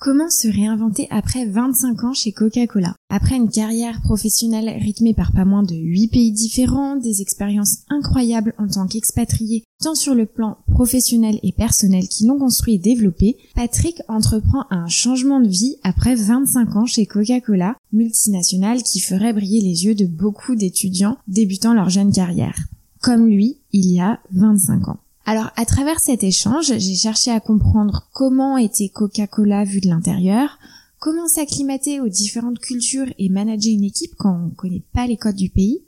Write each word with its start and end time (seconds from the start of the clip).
Comment 0.00 0.30
se 0.30 0.46
réinventer 0.46 1.08
après 1.10 1.44
25 1.44 2.04
ans 2.04 2.14
chez 2.14 2.30
Coca-Cola? 2.30 2.94
Après 3.10 3.34
une 3.34 3.50
carrière 3.50 4.00
professionnelle 4.00 4.68
rythmée 4.80 5.12
par 5.12 5.32
pas 5.32 5.44
moins 5.44 5.64
de 5.64 5.74
8 5.74 6.08
pays 6.08 6.30
différents, 6.30 6.94
des 6.94 7.20
expériences 7.20 7.78
incroyables 7.88 8.54
en 8.58 8.68
tant 8.68 8.86
qu'expatrié, 8.86 9.64
tant 9.82 9.96
sur 9.96 10.14
le 10.14 10.24
plan 10.24 10.58
professionnel 10.72 11.40
et 11.42 11.50
personnel 11.50 12.06
qui 12.06 12.26
l'ont 12.26 12.38
construit 12.38 12.74
et 12.74 12.78
développé, 12.78 13.38
Patrick 13.56 14.00
entreprend 14.06 14.66
un 14.70 14.86
changement 14.86 15.40
de 15.40 15.48
vie 15.48 15.78
après 15.82 16.14
25 16.14 16.76
ans 16.76 16.86
chez 16.86 17.04
Coca-Cola, 17.04 17.74
multinationale 17.92 18.84
qui 18.84 19.00
ferait 19.00 19.32
briller 19.32 19.62
les 19.62 19.84
yeux 19.84 19.96
de 19.96 20.06
beaucoup 20.06 20.54
d'étudiants 20.54 21.18
débutant 21.26 21.74
leur 21.74 21.90
jeune 21.90 22.12
carrière. 22.12 22.56
Comme 23.02 23.26
lui, 23.26 23.56
il 23.72 23.90
y 23.90 23.98
a 23.98 24.20
25 24.30 24.90
ans. 24.90 25.00
Alors 25.30 25.50
à 25.56 25.66
travers 25.66 26.00
cet 26.00 26.24
échange, 26.24 26.72
j'ai 26.78 26.94
cherché 26.94 27.30
à 27.30 27.38
comprendre 27.38 28.08
comment 28.14 28.56
était 28.56 28.88
Coca-Cola 28.88 29.64
vu 29.64 29.82
de 29.82 29.88
l'intérieur, 29.88 30.58
comment 31.00 31.28
s'acclimater 31.28 32.00
aux 32.00 32.08
différentes 32.08 32.60
cultures 32.60 33.12
et 33.18 33.28
manager 33.28 33.70
une 33.70 33.84
équipe 33.84 34.14
quand 34.16 34.34
on 34.34 34.46
ne 34.46 34.54
connaît 34.54 34.84
pas 34.94 35.06
les 35.06 35.18
codes 35.18 35.36
du 35.36 35.50
pays, 35.50 35.84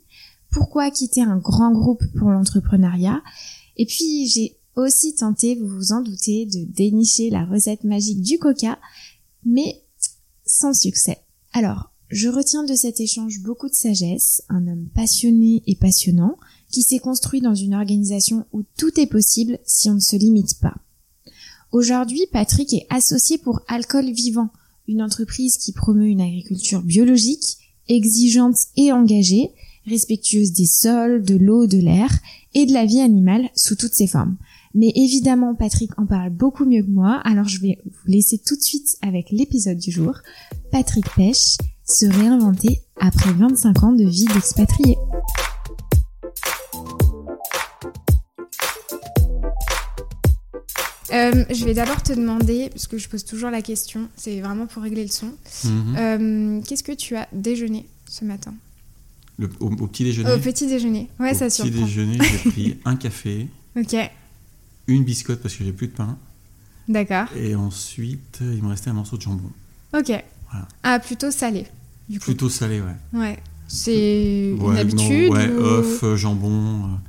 pourquoi 0.51 0.91
quitter 0.91 1.23
un 1.23 1.37
grand 1.37 1.71
groupe 1.71 2.03
pour 2.19 2.29
l'entrepreneuriat, 2.29 3.23
et 3.77 3.87
puis 3.87 4.27
j'ai 4.27 4.57
aussi 4.75 5.15
tenté, 5.15 5.55
vous 5.55 5.67
vous 5.67 5.91
en 5.91 6.01
doutez, 6.01 6.45
de 6.45 6.63
dénicher 6.71 7.31
la 7.31 7.43
recette 7.43 7.83
magique 7.83 8.21
du 8.21 8.37
coca, 8.37 8.77
mais 9.43 9.81
sans 10.45 10.79
succès. 10.79 11.17
Alors, 11.51 11.91
je 12.09 12.27
retiens 12.27 12.63
de 12.63 12.75
cet 12.75 12.99
échange 12.99 13.39
beaucoup 13.41 13.69
de 13.69 13.73
sagesse, 13.73 14.43
un 14.49 14.67
homme 14.67 14.89
passionné 14.93 15.63
et 15.65 15.75
passionnant, 15.75 16.37
qui 16.71 16.81
s'est 16.81 16.99
construit 16.99 17.41
dans 17.41 17.55
une 17.55 17.75
organisation 17.75 18.45
où 18.53 18.63
tout 18.77 18.99
est 18.99 19.07
possible 19.07 19.59
si 19.65 19.89
on 19.89 19.95
ne 19.95 19.99
se 19.99 20.15
limite 20.15 20.59
pas. 20.59 20.75
Aujourd'hui, 21.71 22.21
Patrick 22.31 22.73
est 22.73 22.87
associé 22.89 23.37
pour 23.37 23.61
Alcool 23.67 24.11
Vivant, 24.11 24.49
une 24.87 25.01
entreprise 25.01 25.57
qui 25.57 25.71
promeut 25.71 26.07
une 26.07 26.21
agriculture 26.21 26.81
biologique, 26.81 27.57
exigeante 27.87 28.57
et 28.75 28.91
engagée, 28.91 29.51
respectueuse 29.85 30.51
des 30.51 30.65
sols, 30.65 31.23
de 31.23 31.35
l'eau, 31.35 31.67
de 31.67 31.77
l'air 31.77 32.11
et 32.53 32.65
de 32.65 32.73
la 32.73 32.85
vie 32.85 32.99
animale 32.99 33.49
sous 33.55 33.75
toutes 33.75 33.93
ses 33.93 34.07
formes. 34.07 34.37
Mais 34.73 34.91
évidemment, 34.95 35.55
Patrick 35.55 35.97
en 35.97 36.05
parle 36.05 36.29
beaucoup 36.29 36.65
mieux 36.65 36.83
que 36.83 36.89
moi, 36.89 37.21
alors 37.23 37.47
je 37.47 37.59
vais 37.61 37.77
vous 37.85 38.11
laisser 38.11 38.37
tout 38.37 38.55
de 38.55 38.61
suite 38.61 38.97
avec 39.01 39.31
l'épisode 39.31 39.77
du 39.77 39.91
jour. 39.91 40.13
Patrick 40.71 41.05
Pêche 41.15 41.57
se 41.85 42.05
réinventer 42.05 42.81
après 42.99 43.33
25 43.33 43.83
ans 43.83 43.91
de 43.91 44.05
vie 44.05 44.25
d'expatrié. 44.25 44.97
Euh, 51.11 51.45
je 51.49 51.65
vais 51.65 51.73
d'abord 51.73 52.01
te 52.01 52.13
demander, 52.13 52.69
parce 52.69 52.87
que 52.87 52.97
je 52.97 53.09
pose 53.09 53.25
toujours 53.25 53.49
la 53.49 53.61
question, 53.61 54.07
c'est 54.15 54.39
vraiment 54.39 54.65
pour 54.65 54.83
régler 54.83 55.03
le 55.03 55.09
son. 55.09 55.31
Mhm. 55.65 55.95
Euh, 55.97 56.61
qu'est-ce 56.61 56.83
que 56.83 56.91
tu 56.91 57.15
as 57.15 57.27
déjeuné 57.33 57.87
ce 58.07 58.25
matin 58.25 58.53
au, 59.59 59.87
petit 59.87 60.03
déjeuner 60.03 60.31
Au 60.31 60.37
petit 60.37 60.67
déjeuner, 60.67 61.09
ouais, 61.19 61.33
ça 61.33 61.49
surprend. 61.49 61.69
Au 61.69 61.73
petit 61.73 61.83
déjeuner, 61.85 62.17
j'ai 62.21 62.49
pris 62.51 62.77
un 62.85 62.95
café. 62.95 63.47
Ok. 63.75 63.95
Une 64.87 65.03
biscotte 65.03 65.41
parce 65.41 65.55
que 65.55 65.63
j'ai 65.63 65.71
plus 65.71 65.87
de 65.87 65.93
pain. 65.93 66.17
D'accord. 66.87 67.25
Et 67.35 67.55
ensuite, 67.55 68.39
il 68.41 68.61
me 68.61 68.69
restait 68.69 68.89
un 68.89 68.93
morceau 68.93 69.17
de 69.17 69.21
jambon. 69.21 69.49
Ok. 69.97 70.11
Ah, 70.83 70.99
plutôt 70.99 71.31
salé, 71.31 71.65
du 72.09 72.19
coup. 72.19 72.25
Plutôt 72.25 72.49
salé, 72.49 72.81
ouais. 72.81 73.19
Ouais. 73.19 73.39
C'est 73.67 74.51
une 74.51 74.77
habitude 74.77 75.31
Ouais, 75.31 75.49
œuf, 75.49 76.03
jambon. 76.15 76.99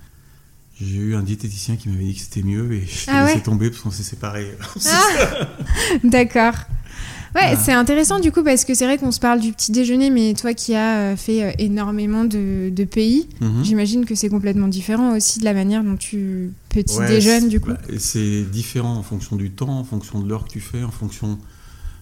J'ai 0.84 0.98
eu 0.98 1.14
un 1.14 1.22
diététicien 1.22 1.76
qui 1.76 1.88
m'avait 1.88 2.04
dit 2.04 2.14
que 2.14 2.20
c'était 2.20 2.42
mieux 2.42 2.72
et 2.72 2.86
je 2.86 3.04
ah 3.08 3.26
laissé 3.26 3.40
tomber 3.40 3.70
parce 3.70 3.82
qu'on 3.82 3.90
s'est 3.90 4.02
séparés. 4.02 4.52
Ah 4.86 5.48
D'accord. 6.04 6.54
Ouais, 7.34 7.56
c'est 7.56 7.72
intéressant 7.72 8.20
du 8.20 8.30
coup 8.30 8.42
parce 8.42 8.64
que 8.64 8.74
c'est 8.74 8.84
vrai 8.84 8.98
qu'on 8.98 9.10
se 9.10 9.20
parle 9.20 9.40
du 9.40 9.52
petit 9.52 9.72
déjeuner, 9.72 10.10
mais 10.10 10.34
toi 10.34 10.52
qui 10.52 10.74
as 10.74 10.98
euh, 10.98 11.16
fait 11.16 11.42
euh, 11.42 11.52
énormément 11.58 12.24
de, 12.24 12.84
pays, 12.84 13.28
mhm. 13.40 13.64
j'imagine 13.64 14.04
que 14.04 14.14
c'est 14.14 14.28
complètement 14.28 14.68
différent 14.68 15.16
aussi 15.16 15.38
de 15.38 15.44
la 15.44 15.54
manière 15.54 15.82
dont 15.82 15.96
tu 15.96 16.52
petit 16.68 16.98
déjeunes 16.98 17.48
du 17.48 17.58
coup. 17.60 17.70
Bah, 17.70 17.78
c'est 17.98 18.42
différent 18.42 18.96
en 18.96 19.02
fonction 19.02 19.36
du 19.36 19.50
temps, 19.50 19.78
en 19.78 19.84
fonction 19.84 20.20
de 20.20 20.28
l'heure 20.28 20.44
que 20.44 20.50
tu 20.50 20.60
fais, 20.60 20.82
en 20.84 20.90
fonction 20.90 21.38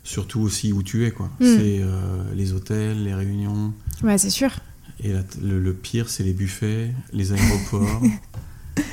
surtout 0.02 0.40
aussi 0.40 0.72
où 0.72 0.82
tu 0.82 1.06
es 1.06 1.12
quoi. 1.12 1.26
Hmm. 1.38 1.56
C'est 1.56 1.80
euh, 1.80 2.22
les 2.34 2.52
hôtels, 2.52 3.04
les 3.04 3.14
réunions. 3.14 3.72
Ouais, 4.02 4.18
c'est 4.18 4.30
sûr. 4.30 4.50
Et 5.02 5.12
le, 5.42 5.72
pire, 5.72 6.10
c'est 6.10 6.24
les 6.24 6.34
buffets, 6.34 6.90
les 7.12 7.32
aéroports. 7.32 8.02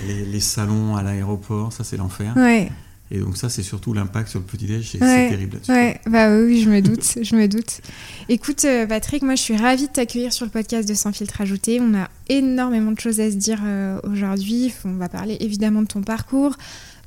les, 0.08 0.40
salons 0.40 0.96
à 0.96 1.04
l'aéroport, 1.04 1.74
ça 1.74 1.84
c'est 1.84 1.98
l'enfer. 1.98 2.34
Ouais. 2.36 2.70
Et 3.10 3.20
donc 3.20 3.38
ça, 3.38 3.50
c'est 3.50 3.64
surtout 3.64 3.94
l'impact 3.94 4.30
sur 4.30 4.40
le 4.40 4.46
petit-déj, 4.46 4.90
c'est 4.92 5.00
terrible 5.00 5.54
là-dessus. 5.54 5.72
Ouais, 5.72 6.02
bah 6.08 6.30
oui, 6.30 6.62
je 6.62 6.70
me 6.70 6.82
doute, 6.82 7.20
je 7.22 7.36
me 7.36 7.48
doute. 7.48 7.80
Écoute, 8.28 8.66
euh, 8.66 8.86
Patrick, 8.86 9.24
moi 9.24 9.36
je 9.36 9.42
suis 9.42 9.56
ravie 9.56 9.88
de 9.88 9.92
t'accueillir 9.92 10.34
sur 10.34 10.46
le 10.46 10.52
podcast 10.52 10.88
de 10.88 10.94
Sans 10.94 11.14
filtre 11.14 11.40
ajouté. 11.40 11.80
On 11.80 11.94
a 11.94 12.10
énormément 12.28 12.92
de 12.92 13.00
choses 13.00 13.22
à 13.22 13.32
se 13.32 13.38
dire 13.38 13.60
euh, 13.64 14.00
aujourd'hui. 14.04 14.74
On 14.84 14.96
va 14.96 15.08
parler 15.08 15.38
évidemment 15.40 15.84
de 15.84 15.88
ton 15.88 16.02
parcours, 16.02 16.58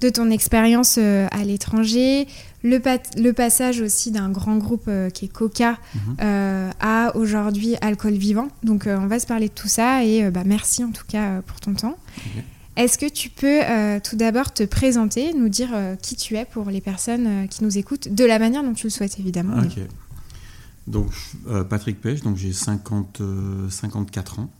de 0.00 0.08
ton 0.08 0.30
expérience 0.30 0.96
euh, 0.98 1.28
à 1.32 1.44
l'étranger, 1.44 2.26
le, 2.62 2.80
le, 3.18 3.32
passage 3.34 3.82
aussi 3.82 4.10
d'un 4.10 4.30
grand 4.30 4.56
groupe 4.56 4.88
qui 5.12 5.26
est 5.26 5.28
Coca 5.28 5.76
mhm. 5.94 6.16
à 6.80 7.14
aujourd'hui 7.14 7.76
Alcool 7.82 8.14
Vivant. 8.14 8.48
Donc 8.62 8.84
on 8.86 9.06
va 9.06 9.18
se 9.18 9.26
parler 9.26 9.48
de 9.48 9.54
tout 9.54 9.68
ça 9.68 10.02
et 10.02 10.30
bah, 10.30 10.44
merci 10.46 10.82
en 10.82 10.92
tout 10.92 11.04
cas 11.06 11.42
pour 11.42 11.60
ton 11.60 11.74
temps. 11.74 11.98
Est-ce 12.80 12.96
que 12.96 13.10
tu 13.10 13.28
peux 13.28 13.60
euh, 13.62 14.00
tout 14.00 14.16
d'abord 14.16 14.54
te 14.54 14.62
présenter, 14.62 15.34
nous 15.34 15.50
dire 15.50 15.68
euh, 15.74 15.96
qui 15.96 16.16
tu 16.16 16.36
es 16.36 16.46
pour 16.46 16.70
les 16.70 16.80
personnes 16.80 17.26
euh, 17.26 17.46
qui 17.46 17.62
nous 17.62 17.76
écoutent, 17.76 18.08
de 18.08 18.24
la 18.24 18.38
manière 18.38 18.62
dont 18.62 18.72
tu 18.72 18.86
le 18.86 18.90
souhaites 18.90 19.18
évidemment. 19.18 19.60
Donc 20.86 21.12
Patrick 21.68 22.00
Pêche, 22.00 22.22
donc 22.22 22.38
j'ai 22.38 22.54
50, 22.54 23.20
54 23.68 24.38
ans, 24.40 24.50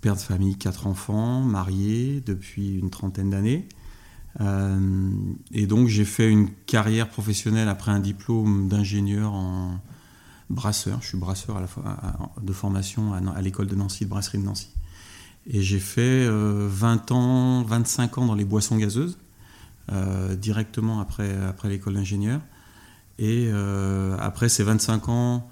père 0.00 0.14
de 0.14 0.20
famille, 0.20 0.56
quatre 0.56 0.86
enfants, 0.86 1.42
marié 1.42 2.22
depuis 2.24 2.78
une 2.78 2.88
trentaine 2.88 3.30
d'années. 3.30 3.68
et 4.40 5.66
donc 5.66 5.88
j'ai 5.88 6.06
fait 6.06 6.28
une 6.28 6.48
carrière 6.66 7.10
professionnelle 7.10 7.68
après 7.68 7.92
un 7.92 8.00
diplôme 8.00 8.66
d'ingénieur 8.66 9.34
en 9.34 9.78
brasseur. 10.48 11.00
Je 11.02 11.08
suis 11.08 11.18
brasseur 11.18 11.60
de 12.42 12.52
formation 12.52 13.12
à 13.12 13.42
l'école 13.42 13.66
de 13.66 13.76
Nancy, 13.76 14.04
de 14.04 14.10
brasserie 14.10 14.38
de 14.38 14.44
Nancy. 14.44 14.70
Et 15.46 15.60
j'ai 15.60 15.78
fait 15.78 16.26
20 16.26 16.30
euh, 16.30 17.14
ans, 17.14 17.62
25 17.62 18.18
ans 18.18 18.26
dans 18.26 18.34
les 18.34 18.44
boissons 18.44 18.76
gazeuses, 18.76 19.18
euh, 19.92 20.34
directement 20.36 21.00
après, 21.00 21.36
après 21.36 21.68
l'école 21.68 21.94
d'ingénieur. 21.94 22.40
Et 23.18 23.48
euh, 23.52 24.16
après 24.18 24.48
ces 24.48 24.64
25 24.64 25.08
ans 25.08 25.48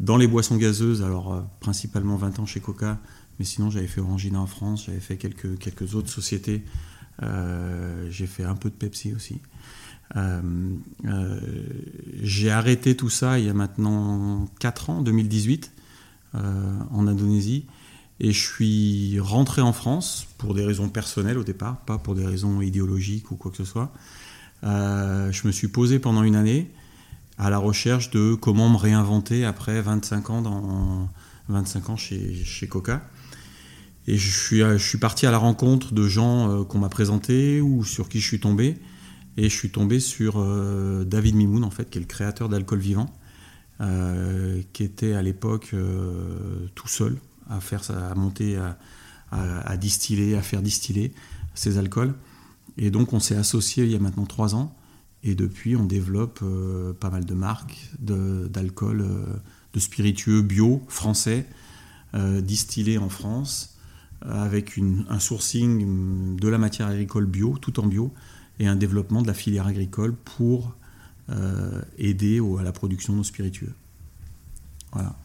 dans 0.00 0.16
les 0.16 0.26
boissons 0.26 0.56
gazeuses, 0.56 1.02
alors 1.02 1.46
principalement 1.60 2.16
20 2.16 2.40
ans 2.40 2.46
chez 2.46 2.60
Coca, 2.60 2.98
mais 3.38 3.44
sinon 3.44 3.70
j'avais 3.70 3.86
fait 3.86 4.00
Orangina 4.00 4.40
en 4.40 4.46
France, 4.46 4.86
j'avais 4.86 5.00
fait 5.00 5.16
quelques, 5.16 5.58
quelques 5.58 5.94
autres 5.94 6.10
sociétés. 6.10 6.64
j'ai 7.22 8.26
fait 8.26 8.44
un 8.44 8.56
peu 8.56 8.68
de 8.68 8.74
Pepsi 8.74 9.14
aussi. 9.14 9.40
j'ai 12.22 12.50
arrêté 12.50 12.94
tout 12.94 13.08
ça 13.08 13.38
il 13.38 13.46
y 13.46 13.48
a 13.48 13.54
maintenant 13.54 14.46
4 14.60 14.90
ans, 14.90 15.00
2018, 15.00 15.72
en 16.34 17.06
Indonésie. 17.06 17.64
Et 18.18 18.32
je 18.32 18.40
suis 18.40 19.20
rentré 19.20 19.60
en 19.60 19.72
France 19.72 20.26
pour 20.38 20.54
des 20.54 20.64
raisons 20.64 20.88
personnelles 20.88 21.38
au 21.38 21.44
départ, 21.44 21.76
pas 21.80 21.98
pour 21.98 22.14
des 22.14 22.24
raisons 22.24 22.62
idéologiques 22.62 23.30
ou 23.30 23.36
quoi 23.36 23.50
que 23.50 23.58
ce 23.58 23.64
soit. 23.64 23.92
Euh, 24.64 25.30
je 25.32 25.46
me 25.46 25.52
suis 25.52 25.68
posé 25.68 25.98
pendant 25.98 26.22
une 26.22 26.36
année 26.36 26.70
à 27.36 27.50
la 27.50 27.58
recherche 27.58 28.10
de 28.10 28.34
comment 28.34 28.70
me 28.70 28.76
réinventer 28.76 29.44
après 29.44 29.82
25 29.82 30.30
ans, 30.30 30.40
dans, 30.40 31.10
25 31.48 31.90
ans 31.90 31.96
chez, 31.96 32.42
chez 32.44 32.66
Coca. 32.66 33.02
Et 34.06 34.16
je 34.16 34.30
suis, 34.30 34.60
je 34.60 34.78
suis 34.78 34.98
parti 34.98 35.26
à 35.26 35.30
la 35.30 35.38
rencontre 35.38 35.92
de 35.92 36.08
gens 36.08 36.50
euh, 36.50 36.64
qu'on 36.64 36.78
m'a 36.78 36.88
présentés 36.88 37.60
ou 37.60 37.84
sur 37.84 38.08
qui 38.08 38.20
je 38.20 38.26
suis 38.26 38.40
tombé. 38.40 38.76
Et 39.36 39.50
je 39.50 39.54
suis 39.54 39.68
tombé 39.68 40.00
sur 40.00 40.36
euh, 40.38 41.04
David 41.04 41.34
Mimoun, 41.34 41.64
en 41.64 41.70
fait, 41.70 41.90
qui 41.90 41.98
est 41.98 42.00
le 42.00 42.06
créateur 42.06 42.48
d'Alcool 42.48 42.78
Vivant, 42.78 43.12
qui 44.72 44.84
était 44.84 45.12
à 45.12 45.20
l'époque 45.20 45.74
tout 46.74 46.88
seul 46.88 47.18
à 47.48 47.60
faire 47.60 47.82
à 47.90 48.14
monter, 48.14 48.58
à, 49.30 49.76
distiller, 49.76 50.36
à 50.36 50.42
faire 50.42 50.62
distiller 50.62 51.12
ces 51.54 51.78
alcools. 51.78 52.14
Et 52.78 52.90
donc 52.90 53.12
on 53.12 53.20
s'est 53.20 53.36
associé 53.36 53.84
il 53.84 53.90
y 53.90 53.96
a 53.96 53.98
maintenant 53.98 54.26
trois 54.26 54.54
ans. 54.54 54.76
Et 55.26 55.34
depuis, 55.34 55.74
on 55.74 55.84
développe 55.84 56.38
euh, 56.42 56.92
pas 56.92 57.10
mal 57.10 57.24
de 57.24 57.34
marques 57.34 57.90
d'alcool, 57.98 59.00
euh, 59.00 59.24
de, 59.72 59.80
spiritueux 59.80 60.40
bio 60.42 60.82
français, 60.86 61.46
euh, 62.14 62.40
distillés 62.40 62.98
en 62.98 63.08
France, 63.08 63.76
avec 64.22 64.78
un 65.10 65.18
sourcing 65.18 66.36
de 66.36 66.48
la 66.48 66.58
matière 66.58 66.86
agricole 66.86 67.26
bio, 67.26 67.58
tout 67.60 67.80
en 67.80 67.86
bio, 67.86 68.14
et 68.60 68.66
un 68.66 68.76
développement 68.76 69.20
de 69.20 69.26
la 69.26 69.34
filière 69.34 69.66
agricole 69.66 70.14
pour 70.14 70.74
aider 71.98 72.40
à 72.58 72.62
la 72.62 72.72
production 72.72 73.16
de 73.16 73.22
spiritueux. 73.24 73.74
Voilà. 74.92 75.16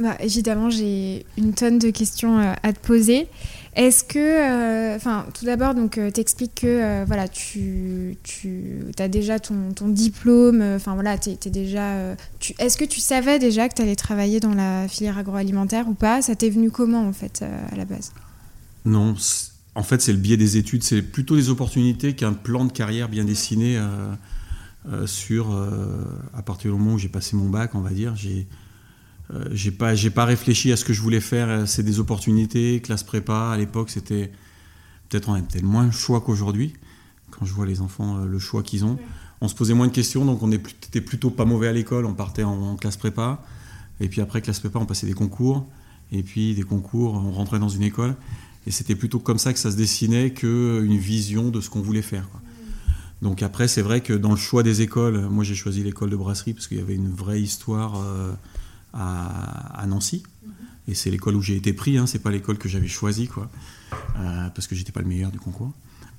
Bah, 0.00 0.16
Évidemment, 0.20 0.70
j'ai 0.70 1.26
une 1.36 1.54
tonne 1.54 1.78
de 1.78 1.90
questions 1.90 2.38
à 2.38 2.72
te 2.72 2.80
poser. 2.80 3.28
Est-ce 3.76 4.04
que, 4.04 4.18
euh, 4.18 4.94
enfin, 4.94 5.26
tout 5.34 5.44
d'abord, 5.44 5.74
donc, 5.74 5.98
euh, 5.98 6.10
t'expliques 6.10 6.54
que, 6.54 6.66
euh, 6.66 7.04
voilà, 7.04 7.26
tu, 7.26 8.16
tu 8.22 8.84
as 9.00 9.08
déjà 9.08 9.40
ton, 9.40 9.72
ton 9.74 9.88
diplôme, 9.88 10.62
enfin, 10.76 10.94
voilà, 10.94 11.18
t'es, 11.18 11.36
es 11.44 11.50
déjà. 11.50 12.14
Tu, 12.38 12.54
est-ce 12.60 12.76
que 12.76 12.84
tu 12.84 13.00
savais 13.00 13.40
déjà 13.40 13.68
que 13.68 13.74
tu 13.74 13.82
allais 13.82 13.96
travailler 13.96 14.38
dans 14.38 14.54
la 14.54 14.86
filière 14.86 15.18
agroalimentaire 15.18 15.88
ou 15.88 15.94
pas? 15.94 16.22
Ça 16.22 16.36
t'est 16.36 16.50
venu 16.50 16.70
comment, 16.70 17.06
en 17.06 17.12
fait, 17.12 17.44
à 17.72 17.74
la 17.74 17.84
base? 17.84 18.12
Non, 18.84 19.16
en 19.74 19.82
fait, 19.82 20.00
c'est 20.00 20.12
le 20.12 20.18
biais 20.18 20.36
des 20.36 20.56
études, 20.56 20.84
c'est 20.84 21.02
plutôt 21.02 21.34
des 21.34 21.50
opportunités 21.50 22.14
qu'un 22.14 22.32
plan 22.32 22.64
de 22.66 22.72
carrière 22.72 23.08
bien 23.08 23.24
dessiné 23.24 23.80
sur. 25.06 25.50
à 26.32 26.42
partir 26.42 26.70
du 26.70 26.78
moment 26.78 26.94
où 26.94 26.98
j'ai 26.98 27.08
passé 27.08 27.34
mon 27.34 27.48
bac, 27.48 27.74
on 27.74 27.80
va 27.80 27.90
dire, 27.90 28.14
j'ai 28.14 28.46
euh, 29.32 29.44
j'ai 29.52 29.70
pas 29.70 29.94
j'ai 29.94 30.10
pas 30.10 30.24
réfléchi 30.24 30.70
à 30.72 30.76
ce 30.76 30.84
que 30.84 30.92
je 30.92 31.00
voulais 31.00 31.20
faire. 31.20 31.48
Euh, 31.48 31.66
c'est 31.66 31.82
des 31.82 31.98
opportunités, 31.98 32.80
classe 32.80 33.02
prépa. 33.02 33.50
À 33.50 33.56
l'époque, 33.56 33.90
c'était 33.90 34.30
peut-être 35.08 35.28
on 35.28 35.34
avait 35.34 35.62
moins 35.62 35.86
de 35.86 35.92
choix 35.92 36.20
qu'aujourd'hui. 36.20 36.74
Quand 37.30 37.46
je 37.46 37.52
vois 37.52 37.66
les 37.66 37.80
enfants, 37.80 38.18
euh, 38.18 38.26
le 38.26 38.38
choix 38.38 38.62
qu'ils 38.62 38.84
ont, 38.84 38.98
on 39.40 39.48
se 39.48 39.54
posait 39.54 39.74
moins 39.74 39.86
de 39.86 39.92
questions, 39.92 40.24
donc 40.24 40.42
on 40.42 40.52
était 40.52 41.00
plutôt 41.00 41.30
pas 41.30 41.44
mauvais 41.44 41.68
à 41.68 41.72
l'école. 41.72 42.04
On 42.04 42.14
partait 42.14 42.44
en, 42.44 42.76
classe 42.76 42.96
prépa, 42.96 43.42
et 44.00 44.08
puis 44.08 44.20
après 44.20 44.42
classe 44.42 44.60
prépa, 44.60 44.78
on 44.78 44.86
passait 44.86 45.06
des 45.06 45.14
concours, 45.14 45.66
et 46.12 46.22
puis 46.22 46.54
des 46.54 46.62
concours, 46.62 47.14
on 47.14 47.32
rentrait 47.32 47.58
dans 47.58 47.68
une 47.68 47.82
école. 47.82 48.14
Et 48.66 48.70
c'était 48.70 48.94
plutôt 48.94 49.18
comme 49.18 49.38
ça 49.38 49.52
que 49.52 49.58
ça 49.58 49.70
se 49.70 49.76
dessinait 49.76 50.32
qu'une 50.32 50.96
vision 50.96 51.50
de 51.50 51.60
ce 51.60 51.68
qu'on 51.70 51.82
voulait 51.82 52.02
faire. 52.02 52.28
Donc 53.20 53.42
après, 53.42 53.68
c'est 53.68 53.82
vrai 53.82 54.00
que 54.00 54.12
dans 54.12 54.30
le 54.30 54.36
choix 54.36 54.62
des 54.62 54.80
écoles, 54.80 55.28
moi 55.28 55.44
j'ai 55.44 55.54
choisi 55.54 55.82
l'école 55.82 56.10
de 56.10 56.16
brasserie 56.16 56.52
parce 56.52 56.66
qu'il 56.66 56.78
y 56.78 56.80
avait 56.80 56.94
une 56.94 57.10
vraie 57.10 57.40
histoire 57.40 58.02
à, 58.94 59.84
Nancy. 59.86 60.22
Et 60.86 60.94
c'est 60.94 61.10
l'école 61.10 61.36
où 61.36 61.40
j'ai 61.40 61.56
été 61.56 61.72
pris, 61.72 61.96
hein, 61.96 62.06
c'est 62.06 62.18
pas 62.18 62.30
l'école 62.30 62.58
que 62.58 62.68
j'avais 62.68 62.88
choisie, 62.88 63.26
quoi, 63.26 63.48
euh, 64.18 64.48
parce 64.54 64.66
que 64.66 64.74
j'étais 64.74 64.92
pas 64.92 65.00
le 65.00 65.06
meilleur 65.06 65.30
du 65.30 65.38
concours. 65.38 65.72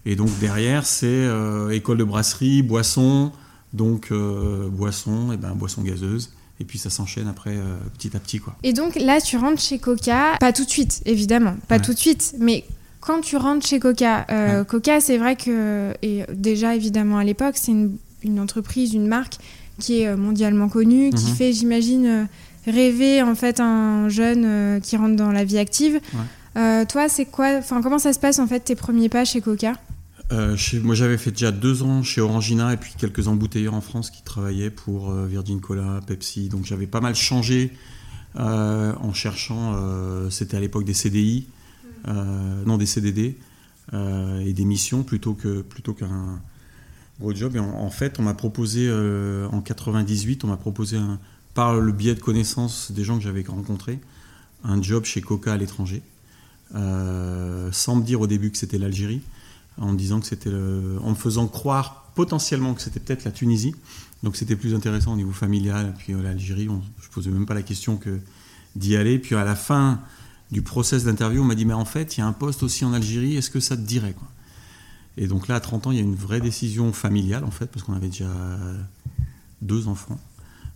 Et 0.05 0.15
donc 0.15 0.29
derrière, 0.39 0.85
c'est 0.85 1.07
euh, 1.07 1.69
école 1.69 1.97
de 1.97 2.03
brasserie, 2.03 2.63
boisson, 2.63 3.31
donc 3.73 4.11
euh, 4.11 4.67
boisson, 4.69 5.31
et 5.31 5.37
ben 5.37 5.53
boisson 5.53 5.83
gazeuse. 5.83 6.31
Et 6.59 6.63
puis 6.63 6.79
ça 6.79 6.89
s'enchaîne 6.89 7.27
après 7.27 7.57
petit 7.97 8.15
à 8.15 8.19
petit, 8.19 8.39
quoi. 8.39 8.55
Et 8.63 8.71
donc 8.71 8.95
là, 8.95 9.19
tu 9.19 9.35
rentres 9.35 9.61
chez 9.61 9.77
Coca, 9.77 10.37
pas 10.39 10.53
tout 10.53 10.63
de 10.63 10.69
suite, 10.69 11.01
évidemment, 11.05 11.57
pas 11.67 11.79
tout 11.79 11.93
de 11.93 11.97
suite, 11.97 12.33
mais 12.39 12.63
quand 13.01 13.19
tu 13.19 13.35
rentres 13.35 13.67
chez 13.67 13.79
Coca, 13.79 14.63
Coca, 14.63 15.01
c'est 15.01 15.17
vrai 15.17 15.35
que, 15.35 15.93
et 16.01 16.23
déjà 16.33 16.73
évidemment 16.73 17.17
à 17.17 17.25
l'époque, 17.25 17.55
c'est 17.57 17.73
une, 17.73 17.97
une, 18.23 18.39
entreprise, 18.39 18.93
une 18.93 19.07
marque 19.07 19.35
qui 19.79 20.01
est 20.01 20.15
mondialement 20.15 20.69
connue, 20.69 21.09
qui 21.09 21.25
mhm. 21.25 21.35
fait, 21.35 21.51
j'imagine 21.51 22.29
rêver 22.67 23.21
en 23.21 23.35
fait 23.35 23.59
un 23.59 24.09
jeune 24.09 24.43
euh, 24.45 24.79
qui 24.79 24.97
rentre 24.97 25.15
dans 25.15 25.31
la 25.31 25.43
vie 25.43 25.57
active. 25.57 25.99
Euh, 26.57 26.85
toi, 26.85 27.09
c'est 27.09 27.25
quoi 27.25 27.57
Enfin, 27.57 27.81
comment 27.81 27.99
ça 27.99 28.13
se 28.13 28.19
passe 28.19 28.39
en 28.39 28.47
fait 28.47 28.61
tes 28.61 28.75
premiers 28.75 29.09
pas 29.09 29.25
chez 29.25 29.41
Coca? 29.41 29.73
Euh, 30.31 30.57
moi, 30.83 30.95
j'avais 30.95 31.17
fait 31.17 31.31
déjà 31.31 31.51
deux 31.51 31.83
ans 31.83 32.01
chez 32.01 32.21
Orangina 32.21 32.73
et 32.73 32.77
puis 32.77 32.93
quelques 32.97 33.27
embouteilleurs 33.27 33.75
en 33.75 33.81
France 33.81 34.09
qui 34.09 34.23
travaillaient 34.23 34.71
pour 34.71 35.11
Virgin 35.11 35.61
Cola, 35.61 35.99
Pepsi. 36.07 36.49
Donc, 36.49 36.65
j'avais 36.65 36.87
pas 36.87 37.01
mal 37.01 37.13
changé 37.13 37.71
en 38.35 39.13
cherchant. 39.13 39.75
C'était 40.31 40.57
à 40.57 40.59
l'époque 40.59 40.83
des 40.83 40.95
CDI, 40.95 41.45
non 42.07 42.77
des 42.77 42.87
CDD 42.87 43.37
et 43.93 44.53
des 44.53 44.65
missions 44.65 45.03
plutôt 45.03 45.35
que 45.35 45.61
plutôt 45.61 45.93
qu'un 45.93 46.41
gros 47.19 47.35
job. 47.35 47.55
Et 47.55 47.59
en, 47.59 47.69
en 47.69 47.91
fait, 47.91 48.19
on 48.19 48.23
m'a 48.23 48.33
proposé 48.33 48.91
en 48.91 49.61
98, 49.61 50.43
on 50.43 50.47
m'a 50.47 50.57
proposé 50.57 50.97
un, 50.97 51.19
par 51.55 51.79
le 51.79 51.91
biais 51.91 52.13
de 52.13 52.19
connaissances 52.19 52.91
des 52.91 53.03
gens 53.03 53.17
que 53.17 53.23
j'avais 53.23 53.43
rencontrés, 53.47 53.99
un 54.63 54.79
job 54.81 55.05
chez 55.05 55.21
Coca 55.21 55.53
à 55.53 55.57
l'étranger, 55.57 56.03
euh, 56.75 57.71
sans 57.71 57.95
me 57.95 58.03
dire 58.03 58.21
au 58.21 58.27
début 58.27 58.51
que 58.51 58.57
c'était 58.57 58.77
l'Algérie, 58.77 59.21
en 59.77 59.93
disant 59.93 60.19
que 60.19 60.27
c'était 60.27 60.51
en 60.51 61.09
me 61.09 61.15
faisant 61.15 61.47
croire 61.47 62.11
potentiellement 62.13 62.73
que 62.73 62.81
c'était 62.81 62.99
peut-être 62.99 63.23
la 63.23 63.31
Tunisie. 63.31 63.73
Donc 64.23 64.35
c'était 64.35 64.55
plus 64.55 64.75
intéressant 64.75 65.13
au 65.13 65.15
niveau 65.15 65.31
familial. 65.31 65.93
Puis 65.97 66.13
euh, 66.13 66.21
l'Algérie, 66.21 66.67
je 67.01 67.09
posais 67.09 67.29
même 67.29 67.45
pas 67.45 67.53
la 67.53 67.61
question 67.61 67.97
que 67.97 68.19
d'y 68.75 68.95
aller. 68.95 69.17
Puis 69.17 69.35
à 69.35 69.43
la 69.43 69.55
fin 69.55 70.01
du 70.51 70.61
process 70.61 71.05
d'interview, 71.05 71.41
on 71.41 71.45
m'a 71.45 71.55
dit 71.55 71.65
mais 71.65 71.73
en 71.73 71.85
fait 71.85 72.17
il 72.17 72.19
y 72.19 72.23
a 72.23 72.27
un 72.27 72.33
poste 72.33 72.63
aussi 72.63 72.83
en 72.83 72.93
Algérie. 72.93 73.37
Est-ce 73.37 73.49
que 73.49 73.59
ça 73.61 73.77
te 73.77 73.81
dirait 73.81 74.13
quoi? 74.13 74.27
Et 75.17 75.27
donc 75.27 75.47
là 75.47 75.55
à 75.55 75.59
30 75.61 75.87
ans, 75.87 75.91
il 75.91 75.97
y 75.97 76.01
a 76.01 76.03
une 76.03 76.15
vraie 76.15 76.41
décision 76.41 76.91
familiale 76.91 77.45
en 77.45 77.51
fait 77.51 77.67
parce 77.67 77.85
qu'on 77.85 77.93
avait 77.93 78.09
déjà 78.09 78.31
deux 79.61 79.87
enfants 79.87 80.19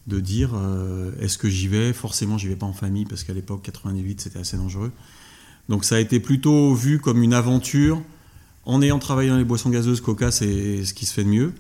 de 0.10 0.20
dire 0.20 0.52
euh, 0.56 1.12
est-ce 1.22 1.38
que 1.38 1.48
j'y 1.48 1.70
vais? 1.70 1.94
Forcément, 1.94 2.38
j'y 2.38 2.48
vais 2.48 2.58
pas 2.58 2.66
en 2.66 2.74
famille 2.74 3.06
parce 3.06 3.24
qu'à 3.24 3.34
l'époque, 3.34 3.62
98, 3.64 4.20
c'était 4.20 4.40
assez 4.40 4.58
dangereux. 4.58 4.92
Donc 5.70 5.86
ça 5.86 5.96
a 5.96 6.00
été 6.00 6.20
plutôt 6.20 6.74
vu 6.74 7.00
comme 7.00 7.24
une 7.24 7.34
aventure. 7.34 8.02
En 8.66 8.82
ayant 8.82 9.00
travaillé 9.00 9.30
dans 9.30 9.38
les 9.38 9.46
boissons 9.46 9.70
gazeuses, 9.70 10.02
Coca, 10.02 10.32
c'est 10.32 10.84
ce 10.84 10.94
qui 10.94 11.06
se 11.06 11.14
fait 11.14 11.24
de 11.24 11.30
mieux. 11.30 11.54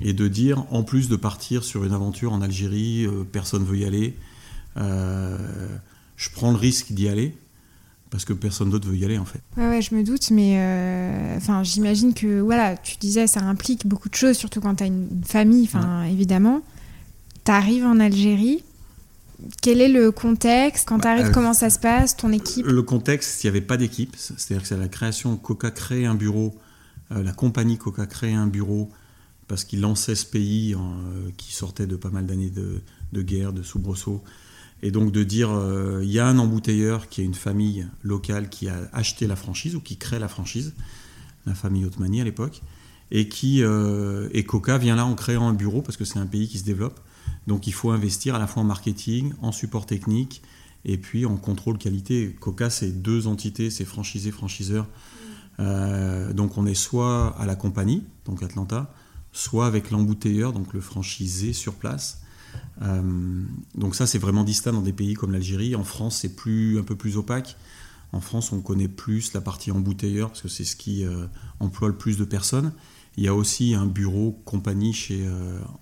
Et 0.00 0.14
de 0.14 0.28
dire, 0.28 0.64
en 0.70 0.82
plus 0.82 1.10
de 1.10 1.16
partir 1.16 1.62
sur 1.62 1.84
une 1.84 1.92
aventure 1.92 2.32
en 2.32 2.40
Algérie, 2.40 3.04
euh, 3.04 3.24
personne 3.30 3.64
veut 3.64 3.76
y 3.76 3.84
aller, 3.84 4.16
euh, 4.78 5.36
je 6.16 6.30
prends 6.30 6.52
le 6.52 6.56
risque 6.56 6.92
d'y 6.92 7.08
aller 7.08 7.36
parce 8.08 8.24
que 8.24 8.32
personne 8.32 8.70
d'autre 8.70 8.88
veut 8.88 8.96
y 8.96 9.04
aller 9.04 9.18
en 9.18 9.24
fait. 9.24 9.40
Ouais, 9.56 9.68
ouais 9.68 9.82
je 9.82 9.94
me 9.94 10.02
doute, 10.02 10.30
mais 10.32 10.56
enfin, 11.36 11.62
j'imagine 11.62 12.12
que 12.12 12.40
voilà, 12.40 12.76
tu 12.76 12.96
disais 12.96 13.28
ça 13.28 13.40
implique 13.40 13.86
beaucoup 13.86 14.08
de 14.08 14.16
choses, 14.16 14.36
surtout 14.36 14.60
quand 14.60 14.76
tu 14.76 14.84
as 14.84 14.86
une, 14.86 15.22
famille, 15.24 15.64
enfin 15.64 16.02
évidemment 16.04 16.62
tu 17.44 17.50
arrives 17.50 17.84
en 17.84 18.00
Algérie. 18.00 18.62
Quel 19.62 19.80
est 19.80 19.88
le 19.88 20.10
contexte 20.10 20.88
Quand 20.88 21.00
tu 21.00 21.08
arrives, 21.08 21.24
bah, 21.24 21.28
euh, 21.28 21.32
comment 21.32 21.54
ça 21.54 21.70
se 21.70 21.78
passe 21.78 22.16
Ton 22.16 22.32
équipe? 22.32 22.66
Le 22.66 22.82
contexte, 22.82 23.42
il 23.42 23.46
n'y 23.46 23.50
avait 23.50 23.60
pas 23.60 23.76
d'équipe. 23.76 24.14
C'est-à-dire 24.16 24.62
que 24.62 24.68
c'est 24.68 24.76
la 24.76 24.88
création, 24.88 25.36
Coca 25.36 25.70
crée 25.70 26.06
un 26.06 26.14
bureau, 26.14 26.54
euh, 27.12 27.22
la 27.22 27.32
compagnie 27.32 27.78
Coca 27.78 28.06
crée 28.06 28.34
un 28.34 28.46
bureau 28.46 28.90
parce 29.48 29.64
qu'il 29.64 29.80
lançait 29.80 30.14
ce 30.14 30.26
pays 30.26 30.74
euh, 30.74 31.30
qui 31.36 31.52
sortait 31.52 31.86
de 31.86 31.96
pas 31.96 32.10
mal 32.10 32.26
d'années 32.26 32.50
de, 32.50 33.22
guerre, 33.22 33.52
de 33.52 33.62
soubresauts. 33.62 34.22
Et 34.82 34.90
donc 34.90 35.12
de 35.12 35.24
dire, 35.24 35.50
il 36.00 36.10
y 36.10 36.18
a 36.18 36.26
un 36.26 36.38
embouteilleur 36.38 37.10
qui 37.10 37.20
est 37.20 37.24
une 37.24 37.34
famille 37.34 37.86
locale 38.02 38.48
qui 38.48 38.66
a 38.66 38.88
acheté 38.94 39.26
la 39.26 39.36
franchise 39.36 39.76
ou 39.76 39.80
qui 39.80 39.98
crée 39.98 40.18
la 40.18 40.28
franchise, 40.28 40.72
la 41.44 41.52
famille 41.52 41.84
Otmani 41.84 42.22
à 42.22 42.24
l'époque, 42.24 42.62
et 43.10 43.28
qui 43.28 43.60
et 43.60 44.44
Coca 44.44 44.78
vient 44.78 44.96
là 44.96 45.04
en 45.04 45.14
créant 45.14 45.46
un 45.46 45.52
bureau 45.52 45.82
parce 45.82 45.98
que 45.98 46.06
c'est 46.06 46.18
un 46.18 46.24
pays 46.24 46.48
qui 46.48 46.58
se 46.58 46.64
développe 46.64 46.98
donc 47.46 47.66
il 47.66 47.72
faut 47.72 47.90
investir 47.90 48.34
à 48.34 48.38
la 48.38 48.46
fois 48.46 48.62
en 48.62 48.66
marketing, 48.66 49.32
en 49.42 49.52
support 49.52 49.86
technique 49.86 50.42
et 50.84 50.98
puis 50.98 51.26
en 51.26 51.36
contrôle 51.36 51.78
qualité. 51.78 52.36
Coca, 52.40 52.70
c'est 52.70 53.02
deux 53.02 53.26
entités, 53.26 53.70
c'est 53.70 53.84
franchisé, 53.84 54.30
franchiseur. 54.30 54.86
Euh, 55.58 56.32
donc 56.32 56.56
on 56.56 56.66
est 56.66 56.74
soit 56.74 57.36
à 57.38 57.46
la 57.46 57.54
compagnie, 57.54 58.04
donc 58.24 58.42
Atlanta, 58.42 58.92
soit 59.32 59.66
avec 59.66 59.90
l'embouteilleur, 59.90 60.52
donc 60.52 60.72
le 60.72 60.80
franchisé 60.80 61.52
sur 61.52 61.74
place. 61.74 62.22
Euh, 62.82 63.42
donc 63.74 63.94
ça, 63.94 64.06
c'est 64.06 64.18
vraiment 64.18 64.42
distinct 64.42 64.72
dans 64.72 64.80
des 64.80 64.92
pays 64.92 65.14
comme 65.14 65.32
l'Algérie. 65.32 65.76
En 65.76 65.84
France, 65.84 66.18
c'est 66.20 66.34
plus, 66.34 66.78
un 66.78 66.82
peu 66.82 66.96
plus 66.96 67.16
opaque. 67.16 67.56
En 68.12 68.20
France, 68.20 68.52
on 68.52 68.60
connaît 68.60 68.88
plus 68.88 69.34
la 69.34 69.40
partie 69.40 69.70
embouteilleur 69.70 70.28
parce 70.28 70.42
que 70.42 70.48
c'est 70.48 70.64
ce 70.64 70.76
qui 70.76 71.04
euh, 71.04 71.26
emploie 71.60 71.88
le 71.88 71.96
plus 71.96 72.16
de 72.16 72.24
personnes. 72.24 72.72
Il 73.16 73.24
y 73.24 73.28
a 73.28 73.34
aussi 73.34 73.74
un 73.74 73.86
bureau 73.86 74.40
compagnie 74.44 74.92
chez, 74.92 75.28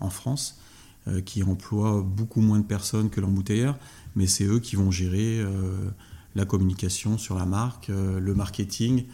en 0.01 0.09
France 0.09 0.59
qui 1.25 1.43
emploient 1.43 2.03
beaucoup 2.03 2.41
moins 2.41 2.59
de 2.59 2.65
personnes 2.65 3.11
que 3.11 3.21
l'embouteilleur, 3.21 3.79
mais 4.17 4.27
c'est 4.27 4.45
eux 4.45 4.61
qui 4.61 4.77
vont 4.77 4.91
gérer 4.91 5.41
euh, 5.41 5.91
la 6.35 6.45
communication 6.45 7.19
sur 7.19 7.37
la 7.37 7.47
marque, 7.47 7.91
euh, 7.91 8.21
le 8.21 8.35
marketing. 8.35 9.05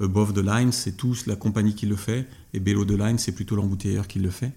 Above 0.00 0.32
the 0.32 0.44
line, 0.44 0.72
c'est 0.72 0.96
tous 0.96 1.26
la 1.26 1.36
compagnie 1.36 1.74
qui 1.74 1.86
le 1.86 1.96
fait, 1.96 2.28
et 2.54 2.60
below 2.60 2.84
the 2.84 2.92
line, 2.92 3.18
c'est 3.18 3.32
plutôt 3.32 3.56
l'embouteilleur 3.56 4.06
qui 4.06 4.20
le 4.20 4.30
fait. 4.30 4.52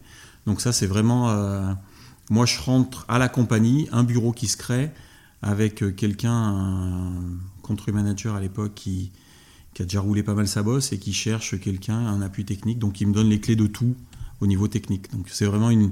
Donc 0.45 0.61
ça, 0.61 0.71
c'est 0.71 0.85
vraiment... 0.85 1.75
moi, 2.29 2.45
je 2.45 2.59
rentre 2.59 3.05
à 3.07 3.17
la 3.17 3.27
compagnie, 3.27 3.87
un 3.91 4.03
bureau 4.03 4.33
qui 4.33 4.47
se 4.47 4.55
crée, 4.55 4.91
avec 5.41 5.83
quelqu'un, 5.95 6.31
un 6.31 7.13
country 7.63 7.91
manager 7.91 8.35
à 8.35 8.39
l'époque, 8.39 8.75
qui, 8.75 9.11
qui 9.73 9.81
a 9.81 9.85
déjà 9.85 10.01
roulé 10.01 10.23
pas 10.23 10.33
mal 10.33 10.47
sa 10.47 10.63
bosse 10.63 10.91
et 10.93 10.99
qui 10.99 11.13
cherche 11.13 11.59
quelqu'un, 11.59 11.97
un 11.97 12.21
appui 12.21 12.45
technique, 12.45 12.79
donc 12.79 13.01
il 13.01 13.07
me 13.07 13.13
donne 13.13 13.29
les 13.29 13.39
clés 13.39 13.55
de 13.55 13.67
tout 13.67 13.95
au 14.41 14.47
niveau 14.47 14.67
technique. 14.67 15.11
Donc 15.11 15.29
c'est 15.29 15.45
vraiment 15.45 15.69
une, 15.69 15.91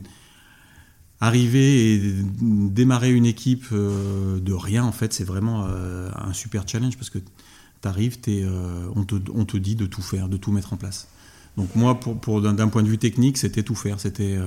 arriver 1.21 1.95
et 1.95 2.13
démarrer 2.41 3.11
une 3.11 3.25
équipe 3.25 3.65
euh, 3.71 4.39
de 4.39 4.53
rien, 4.53 4.83
en 4.83 4.91
fait, 4.91 5.13
c'est 5.13 5.23
vraiment 5.23 5.65
euh, 5.67 6.09
un 6.15 6.33
super 6.33 6.67
challenge 6.67 6.97
parce 6.97 7.09
que 7.09 7.19
tu 7.19 7.88
arrives, 7.88 8.17
euh, 8.27 8.88
on, 8.95 9.03
te, 9.03 9.15
on, 9.33 9.45
te, 9.45 9.57
dit 9.57 9.75
de 9.75 9.85
tout 9.85 10.01
faire, 10.01 10.29
de 10.29 10.38
tout 10.38 10.51
mettre 10.51 10.73
en 10.73 10.77
place. 10.77 11.09
Donc 11.57 11.75
moi, 11.75 11.99
pour, 11.99 12.19
pour 12.19 12.41
d'un 12.41 12.67
point 12.69 12.83
de 12.83 12.88
vue 12.88 12.97
technique, 12.97 13.38
c'était 13.38 13.63
tout 13.63 13.75
faire. 13.75 13.99
C'était, 13.99 14.38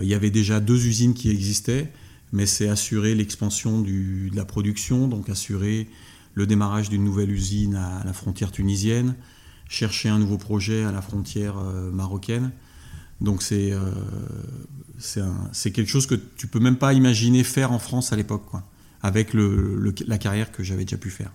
il 0.00 0.04
y 0.04 0.14
avait 0.14 0.30
déjà 0.30 0.60
deux 0.60 0.86
usines 0.86 1.14
qui 1.14 1.28
existaient, 1.28 1.92
mais 2.32 2.46
c'est 2.46 2.68
assurer 2.68 3.16
l'expansion 3.16 3.80
de 3.80 4.36
la 4.36 4.44
production, 4.44 5.08
donc 5.08 5.28
assurer 5.28 5.88
le 6.34 6.46
démarrage 6.46 6.88
d'une 6.88 7.02
nouvelle 7.02 7.30
usine 7.30 7.74
à 7.74 8.04
la 8.04 8.12
frontière 8.12 8.52
tunisienne, 8.52 9.16
chercher 9.68 10.08
un 10.08 10.20
nouveau 10.20 10.38
projet 10.38 10.84
à 10.84 10.92
la 10.92 11.02
frontière 11.02 11.56
marocaine. 11.92 12.52
Donc 13.20 13.42
c'est 13.42 13.72
c'est 14.98 15.70
quelque 15.70 15.88
chose 15.88 16.06
que 16.06 16.14
tu 16.14 16.46
peux 16.46 16.60
même 16.60 16.76
pas 16.76 16.92
imaginer 16.92 17.44
faire 17.44 17.72
en 17.72 17.78
France 17.78 18.12
à 18.12 18.16
l'époque. 18.16 18.44
avec 19.02 19.32
le, 19.32 19.94
la 20.06 20.18
carrière 20.18 20.50
que 20.50 20.62
j'avais 20.62 20.84
déjà 20.84 20.96
pu 20.96 21.10
faire. 21.10 21.30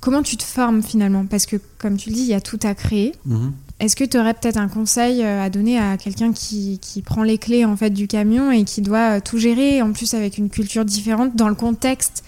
Comment 0.00 0.22
tu 0.22 0.36
te 0.36 0.44
formes 0.44 0.82
finalement? 0.82 1.26
Parce 1.26 1.46
que 1.46 1.56
comme 1.78 1.96
tu 1.96 2.10
le 2.10 2.14
dis, 2.14 2.22
il 2.22 2.28
y 2.28 2.34
a 2.34 2.40
tout 2.40 2.60
à 2.62 2.74
créer. 2.74 3.12
Mhm. 3.26 3.52
Est-ce 3.80 3.96
que 3.96 4.04
tu 4.04 4.18
aurais 4.18 4.34
peut-être 4.34 4.56
un 4.56 4.68
conseil 4.68 5.22
euh, 5.22 5.42
à 5.42 5.50
donner 5.50 5.78
à 5.78 5.96
quelqu'un 5.96 6.32
qui, 6.32 6.78
qui, 6.80 7.02
prend 7.02 7.22
les 7.22 7.38
clés 7.38 7.64
en 7.64 7.76
fait 7.76 7.90
du 7.90 8.06
camion 8.06 8.50
et 8.52 8.64
qui 8.64 8.82
doit 8.82 9.16
euh, 9.16 9.20
tout 9.20 9.38
gérer, 9.38 9.82
en 9.82 9.92
plus 9.92 10.14
avec 10.14 10.38
une 10.38 10.48
culture 10.48 10.84
différente, 10.84 11.34
dans 11.34 11.48
le 11.48 11.54
contexte 11.54 12.24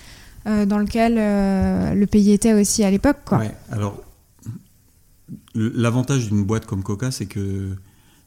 euh, 0.47 0.67
dans 0.67 0.79
lequel 0.79 1.15
le 1.15 2.07
pays 2.07 2.33
était 2.33 2.53
aussi 2.53 2.83
à 2.83 2.91
l'époque 2.91 3.19
Ouais, 3.31 3.55
alors 3.71 4.03
l'avantage 5.55 6.29
d'une 6.29 6.45
boîte 6.45 6.67
comme 6.67 6.83
Coca, 6.83 7.11
c'est 7.11 7.27
que 7.27 7.77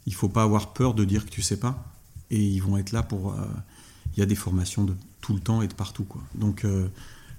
il 0.06 0.14
faut 0.14 0.30
pas 0.30 0.44
avoir 0.44 0.74
peur 0.74 0.94
de 0.94 1.04
dire 1.06 1.26
que 1.26 1.32
tu 1.32 1.42
sais 1.42 1.60
pas, 1.60 1.92
et 2.32 2.42
ils 2.42 2.62
vont 2.62 2.78
être 2.78 2.92
là 2.92 3.04
pour. 3.04 3.36
Il 4.16 4.20
y 4.20 4.24
a 4.24 4.26
des 4.26 4.36
formations 4.36 4.84
de 4.84 4.94
tout 5.22 5.34
le 5.34 5.40
temps 5.40 5.62
et 5.62 5.68
de 5.68 5.74
partout 5.74 6.04
quoi. 6.04 6.22
Donc 6.36 6.66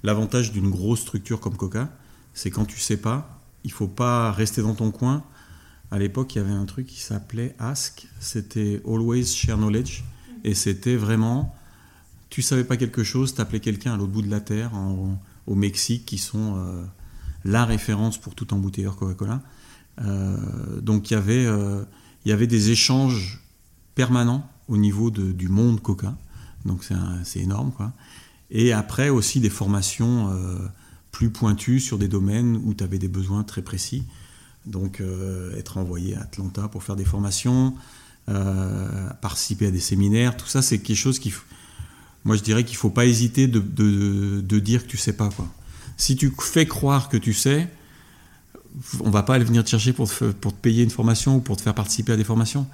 l'avantage 0.03 0.53
d'une 0.53 0.71
grosse 0.71 1.01
structure 1.01 1.41
comme 1.41 1.57
Coca, 1.57 1.89
c'est 2.35 2.51
quand 2.51 2.65
tu 2.65 2.79
sais 2.79 2.97
pas, 2.97 3.41
il 3.65 3.73
faut 3.73 3.89
pas 3.89 4.33
rester 4.33 4.63
dans 4.63 4.75
ton 4.75 4.91
coin 4.91 5.25
à 5.91 5.99
l'époque, 5.99 6.35
il 6.35 6.39
y 6.39 6.41
avait 6.41 6.53
un 6.53 6.65
truc 6.65 6.87
qui 6.87 7.01
s'appelait 7.01 7.55
Ask, 7.59 8.09
c'était 8.19 8.83
Always 8.87 9.25
Share 9.27 9.57
Knowledge, 9.57 10.05
et 10.45 10.55
c'était 10.55 10.97
vraiment, 10.97 11.55
tu 12.29 12.43
savais 12.43 12.65
pas 12.65 12.77
quelque 12.77 13.05
chose, 13.05 13.35
t'appelais 13.35 13.61
quelqu'un 13.61 13.95
à 13.95 13.97
l'autre 13.97 14.13
bout 14.13 14.23
de 14.23 14.31
la 14.31 14.41
terre, 14.41 14.73
au 15.47 15.55
Mexique, 15.55 16.05
qui 16.05 16.19
sont 16.19 16.57
euh, 16.57 16.85
la 17.45 17.65
référence 17.65 18.19
pour 18.19 18.35
tout 18.35 18.53
embouteilleur 18.53 18.97
Coca-Cola. 18.97 19.43
Euh, 20.01 20.81
donc 20.81 21.11
il 21.11 21.15
y, 21.15 21.17
avait, 21.17 21.47
euh, 21.47 21.85
il 22.27 22.29
y 22.29 22.33
avait 22.33 22.47
des 22.47 22.71
échanges 22.71 23.41
permanents 23.95 24.51
au 24.69 24.77
niveau 24.77 25.11
du 25.11 25.49
monde 25.49 25.81
Coca, 25.81 26.15
donc 26.65 26.85
c'est 27.25 27.39
énorme. 27.39 27.73
Quoi. 27.73 27.93
Et 28.51 28.73
après 28.73 29.09
aussi 29.09 29.41
des 29.41 29.49
formations 29.49 30.37
plus 31.17 31.31
pointues 31.31 31.81
sur 31.81 31.97
des 31.97 32.09
domaines 32.09 32.61
où 32.63 32.75
tu 32.75 32.85
avais 32.85 32.99
des 32.99 33.09
besoins 33.09 33.43
très 33.43 33.63
précis. 33.63 34.05
Donc 34.67 35.01
euh, 35.01 35.57
être 35.57 35.79
envoyé 35.79 36.15
à 36.15 36.21
Atlanta 36.21 36.69
pour 36.69 36.83
faire 36.83 36.95
des 36.95 37.07
formations, 37.07 37.75
euh, 38.29 39.09
participer 39.23 39.69
à 39.69 39.71
des 39.71 39.81
séminaires, 39.81 40.37
tout 40.37 40.47
ça 40.47 40.61
c'est 40.61 40.79
quelque 40.79 40.95
chose 40.95 41.19
qui... 41.19 41.33
Moi 42.25 42.37
je 42.37 42.43
dirais 42.43 42.65
qu'il 42.65 42.75
ne 42.75 42.81
faut 42.81 42.91
pas 42.91 43.07
hésiter 43.07 43.47
de, 43.47 43.61
de, 43.61 44.59
dire 44.59 44.83
que 44.83 44.89
tu 44.91 44.99
sais 44.99 45.15
pas. 45.15 45.31
Quoi. 45.31 45.47
Si 45.97 46.17
tu 46.17 46.31
fais 46.39 46.67
croire 46.67 47.09
que 47.09 47.17
tu 47.17 47.33
sais, 47.33 47.67
on 49.01 49.11
va 49.11 49.23
pas 49.23 49.35
aller 49.35 49.45
venir 49.45 49.65
te 49.65 49.71
chercher 49.71 49.93
pour 49.93 50.09
te, 50.09 50.25
pour 50.25 50.53
te 50.53 50.59
payer 50.59 50.83
une 50.83 50.91
formation 50.91 51.37
ou 51.37 51.41
pour 51.41 51.57
te 51.57 51.63
faire 51.63 51.75
participer 51.75 52.13
à 52.13 52.17
des 52.17 52.25
formations. 52.25 52.67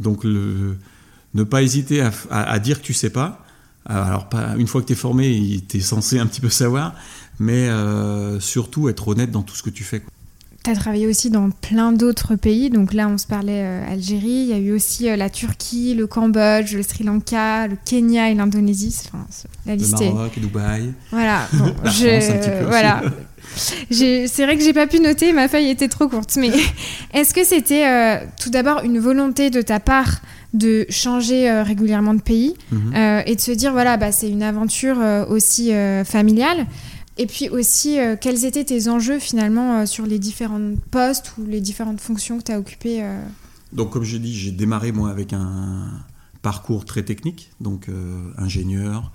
Donc 0.00 0.24
ne 0.24 1.42
pas 1.44 1.62
hésiter 1.62 2.08
à, 2.30 2.58
dire 2.58 2.80
que 2.80 2.86
tu 2.86 2.94
sais 2.94 3.10
pas. 3.10 3.44
Alors 3.84 4.28
une 4.58 4.66
fois 4.66 4.82
que 4.82 4.86
tu 4.86 4.92
es 4.92 4.96
formé, 4.96 5.62
tu 5.68 5.78
es 5.78 5.80
censé 5.80 6.18
un 6.18 6.26
petit 6.26 6.40
peu 6.40 6.50
savoir, 6.50 6.94
mais 7.38 7.68
euh, 7.68 8.38
surtout 8.40 8.88
être 8.88 9.08
honnête 9.08 9.30
dans 9.30 9.42
tout 9.42 9.54
ce 9.54 9.62
que 9.62 9.70
tu 9.70 9.84
fais. 9.84 10.02
Tu 10.68 10.72
as 10.72 10.76
travaillé 10.76 11.06
aussi 11.06 11.30
dans 11.30 11.48
plein 11.48 11.92
d'autres 11.92 12.36
pays. 12.36 12.68
Donc 12.68 12.92
là, 12.92 13.08
on 13.08 13.16
se 13.16 13.26
parlait 13.26 13.62
euh, 13.64 13.90
Algérie. 13.90 14.28
Il 14.28 14.48
y 14.48 14.52
a 14.52 14.58
eu 14.58 14.72
aussi 14.72 15.08
euh, 15.08 15.16
la 15.16 15.30
Turquie, 15.30 15.94
le 15.94 16.06
Cambodge, 16.06 16.74
le 16.74 16.82
Sri 16.82 17.04
Lanka, 17.04 17.66
le 17.68 17.78
Kenya 17.86 18.28
et 18.30 18.34
l'Indonésie. 18.34 18.94
Enfin, 19.06 19.24
la 19.64 19.76
liste 19.76 19.98
le 19.98 20.12
Maroc, 20.12 20.38
Dubaï. 20.38 20.92
Voilà. 21.10 21.48
Bon, 21.54 21.74
je, 21.84 22.66
voilà. 22.66 23.00
c'est 23.56 24.44
vrai 24.44 24.58
que 24.58 24.62
j'ai 24.62 24.74
pas 24.74 24.86
pu 24.86 25.00
noter, 25.00 25.32
ma 25.32 25.48
feuille 25.48 25.70
était 25.70 25.88
trop 25.88 26.06
courte. 26.06 26.36
Mais 26.36 26.50
est-ce 27.14 27.32
que 27.32 27.44
c'était 27.44 27.86
euh, 27.86 28.18
tout 28.38 28.50
d'abord 28.50 28.82
une 28.84 28.98
volonté 28.98 29.48
de 29.48 29.62
ta 29.62 29.80
part 29.80 30.20
de 30.52 30.84
changer 30.90 31.50
régulièrement 31.62 32.14
de 32.14 32.22
pays 32.22 32.54
mhm. 32.72 33.22
et 33.26 33.34
de 33.36 33.40
se 33.40 33.52
dire 33.52 33.72
voilà 33.72 33.98
bah, 33.98 34.12
c'est 34.12 34.30
une 34.30 34.42
aventure 34.42 34.96
aussi 35.28 35.70
familiale 36.06 36.66
et 37.18 37.26
puis 37.26 37.48
aussi, 37.48 37.98
euh, 37.98 38.14
quels 38.18 38.44
étaient 38.44 38.64
tes 38.64 38.88
enjeux 38.88 39.18
finalement 39.18 39.80
euh, 39.80 39.86
sur 39.86 40.06
les 40.06 40.20
différents 40.20 40.74
postes 40.92 41.34
ou 41.36 41.44
les 41.44 41.60
différentes 41.60 42.00
fonctions 42.00 42.38
que 42.38 42.44
tu 42.44 42.52
as 42.52 42.58
occupées 42.60 43.02
euh 43.02 43.20
Donc 43.72 43.90
comme 43.90 44.04
j'ai 44.04 44.20
dit, 44.20 44.34
j'ai 44.34 44.52
démarré 44.52 44.92
moi 44.92 45.10
avec 45.10 45.32
un 45.32 46.00
parcours 46.42 46.84
très 46.84 47.02
technique, 47.02 47.50
donc 47.60 47.90
ingénieur, 48.38 49.10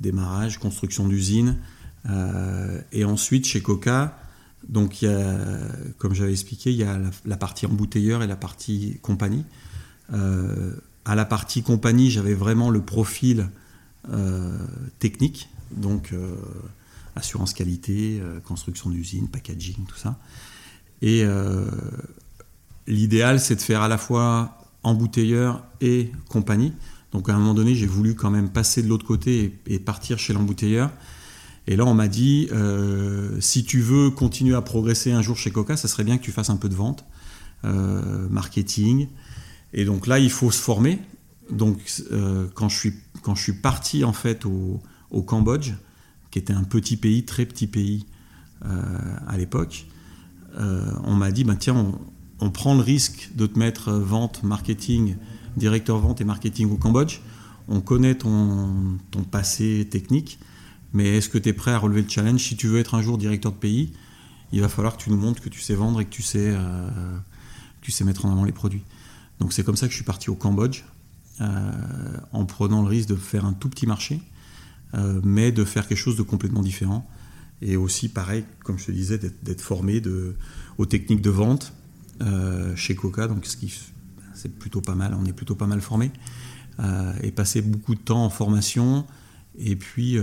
démarrage, 0.00 0.58
construction 0.58 1.06
d'usine. 1.06 1.58
et 2.92 3.04
ensuite 3.04 3.46
chez 3.46 3.62
Coca, 3.62 4.18
donc 4.68 5.00
y 5.00 5.06
a, 5.06 5.38
comme 5.98 6.12
j'avais 6.12 6.32
expliqué, 6.32 6.72
il 6.72 6.76
y 6.76 6.82
a 6.82 6.98
la, 7.24 7.36
partie 7.36 7.66
embouteilleur 7.66 8.24
et 8.24 8.26
la 8.26 8.34
partie 8.34 8.98
compagnie. 9.00 9.44
à 10.12 11.14
la 11.14 11.24
partie 11.24 11.62
compagnie, 11.62 12.10
j'avais 12.10 12.34
vraiment 12.34 12.68
le 12.68 12.82
profil 12.82 13.48
technique, 14.98 15.48
donc 15.70 16.12
assurance 17.16 17.54
qualité, 17.54 18.20
euh, 18.22 18.40
construction 18.40 18.90
d'usine, 18.90 19.28
packaging, 19.28 19.84
tout 19.88 19.96
ça. 19.96 20.18
Et 21.02 21.22
euh, 21.24 21.66
l'idéal, 22.86 23.40
c'est 23.40 23.56
de 23.56 23.60
faire 23.60 23.82
à 23.82 23.88
la 23.88 23.98
fois 23.98 24.58
embouteilleur 24.82 25.64
et 25.80 26.12
compagnie. 26.28 26.72
Donc 27.12 27.28
à 27.28 27.34
un 27.34 27.38
moment 27.38 27.54
donné, 27.54 27.74
j'ai 27.74 27.86
voulu 27.86 28.14
quand 28.14 28.30
même 28.30 28.50
passer 28.50 28.82
de 28.82 28.88
l'autre 28.88 29.06
côté 29.06 29.58
et, 29.66 29.78
partir 29.78 30.18
chez 30.18 30.32
l'embouteilleur. 30.32 30.92
Et 31.66 31.74
là, 31.74 31.84
on 31.84 31.94
m'a 31.94 32.06
dit, 32.06 32.48
euh, 32.52 33.40
si 33.40 33.64
tu 33.64 33.80
veux 33.80 34.10
continuer 34.10 34.54
à 34.54 34.62
progresser 34.62 35.10
un 35.10 35.22
jour 35.22 35.36
chez 35.36 35.50
Coca, 35.50 35.76
ça 35.76 35.88
serait 35.88 36.04
bien 36.04 36.16
que 36.16 36.22
tu 36.22 36.30
fasses 36.30 36.50
un 36.50 36.56
peu 36.56 36.68
de 36.68 36.74
vente, 36.74 37.04
marketing. 38.30 39.08
Et 39.72 39.84
donc 39.84 40.06
là, 40.06 40.20
il 40.20 40.30
faut 40.30 40.52
se 40.52 40.60
former. 40.60 41.00
Donc 41.50 41.78
quand, 42.54 42.68
je 42.68 42.76
suis, 42.76 42.92
quand 43.22 43.34
je 43.34 43.42
suis 43.42 43.54
parti 43.54 44.04
en 44.04 44.12
fait 44.12 44.44
au 44.44 45.22
Cambodge, 45.22 45.72
qui 46.36 46.40
était 46.40 46.52
un 46.52 46.64
petit 46.64 46.98
pays, 46.98 47.24
très 47.24 47.46
petit 47.46 47.66
pays 47.66 48.04
euh, 48.66 49.16
à 49.26 49.38
l'époque, 49.38 49.86
euh, 50.58 50.92
on 51.04 51.14
m'a 51.14 51.30
dit, 51.30 51.44
bah, 51.44 51.56
tiens, 51.58 51.94
on, 52.40 52.50
prend 52.50 52.74
le 52.74 52.82
risque 52.82 53.30
de 53.34 53.46
te 53.46 53.58
mettre 53.58 53.92
vente, 53.92 54.42
marketing, 54.42 55.16
directeur 55.56 55.96
vente 55.98 56.20
et 56.20 56.24
marketing 56.24 56.70
au 56.70 56.76
Cambodge. 56.76 57.20
On 57.68 57.80
connaît 57.80 58.16
ton, 58.16 58.98
ton 59.10 59.22
passé 59.22 59.88
technique, 59.90 60.38
mais 60.92 61.16
est-ce 61.16 61.30
que 61.30 61.38
tu 61.38 61.48
es 61.48 61.52
prêt 61.54 61.70
à 61.70 61.78
relever 61.78 62.02
le 62.02 62.08
challenge? 62.10 62.42
Si 62.42 62.54
tu 62.54 62.66
veux 62.66 62.80
être 62.80 62.94
un 62.94 63.00
jour 63.00 63.16
directeur 63.16 63.52
de 63.52 63.56
pays, 63.56 63.94
il 64.52 64.60
va 64.60 64.68
falloir 64.68 64.98
que 64.98 65.02
tu 65.02 65.08
nous 65.08 65.16
montres 65.16 65.40
que 65.40 65.48
tu 65.48 65.60
sais 65.60 65.74
vendre 65.74 66.02
et 66.02 66.04
que 66.04 66.10
tu 66.10 66.20
sais, 66.20 66.52
euh, 66.54 67.16
tu 67.80 67.92
sais 67.92 68.04
mettre 68.04 68.26
en 68.26 68.30
avant 68.30 68.44
les 68.44 68.52
produits. 68.52 68.84
Donc 69.40 69.54
c'est 69.54 69.64
comme 69.64 69.76
ça 69.76 69.86
que 69.86 69.92
je 69.92 69.96
suis 69.96 70.04
parti 70.04 70.28
au 70.28 70.34
Cambodge, 70.34 70.82
en 71.40 72.44
prenant 72.44 72.82
le 72.82 72.88
risque 72.88 73.08
de 73.08 73.16
faire 73.16 73.46
un 73.46 73.54
tout 73.54 73.70
petit 73.70 73.86
marché 73.86 74.20
mais 75.24 75.52
de 75.52 75.64
faire 75.64 75.86
quelque 75.86 75.98
chose 75.98 76.16
de 76.16 76.22
complètement 76.22 76.62
différent. 76.62 77.08
Et 77.62 77.76
aussi, 77.76 78.08
pareil, 78.08 78.44
comme 78.64 78.78
je 78.78 78.86
te 78.86 78.92
disais, 78.92 79.18
d'être 79.18 79.60
formé 79.60 80.02
aux 80.78 80.86
techniques 80.86 81.22
de 81.22 81.30
vente 81.30 81.72
euh, 82.22 82.74
chez 82.76 82.94
Coca, 82.94 83.28
donc 83.28 83.46
ce 83.46 83.56
qui 83.56 83.72
c'est 84.34 84.58
plutôt 84.58 84.82
pas 84.82 84.94
mal, 84.94 85.16
on 85.18 85.24
est 85.24 85.32
plutôt 85.32 85.54
pas 85.54 85.66
mal 85.66 85.80
formé, 85.80 86.10
euh, 86.80 87.12
et 87.22 87.30
passer 87.30 87.62
beaucoup 87.62 87.94
de 87.94 88.00
temps 88.00 88.24
en 88.24 88.30
formation, 88.30 89.06
et 89.58 89.76
puis 89.76 90.18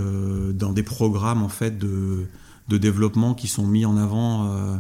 dans 0.53 0.73
des 0.73 0.83
programmes 0.83 1.41
en 1.41 1.49
fait 1.49 1.79
de, 1.79 2.27
de, 2.67 2.77
développement 2.77 3.33
qui 3.33 3.47
sont 3.47 3.65
mis 3.65 3.83
en 3.83 3.97
avant 3.97 4.79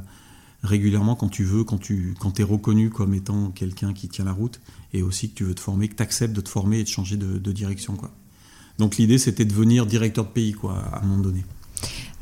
régulièrement 0.61 1.15
quand 1.15 1.29
tu 1.29 1.43
veux, 1.43 1.63
quand 1.63 1.79
tu 1.79 2.15
quand 2.19 2.39
es 2.39 2.43
reconnu 2.43 2.91
comme 2.91 3.15
étant 3.15 3.49
quelqu'un 3.49 3.93
qui 3.93 4.09
tient 4.09 4.25
la 4.25 4.31
route, 4.31 4.61
et 4.93 5.01
aussi 5.01 5.31
que 5.31 5.35
tu 5.35 5.43
veux 5.43 5.55
te 5.55 5.59
former, 5.59 5.87
que 5.87 5.95
tu 5.95 6.03
acceptes 6.03 6.35
de 6.35 6.41
te 6.41 6.49
former 6.49 6.79
et 6.79 6.83
de 6.83 6.89
changer 6.89 7.17
de, 7.17 7.39
de 7.39 7.51
direction. 7.51 7.95
Quoi. 7.95 8.11
Donc 8.79 8.97
l'idée, 8.97 9.17
c'était 9.17 9.45
de 9.45 9.49
devenir 9.49 9.85
directeur 9.85 10.25
de 10.25 10.29
pays, 10.29 10.53
quoi, 10.53 10.77
à 10.77 10.99
un 10.99 11.05
moment 11.05 11.21
donné. 11.21 11.43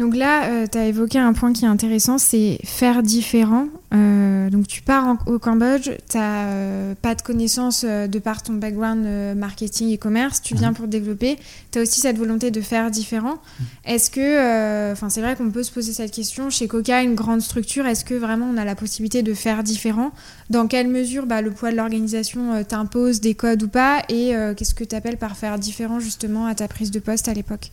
Donc 0.01 0.15
là, 0.15 0.45
euh, 0.45 0.65
tu 0.65 0.79
as 0.79 0.87
évoqué 0.87 1.19
un 1.19 1.31
point 1.31 1.53
qui 1.53 1.63
est 1.63 1.67
intéressant, 1.67 2.17
c'est 2.17 2.57
faire 2.63 3.03
différent. 3.03 3.67
Euh, 3.93 4.49
donc 4.49 4.65
tu 4.65 4.81
pars 4.81 5.17
au 5.27 5.37
Cambodge, 5.37 5.91
tu 6.09 6.17
n'as 6.17 6.45
euh, 6.47 6.95
pas 6.99 7.13
de 7.13 7.21
connaissances 7.21 7.85
de 7.85 8.19
par 8.19 8.41
ton 8.41 8.53
background 8.53 9.05
marketing 9.37 9.89
et 9.89 9.99
commerce, 9.99 10.41
tu 10.41 10.55
viens 10.55 10.69
mhm. 10.69 10.75
pour 10.75 10.87
développer. 10.87 11.37
Tu 11.71 11.77
as 11.77 11.83
aussi 11.83 12.01
cette 12.01 12.17
volonté 12.17 12.49
de 12.49 12.61
faire 12.61 12.89
différent. 12.89 13.35
Mhm. 13.35 13.65
Est-ce 13.85 14.09
que, 14.09 14.91
enfin 14.91 15.09
c'est 15.09 15.21
vrai 15.21 15.35
qu'on 15.35 15.51
peut 15.51 15.61
se 15.61 15.71
poser 15.71 15.93
cette 15.93 16.11
question, 16.11 16.49
chez 16.49 16.67
Coca, 16.67 17.03
une 17.03 17.13
grande 17.13 17.41
structure, 17.41 17.85
est-ce 17.85 18.03
que 18.03 18.15
vraiment 18.15 18.49
on 18.51 18.57
a 18.57 18.65
la 18.65 18.73
possibilité 18.73 19.21
de 19.21 19.35
faire 19.35 19.61
différent? 19.61 20.13
Dans 20.49 20.65
quelle 20.65 20.87
mesure 20.87 21.27
bah, 21.27 21.43
le 21.43 21.51
poids 21.51 21.69
de 21.69 21.75
l'organisation 21.75 22.63
t'impose 22.63 23.21
des 23.21 23.35
codes 23.35 23.61
ou 23.61 23.67
pas? 23.67 24.01
Et 24.09 24.33
qu'est-ce 24.57 24.73
que 24.73 24.83
tu 24.83 24.95
appelles 24.95 25.17
par 25.17 25.37
faire 25.37 25.59
différent 25.59 25.99
justement 25.99 26.47
à 26.47 26.55
ta 26.55 26.67
prise 26.67 26.89
de 26.89 26.99
poste 26.99 27.27
à 27.27 27.35
l'époque? 27.35 27.71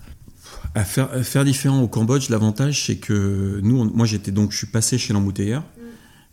À 0.75 0.85
faire, 0.85 1.45
différent 1.45 1.83
au 1.83 1.89
Cambodge, 1.89 2.29
l'avantage 2.31 2.87
c'est 2.87 2.97
que 2.97 3.61
nous, 3.63 3.85
moi 3.85 4.07
j'étais 4.07 4.31
donc, 4.31 4.53
je 4.53 4.59
suis 4.59 4.67
passé 4.67 4.99
chez 4.99 5.13
l'embouteilleur 5.13 5.65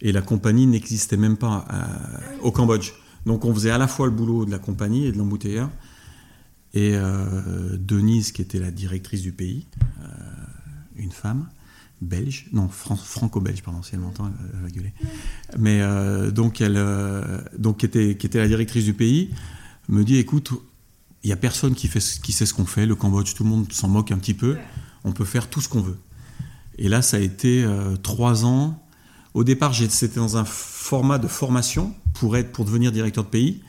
et 0.01 0.11
la 0.11 0.21
compagnie 0.21 0.67
n'existait 0.67 1.17
même 1.17 1.37
pas 1.37 1.65
au 2.41 2.51
Cambodge. 2.51 2.91
Donc 3.25 3.45
on 3.45 3.53
faisait 3.53 3.71
à 3.71 3.77
la 3.77 3.87
fois 3.87 4.05
le 4.05 4.11
boulot 4.11 4.45
de 4.45 4.51
la 4.51 4.59
compagnie 4.59 5.05
et 5.05 5.11
de 5.11 5.17
l'embouteilleur. 5.17 5.69
Et 6.73 6.91
euh, 6.93 7.77
Denise, 7.77 8.31
qui 8.31 8.41
était 8.41 8.59
la 8.59 8.69
directrice 8.69 9.21
du 9.21 9.31
pays, 9.31 9.65
euh, 10.01 10.07
une 10.97 11.11
femme 11.11 11.47
belge, 12.01 12.47
non 12.51 12.67
franco-belge, 12.67 13.63
pardon, 13.63 13.81
si 13.81 13.95
elle 13.95 14.01
m'entend, 14.01 14.29
elle, 14.53 14.61
va 14.61 14.69
gueuler. 14.69 14.93
Mais 15.57 15.81
euh, 15.81 16.31
donc 16.31 16.59
elle, 16.59 16.77
donc 17.57 17.85
était, 17.85 18.17
qui 18.17 18.27
était 18.27 18.39
la 18.39 18.49
directrice 18.49 18.83
du 18.83 18.93
pays, 18.93 19.33
me 19.87 20.03
dit, 20.03 20.17
écoute, 20.17 20.51
il 21.25 21.29
y 21.29 21.31
a 21.31 21.37
personne 21.37 21.73
qui, 21.73 21.87
fait, 21.87 21.99
qui 22.21 22.31
sait 22.31 22.45
ce 22.45 22.53
qu'on 22.53 22.67
fait. 22.67 22.85
Le 22.85 22.93
Cambodge, 22.93 23.33
tout 23.33 23.43
le 23.43 23.49
monde 23.49 23.73
s'en 23.73 23.87
moque 23.87 24.11
un 24.11 24.17
petit 24.19 24.35
peu. 24.35 24.57
On 25.03 25.11
peut 25.11 25.25
faire 25.25 25.49
tout 25.49 25.59
ce 25.59 25.67
qu'on 25.67 25.81
veut. 25.81 25.97
Et 26.77 26.87
là, 26.87 27.01
ça 27.01 27.17
a 27.17 27.19
été 27.19 27.63
euh, 27.63 27.95
trois 27.95 28.45
ans. 28.45 28.79
Au 29.33 29.43
départ, 29.43 29.73
c'était 29.73 30.19
dans 30.19 30.37
un 30.37 30.45
format 30.45 31.17
de 31.17 31.27
formation 31.27 31.95
pour, 32.13 32.37
être, 32.37 32.51
pour 32.51 32.63
devenir 32.63 32.91
directeur 32.91 33.23
de 33.23 33.29
pays. 33.29 33.63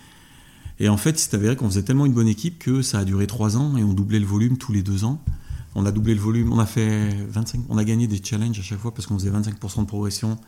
Et 0.80 0.90
en 0.90 0.98
fait, 0.98 1.18
c'est 1.18 1.32
avéré 1.32 1.56
qu'on 1.56 1.70
faisait 1.70 1.82
tellement 1.82 2.04
une 2.04 2.12
bonne 2.12 2.28
équipe 2.28 2.58
que 2.58 2.82
ça 2.82 2.98
a 2.98 3.04
duré 3.06 3.26
trois 3.26 3.56
ans 3.56 3.78
et 3.78 3.82
on 3.82 3.94
doublait 3.94 4.20
le 4.20 4.26
volume 4.26 4.58
tous 4.58 4.74
les 4.74 4.82
deux 4.82 5.04
ans. 5.04 5.24
On 5.74 5.86
a 5.86 5.92
doublé 5.92 6.14
le 6.14 6.20
volume, 6.20 6.52
on 6.52 6.58
a 6.58 6.66
fait 6.66 7.08
25, 7.30 7.62
on 7.70 7.78
a 7.78 7.84
gagné 7.84 8.06
des 8.06 8.22
challenges 8.22 8.58
à 8.58 8.62
chaque 8.62 8.80
fois 8.80 8.92
parce 8.92 9.06
qu'on 9.06 9.18
faisait 9.18 9.30
25% 9.30 9.80
de 9.80 9.86
progression. 9.86 10.38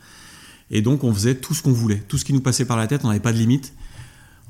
Et 0.69 0.83
donc, 0.83 1.03
on 1.03 1.11
faisait 1.11 1.33
tout 1.33 1.55
ce 1.55 1.63
qu'on 1.63 1.73
voulait, 1.73 2.03
tout 2.07 2.19
ce 2.19 2.25
qui 2.25 2.33
nous 2.33 2.41
passait 2.41 2.65
par 2.65 2.77
la 2.77 2.85
tête, 2.85 3.03
on 3.03 3.07
n'avait 3.07 3.19
pas 3.19 3.33
de 3.33 3.39
limite. 3.39 3.73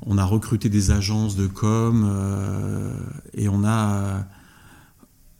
On 0.06 0.18
a 0.18 0.24
recruté 0.24 0.68
des 0.68 0.90
agences 0.90 1.36
de 1.36 1.46
com 1.46 2.08
euh, 2.08 2.94
et 3.34 3.48
on 3.48 3.64
a 3.64 3.94
euh, 3.94 4.20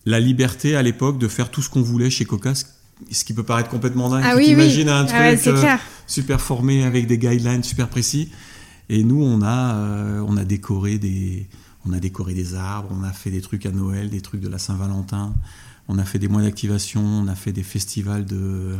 la 0.04 0.20
liberté 0.20 0.76
à 0.76 0.82
l'époque 0.82 1.18
de 1.18 1.28
faire 1.28 1.50
tout 1.50 1.62
ce 1.62 1.70
qu'on 1.70 1.82
voulait 1.82 2.10
chez 2.10 2.24
Coca, 2.24 2.52
ce 2.54 3.24
qui 3.24 3.32
peut 3.32 3.42
paraître 3.42 3.70
complètement 3.70 4.10
dingue. 4.10 4.24
Ah 4.24 4.36
oui, 4.36 4.54
oui. 4.56 4.88
un 4.88 5.06
ah 5.08 5.36
truc 5.36 5.46
euh, 5.46 5.76
super 6.06 6.40
formé 6.40 6.84
avec 6.84 7.06
des 7.06 7.18
guidelines 7.18 7.62
super 7.62 7.88
précis. 7.88 8.30
Et 8.88 9.04
nous, 9.04 9.22
on 9.22 9.40
a, 9.42 10.20
on 10.26 10.36
a 10.36 10.44
décoré 10.44 10.98
des, 10.98 11.48
on 11.86 11.92
a 11.92 12.00
décoré 12.00 12.34
des 12.34 12.56
arbres, 12.56 12.88
on 12.92 13.04
a 13.04 13.12
fait 13.12 13.30
des 13.30 13.40
trucs 13.40 13.64
à 13.64 13.70
Noël, 13.70 14.10
des 14.10 14.20
trucs 14.20 14.40
de 14.40 14.48
la 14.48 14.58
Saint-Valentin, 14.58 15.32
on 15.86 15.96
a 15.96 16.04
fait 16.04 16.18
des 16.18 16.26
mois 16.26 16.42
d'activation, 16.42 17.00
on 17.00 17.28
a 17.28 17.36
fait 17.36 17.52
des 17.52 17.62
festivals 17.62 18.24
de, 18.24 18.76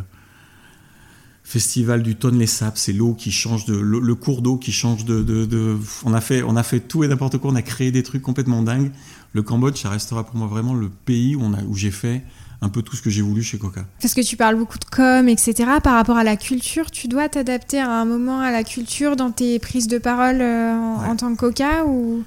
festival 1.50 2.04
du 2.04 2.14
Tonle 2.14 2.46
Sap, 2.46 2.78
c'est 2.78 2.92
l'eau 2.92 3.12
qui 3.12 3.32
change 3.32 3.64
de 3.64 3.74
le, 3.76 4.14
cours 4.14 4.40
d'eau 4.40 4.56
qui 4.56 4.70
change 4.70 5.04
de, 5.04 5.76
on 6.04 6.14
a 6.14 6.20
fait 6.20 6.44
on 6.44 6.54
a 6.54 6.62
fait 6.62 6.78
tout 6.78 7.02
et 7.02 7.08
n'importe 7.08 7.38
quoi, 7.38 7.50
on 7.50 7.56
a 7.56 7.62
créé 7.62 7.90
des 7.90 8.04
trucs 8.04 8.22
complètement 8.22 8.62
dingues. 8.62 8.92
Le 9.32 9.42
Cambodge, 9.42 9.76
ça 9.76 9.90
restera 9.90 10.24
pour 10.24 10.36
moi 10.36 10.46
vraiment 10.46 10.74
le 10.74 10.88
pays 10.88 11.34
où 11.34 11.42
on 11.42 11.52
a 11.52 11.62
où 11.62 11.74
j'ai 11.74 11.90
fait 11.90 12.22
un 12.62 12.68
peu 12.68 12.82
tout 12.82 12.94
ce 12.94 13.02
que 13.02 13.10
j'ai 13.10 13.22
voulu 13.22 13.42
chez 13.42 13.58
Coca. 13.58 13.84
Parce 14.00 14.14
que 14.14 14.20
tu 14.20 14.36
parles 14.36 14.54
beaucoup 14.54 14.78
de 14.78 14.84
com, 14.84 15.28
etc. 15.28 15.54
Par 15.82 15.94
rapport 15.94 16.16
à 16.16 16.22
la 16.22 16.36
culture, 16.36 16.88
tu 16.88 17.08
dois 17.08 17.28
t'adapter 17.28 17.80
à 17.80 17.90
un 17.90 18.04
moment 18.04 18.38
à 18.38 18.52
la 18.52 18.62
culture 18.62 19.16
dans 19.16 19.32
tes 19.32 19.58
prises 19.58 19.88
de 19.88 19.98
parole 19.98 20.40
euh, 20.40 20.72
en, 20.72 21.16
tant 21.16 21.34
que 21.34 21.40
Coca 21.40 21.84
ou? 21.84 22.22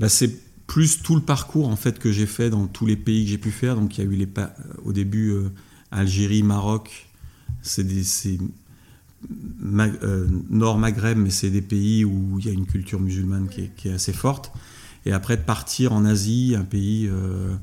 Bah, 0.00 0.08
c'est 0.08 0.30
plus 0.66 1.02
tout 1.02 1.16
le 1.16 1.20
parcours 1.20 1.68
en 1.68 1.76
fait 1.76 1.98
que 1.98 2.10
j'ai 2.10 2.26
fait 2.26 2.48
dans 2.48 2.66
tous 2.66 2.86
les 2.86 2.96
pays 2.96 3.24
que 3.24 3.30
j'ai 3.30 3.38
pu 3.38 3.50
faire. 3.50 3.76
Donc 3.76 3.98
il 3.98 4.04
y 4.04 4.06
a 4.06 4.10
eu 4.10 4.16
les 4.16 4.28
au 4.86 4.94
début 4.94 5.32
euh, 5.32 5.50
Algérie, 5.90 6.42
Maroc, 6.42 7.03
c'est 7.64 8.38
euh, 9.30 10.26
Nord 10.50 10.78
Maghreb, 10.78 11.18
mais 11.18 11.30
c'est 11.30 11.50
des 11.50 11.62
pays 11.62 12.04
où 12.04 12.38
il 12.38 12.46
y 12.46 12.48
a 12.48 12.52
une 12.52 12.66
culture 12.66 13.00
musulmane 13.00 13.48
qui 13.48 13.88
est, 13.88 13.92
assez 13.92 14.12
forte. 14.12 14.52
Et 15.06 15.12
après, 15.12 15.36
partir 15.36 15.92
en 15.92 16.04
Asie, 16.04 16.54
un 16.56 16.64
pays 16.64 17.08
euh, 17.10 17.54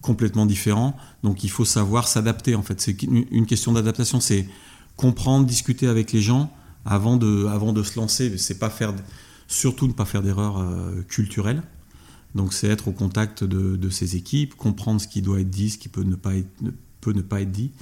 complètement 0.00 0.46
différent. 0.46 0.96
Donc 1.22 1.44
il 1.44 1.50
faut 1.50 1.64
savoir 1.64 2.08
s'adapter, 2.08 2.54
en 2.54 2.62
fait. 2.62 2.80
C'est 2.80 3.02
une 3.02 3.46
question 3.46 3.72
d'adaptation, 3.72 4.20
c'est 4.20 4.48
comprendre, 4.96 5.46
discuter 5.46 5.86
avec 5.86 6.12
les 6.12 6.22
gens 6.22 6.52
avant 6.84 7.16
de, 7.16 7.46
avant 7.46 7.72
de 7.72 7.82
se 7.82 7.98
lancer. 7.98 8.36
C'est 8.38 8.58
pas 8.58 8.70
faire, 8.70 8.94
surtout 9.48 9.86
ne 9.86 9.92
pas 9.92 10.06
faire 10.06 10.22
d'erreurs 10.22 10.58
euh, 10.58 11.02
culturelles. 11.08 11.62
Donc 12.34 12.54
c'est 12.54 12.68
être 12.68 12.88
au 12.88 12.92
contact 12.92 13.44
de, 13.44 13.76
de, 13.76 13.90
ces 13.90 14.16
équipes, 14.16 14.54
comprendre 14.54 15.00
ce 15.00 15.08
qui 15.08 15.20
doit 15.20 15.40
être 15.40 15.50
dit, 15.50 15.68
ce 15.68 15.76
qui 15.76 15.90
peut 15.90 16.02
ne 16.02 16.14
pas 16.14 16.34
être, 16.34 16.48
peut 17.02 17.12
ne 17.12 17.20
pas 17.20 17.42
être 17.42 17.52
dit 17.52 17.72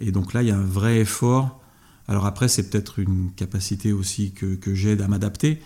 et 0.00 0.12
donc 0.12 0.32
là, 0.32 0.42
il 0.42 0.48
y 0.48 0.50
a 0.50 0.56
un 0.56 0.64
vrai 0.64 1.00
effort. 1.00 1.60
Alors 2.08 2.26
après, 2.26 2.48
c'est 2.48 2.70
peut-être 2.70 2.98
une 2.98 3.30
capacité 3.36 3.92
aussi 3.92 4.32
que, 4.32 4.56
que 4.56 4.74
j'aide 4.74 5.00
à 5.02 5.08
m'adapter. 5.08 5.60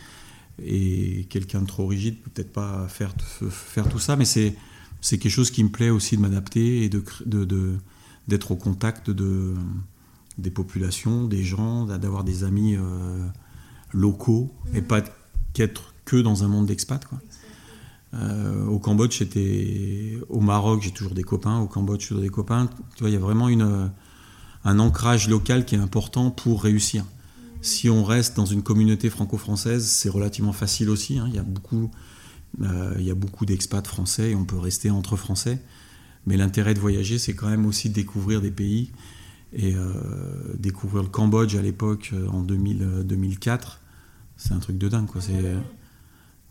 Et 0.62 1.26
quelqu'un 1.30 1.62
de 1.62 1.66
trop 1.66 1.86
rigide 1.86 2.20
peut 2.22 2.30
peut-être 2.30 2.52
pas 2.52 2.86
faire, 2.88 3.14
faire 3.50 3.88
tout 3.88 3.98
ça, 3.98 4.14
mais 4.16 4.24
c'est, 4.24 4.54
c'est 5.00 5.18
quelque 5.18 5.32
chose 5.32 5.50
qui 5.50 5.64
me 5.64 5.70
plaît 5.70 5.90
aussi 5.90 6.16
de 6.16 6.22
m'adapter 6.22 6.84
et 6.84 6.88
de, 6.88 7.02
de, 7.26 7.76
d'être 8.28 8.52
au 8.52 8.56
contact 8.56 9.10
de, 9.10 9.54
des 10.38 10.50
populations, 10.50 11.26
des 11.26 11.42
gens, 11.42 11.86
d'avoir 11.86 12.24
des 12.24 12.44
amis 12.44 12.76
euh, 12.76 13.26
locaux 13.92 14.52
et 14.74 14.82
pas 14.82 15.02
qu'être 15.54 15.94
que 16.04 16.16
dans 16.16 16.44
un 16.44 16.48
monde 16.48 16.66
d'expat. 16.66 17.04
Euh, 18.14 18.66
au 18.66 18.78
Cambodge, 18.78 19.18
j'étais 19.18 20.18
au 20.28 20.40
Maroc, 20.40 20.82
j'ai 20.82 20.92
toujours 20.92 21.14
des 21.14 21.24
copains. 21.24 21.58
Au 21.58 21.66
Cambodge, 21.66 22.02
j'ai 22.02 22.08
toujours 22.08 22.22
des 22.22 22.28
copains. 22.28 22.68
Tu 22.94 23.00
vois, 23.00 23.10
il 23.10 23.14
y 23.14 23.16
a 23.16 23.20
vraiment 23.20 23.48
une 23.48 23.90
un 24.64 24.78
ancrage 24.78 25.28
local 25.28 25.64
qui 25.64 25.74
est 25.74 25.78
important 25.78 26.30
pour 26.30 26.62
réussir. 26.62 27.04
Si 27.60 27.88
on 27.88 28.04
reste 28.04 28.36
dans 28.36 28.46
une 28.46 28.62
communauté 28.62 29.10
franco-française, 29.10 29.86
c'est 29.86 30.08
relativement 30.08 30.52
facile 30.52 30.90
aussi. 30.90 31.18
Hein. 31.18 31.26
Il 31.28 31.34
y 31.34 31.38
a 31.38 31.42
beaucoup, 31.42 31.90
euh, 32.62 33.14
beaucoup 33.14 33.46
d'expats 33.46 33.86
français 33.86 34.30
et 34.30 34.34
on 34.34 34.44
peut 34.44 34.58
rester 34.58 34.90
entre 34.90 35.16
français. 35.16 35.60
Mais 36.26 36.36
l'intérêt 36.36 36.74
de 36.74 36.80
voyager, 36.80 37.18
c'est 37.18 37.34
quand 37.34 37.48
même 37.48 37.66
aussi 37.66 37.90
de 37.90 37.94
découvrir 37.94 38.40
des 38.40 38.50
pays. 38.50 38.92
Et 39.52 39.74
euh, 39.74 39.92
découvrir 40.58 41.02
le 41.02 41.08
Cambodge 41.08 41.54
à 41.54 41.62
l'époque, 41.62 42.10
euh, 42.12 42.26
en 42.28 42.42
2000, 42.42 43.04
2004, 43.04 43.80
c'est 44.36 44.52
un 44.52 44.58
truc 44.58 44.78
de 44.78 44.88
dingue. 44.88 45.08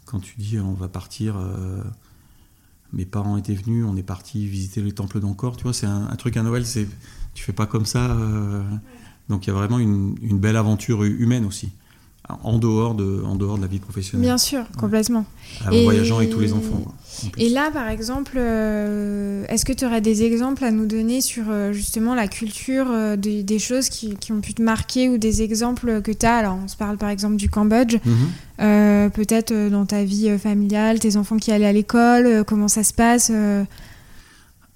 Quand 0.06 0.20
tu 0.20 0.36
dis 0.38 0.58
on 0.60 0.74
va 0.74 0.88
partir, 0.88 1.36
mes 2.92 3.06
parents 3.06 3.38
étaient 3.38 3.56
venus, 3.56 3.86
on 3.88 3.96
est 3.98 4.04
parti 4.04 4.48
visiter 4.48 4.82
les 4.82 4.94
temples 4.94 5.20
d'Angkor, 5.20 5.58
tu 5.58 5.64
vois, 5.64 5.74
c'est 5.74 5.86
un, 5.86 6.08
un, 6.08 6.16
truc 6.16 6.38
à 6.38 6.44
Noël, 6.44 6.66
c'est 6.66 6.88
tu 7.34 7.44
fais 7.44 7.54
pas 7.54 7.66
comme 7.66 7.86
ça. 7.86 8.12
Euh, 8.12 8.62
donc 9.30 9.46
il 9.46 9.50
y 9.50 9.52
a 9.52 9.56
vraiment 9.56 9.80
une, 9.80 10.16
belle 10.40 10.58
aventure 10.58 11.04
humaine 11.04 11.46
aussi, 11.46 11.70
en 12.44 12.58
dehors 12.58 12.94
de, 12.94 13.24
en 13.26 13.36
dehors 13.36 13.58
de 13.58 13.62
la 13.62 13.68
vie 13.68 13.80
professionnelle. 13.80 14.26
Bien 14.26 14.38
sûr, 14.38 14.64
complètement. 14.78 15.26
En 15.66 15.84
voyageant 15.84 16.18
avec 16.18 16.30
tous 16.30 16.42
les 16.42 16.54
enfants. 16.54 16.84
et 17.38 17.50
là, 17.50 17.72
par 17.72 17.88
exemple, 17.88 18.34
euh, 18.36 19.46
est-ce 19.48 19.64
que 19.64 19.72
tu 19.72 19.86
aurais 19.86 20.02
des 20.02 20.24
exemples 20.24 20.66
à 20.66 20.72
nous 20.72 20.86
donner 20.86 21.22
sur 21.22 21.46
euh, 21.50 21.72
justement 21.72 22.16
la 22.16 22.28
culture 22.28 22.88
des, 23.18 23.60
choses 23.60 23.90
qui, 23.90 24.18
ont 24.32 24.42
pu 24.42 24.54
te 24.54 24.62
marquer 24.62 25.10
ou 25.10 25.18
des 25.18 25.42
exemples 25.42 26.02
que 26.02 26.12
tu 26.12 26.26
as? 26.26 26.36
Alors, 26.36 26.58
on 26.62 26.68
se 26.68 26.76
parle 26.76 26.98
par 26.98 27.10
exemple 27.10 27.38
du 27.38 27.50
Cambodge. 27.50 27.98
Mhm. 28.06 29.12
Peut-être 29.12 29.70
dans 29.70 29.86
ta 29.86 30.04
vie 30.04 30.38
familiale, 30.38 31.00
tes 31.00 31.18
enfants 31.18 31.38
qui 31.38 31.52
allaient 31.52 31.66
à 31.66 31.74
l'école, 31.74 32.44
comment 32.46 32.68
ça 32.68 32.84
se 32.84 32.94
passe 32.94 33.32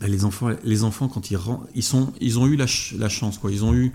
les 0.02 0.26
enfants, 0.26 0.50
les 0.64 0.84
enfants 0.84 1.08
quand 1.08 1.32
ils 1.32 1.40
ils 1.74 1.84
sont, 1.84 2.14
ils 2.22 2.38
ont 2.38 2.46
eu 2.48 2.56
la, 2.56 2.68
chance 2.68 3.38
quoi. 3.38 3.52
Ils 3.52 3.64
ont 3.64 3.74
eu, 3.74 3.94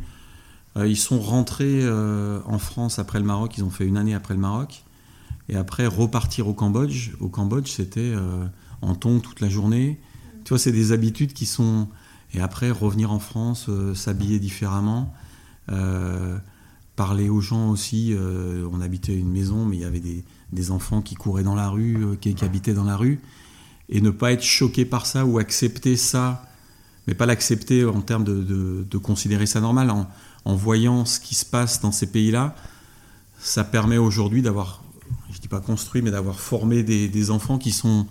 euh, 0.76 0.88
ils 0.88 0.96
sont 0.96 1.20
rentrés 1.20 1.80
euh, 1.82 2.40
en 2.46 2.58
France 2.58 2.98
après 2.98 3.20
le 3.20 3.24
Maroc. 3.24 3.56
Ils 3.56 3.64
ont 3.64 3.70
fait 3.70 3.86
une 3.86 3.96
année 3.96 4.14
après 4.14 4.34
le 4.34 4.40
Maroc 4.40 4.84
et 5.48 5.56
après 5.56 5.86
repartir 5.86 6.48
au 6.48 6.54
Cambodge. 6.54 7.10
Au 7.20 7.28
Cambodge, 7.28 7.70
c'était 7.70 8.00
euh, 8.00 8.46
en 8.80 8.94
tongs 8.94 9.20
toute 9.20 9.40
la 9.40 9.48
journée. 9.48 10.00
Tu 10.44 10.48
vois, 10.48 10.58
c'est 10.58 10.72
des 10.72 10.92
habitudes 10.92 11.32
qui 11.32 11.46
sont 11.46 11.88
et 12.34 12.40
après 12.40 12.70
revenir 12.70 13.12
en 13.12 13.18
France, 13.18 13.68
s'habiller 13.94 14.38
différemment. 14.40 15.12
parler 16.96 17.28
aux 17.28 17.42
gens 17.42 17.68
aussi. 17.68 18.16
on 18.16 18.80
habitait 18.80 19.14
une 19.14 19.30
maison, 19.30 19.66
mais 19.66 19.76
il 19.76 19.82
y 19.82 19.84
avait 19.84 20.00
des, 20.00 20.24
des 20.50 20.70
enfants 20.70 21.02
qui 21.02 21.14
couraient 21.14 21.42
dans 21.42 21.54
la 21.54 21.68
rue, 21.68 22.16
qui, 22.22 22.34
qui 22.34 22.44
habitaient 22.46 22.72
dans 22.72 22.84
la 22.84 22.96
rue 22.96 23.20
et 23.88 24.00
ne 24.00 24.10
pas 24.10 24.32
être 24.32 24.42
choqué 24.42 24.84
par 24.84 25.06
ça 25.06 25.24
ou 25.24 25.38
accepter 25.38 25.96
ça, 25.96 26.44
mais 27.06 27.14
pas 27.14 27.26
l'accepter 27.26 27.84
en 27.84 28.00
termes 28.00 28.24
de, 28.24 28.98
considérer 28.98 29.46
ça 29.46 29.60
normal, 29.60 29.92
en, 30.44 30.56
voyant 30.56 31.04
ce 31.04 31.20
qui 31.20 31.34
se 31.34 31.44
passe 31.44 31.80
dans 31.80 31.92
ces 31.92 32.06
pays-là, 32.06 32.54
ça 33.38 33.64
permet 33.64 33.98
aujourd'hui 33.98 34.42
d'avoir, 34.42 34.82
je 35.32 35.38
dis 35.40 35.48
pas 35.48 35.60
construit, 35.60 36.02
mais 36.02 36.10
d'avoir 36.10 36.38
formé 36.38 36.82
des, 36.82 37.30
enfants 37.30 37.58
qui 37.58 37.72
sont, 37.72 38.06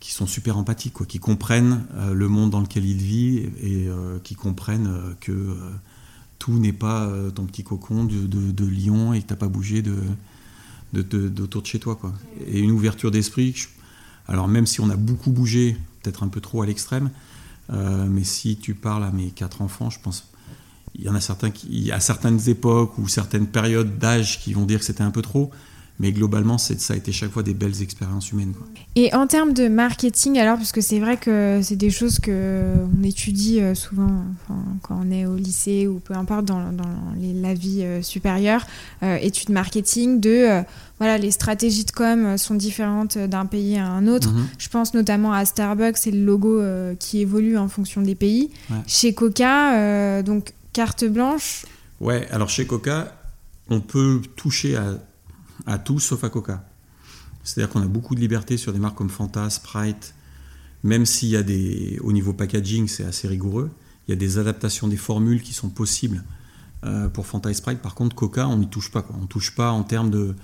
qui 0.00 0.12
sont 0.12 0.26
super 0.26 0.58
empathiques, 0.58 0.94
quoi, 0.94 1.06
qui 1.06 1.18
comprennent 1.18 1.86
euh, 1.94 2.12
le 2.12 2.28
monde 2.28 2.50
dans 2.50 2.60
lequel 2.60 2.84
ils 2.84 2.96
vivent 2.96 3.52
et 3.62 3.86
euh, 3.88 4.18
qui 4.22 4.34
comprennent 4.34 4.88
euh, 4.88 5.14
que 5.20 5.56
tout 6.40 6.58
n'est 6.58 6.72
pas 6.72 7.08
ton 7.36 7.44
petit 7.44 7.62
cocon 7.62 8.02
de, 8.02 8.26
de, 8.26 8.64
Lyon 8.64 9.12
et 9.12 9.22
que 9.22 9.28
tu 9.28 9.32
n'as 9.32 9.38
pas 9.38 9.46
bougé 9.46 9.80
de, 9.80 9.94
d'autour 10.92 11.62
de, 11.62 11.66
chez 11.68 11.78
toi. 11.78 11.94
Quoi. 11.94 12.12
Et 12.48 12.58
une 12.58 12.72
ouverture 12.72 13.12
d'esprit, 13.12 13.54
alors 14.32 14.48
même 14.48 14.66
si 14.66 14.80
on 14.80 14.88
a 14.90 14.96
beaucoup 14.96 15.30
bougé, 15.30 15.76
peut-être 16.02 16.22
un 16.22 16.28
peu 16.28 16.40
trop 16.40 16.62
à 16.62 16.66
l'extrême, 16.66 17.10
euh, 17.70 18.06
mais 18.08 18.24
si 18.24 18.56
tu 18.56 18.74
parles 18.74 19.04
à 19.04 19.12
mes 19.12 19.30
quatre 19.30 19.62
enfants, 19.62 19.90
je 19.90 20.00
pense 20.00 20.26
il 20.94 21.04
y 21.04 21.08
en 21.08 21.14
a 21.14 21.20
certains 21.20 21.50
qui, 21.50 21.92
à 21.92 22.00
certaines 22.00 22.48
époques 22.48 22.98
ou 22.98 23.08
certaines 23.08 23.46
périodes 23.46 23.98
d'âge 23.98 24.40
qui 24.40 24.52
vont 24.52 24.64
dire 24.64 24.78
que 24.78 24.84
c'était 24.84 25.02
un 25.02 25.10
peu 25.10 25.22
trop. 25.22 25.50
Mais 26.00 26.10
globalement, 26.10 26.58
ça 26.58 26.74
a 26.94 26.96
été 26.96 27.12
chaque 27.12 27.30
fois 27.30 27.42
des 27.42 27.54
belles 27.54 27.80
expériences 27.80 28.32
humaines. 28.32 28.54
Et 28.96 29.14
en 29.14 29.26
termes 29.26 29.52
de 29.52 29.68
marketing, 29.68 30.38
alors, 30.38 30.56
parce 30.56 30.72
que 30.72 30.80
c'est 30.80 30.98
vrai 30.98 31.16
que 31.16 31.60
c'est 31.62 31.76
des 31.76 31.90
choses 31.90 32.18
qu'on 32.18 33.02
étudie 33.04 33.60
euh, 33.60 33.74
souvent 33.74 34.24
quand 34.82 35.00
on 35.06 35.10
est 35.10 35.26
au 35.26 35.36
lycée 35.36 35.86
ou 35.86 36.00
peu 36.00 36.14
importe 36.14 36.44
dans, 36.44 36.60
la 37.20 37.54
vie 37.54 37.82
euh, 37.84 38.02
supérieure, 38.02 38.66
études 39.02 39.50
marketing, 39.50 40.18
de 40.18 40.64
voilà, 41.02 41.18
les 41.18 41.32
stratégies 41.32 41.84
de 41.84 41.90
com 41.90 42.38
sont 42.38 42.54
différentes 42.54 43.18
d'un 43.18 43.44
pays 43.44 43.76
à 43.76 43.88
un 43.88 44.06
autre. 44.06 44.30
Mhm. 44.30 44.46
Je 44.56 44.68
pense 44.68 44.94
notamment 44.94 45.32
à 45.32 45.44
Starbucks, 45.44 45.96
c'est 45.96 46.12
le 46.12 46.24
logo 46.24 46.60
euh, 46.60 46.94
qui 46.94 47.20
évolue 47.20 47.58
en 47.58 47.66
fonction 47.66 48.02
des 48.02 48.14
pays. 48.14 48.50
Chez 48.86 49.12
Coca, 49.12 49.74
euh, 49.74 50.22
donc 50.22 50.52
carte 50.72 51.04
blanche. 51.04 51.66
Ouais, 52.00 52.28
alors 52.30 52.48
chez 52.48 52.68
Coca, 52.68 53.16
on 53.68 53.80
peut 53.80 54.22
toucher 54.36 54.76
à, 54.76 55.00
tout 55.84 56.00
sauf 56.00 56.24
à 56.24 56.28
Coca. 56.28 56.64
C'est-à-dire 57.44 57.72
qu'on 57.72 57.82
a 57.82 57.86
beaucoup 57.86 58.14
de 58.14 58.20
liberté 58.20 58.56
sur 58.56 58.72
des 58.72 58.78
marques 58.78 58.96
comme 58.96 59.10
Fanta, 59.10 59.50
Sprite, 59.50 60.14
même 60.84 61.06
s'il 61.06 61.28
y 61.28 61.36
a 61.36 61.42
des, 61.42 61.98
au 62.02 62.12
niveau 62.12 62.32
packaging, 62.32 62.88
c'est 62.88 63.04
assez 63.04 63.28
rigoureux. 63.28 63.70
Il 64.06 64.10
y 64.10 64.14
a 64.14 64.16
des 64.16 64.38
adaptations 64.38 64.88
des 64.88 64.96
formules 64.96 65.42
qui 65.42 65.52
sont 65.52 65.68
possibles 65.68 66.24
euh, 66.84 67.08
pour 67.08 67.26
Fanta 67.26 67.50
et 67.50 67.54
Sprite. 67.54 67.78
Par 67.78 67.94
contre, 67.94 68.16
Coca, 68.16 68.48
on 68.48 68.58
n'y 68.58 68.68
touche 68.68 68.90
pas. 68.90 69.02
Quoi. 69.02 69.14
On 69.18 69.22
ne 69.22 69.26
touche 69.26 69.54
pas 69.54 69.70
en 69.70 69.84
termes 69.84 70.10
de, 70.10 70.34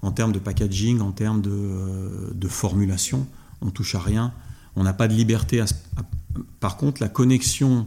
en 0.00 0.12
termes 0.12 0.32
de 0.32 0.38
packaging, 0.38 1.00
en 1.00 1.12
termes 1.12 1.42
de, 1.42 1.50
euh, 1.52 2.30
de 2.32 2.48
formulation. 2.48 3.26
On 3.60 3.66
ne 3.66 3.70
touche 3.70 3.94
à 3.94 4.00
rien. 4.00 4.32
On 4.76 4.82
n'a 4.82 4.94
pas 4.94 5.08
de 5.08 5.14
liberté. 5.14 5.62
par 6.60 6.78
contre, 6.78 7.02
la 7.02 7.08
connexion 7.08 7.86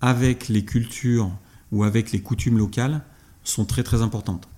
avec 0.00 0.48
les 0.48 0.64
cultures 0.64 1.32
ou 1.72 1.82
avec 1.82 2.12
les 2.12 2.20
coutumes 2.20 2.58
locales 2.58 3.02
sont 3.42 3.64
très 3.64 3.82
très 3.82 4.02
importantes. 4.02 4.48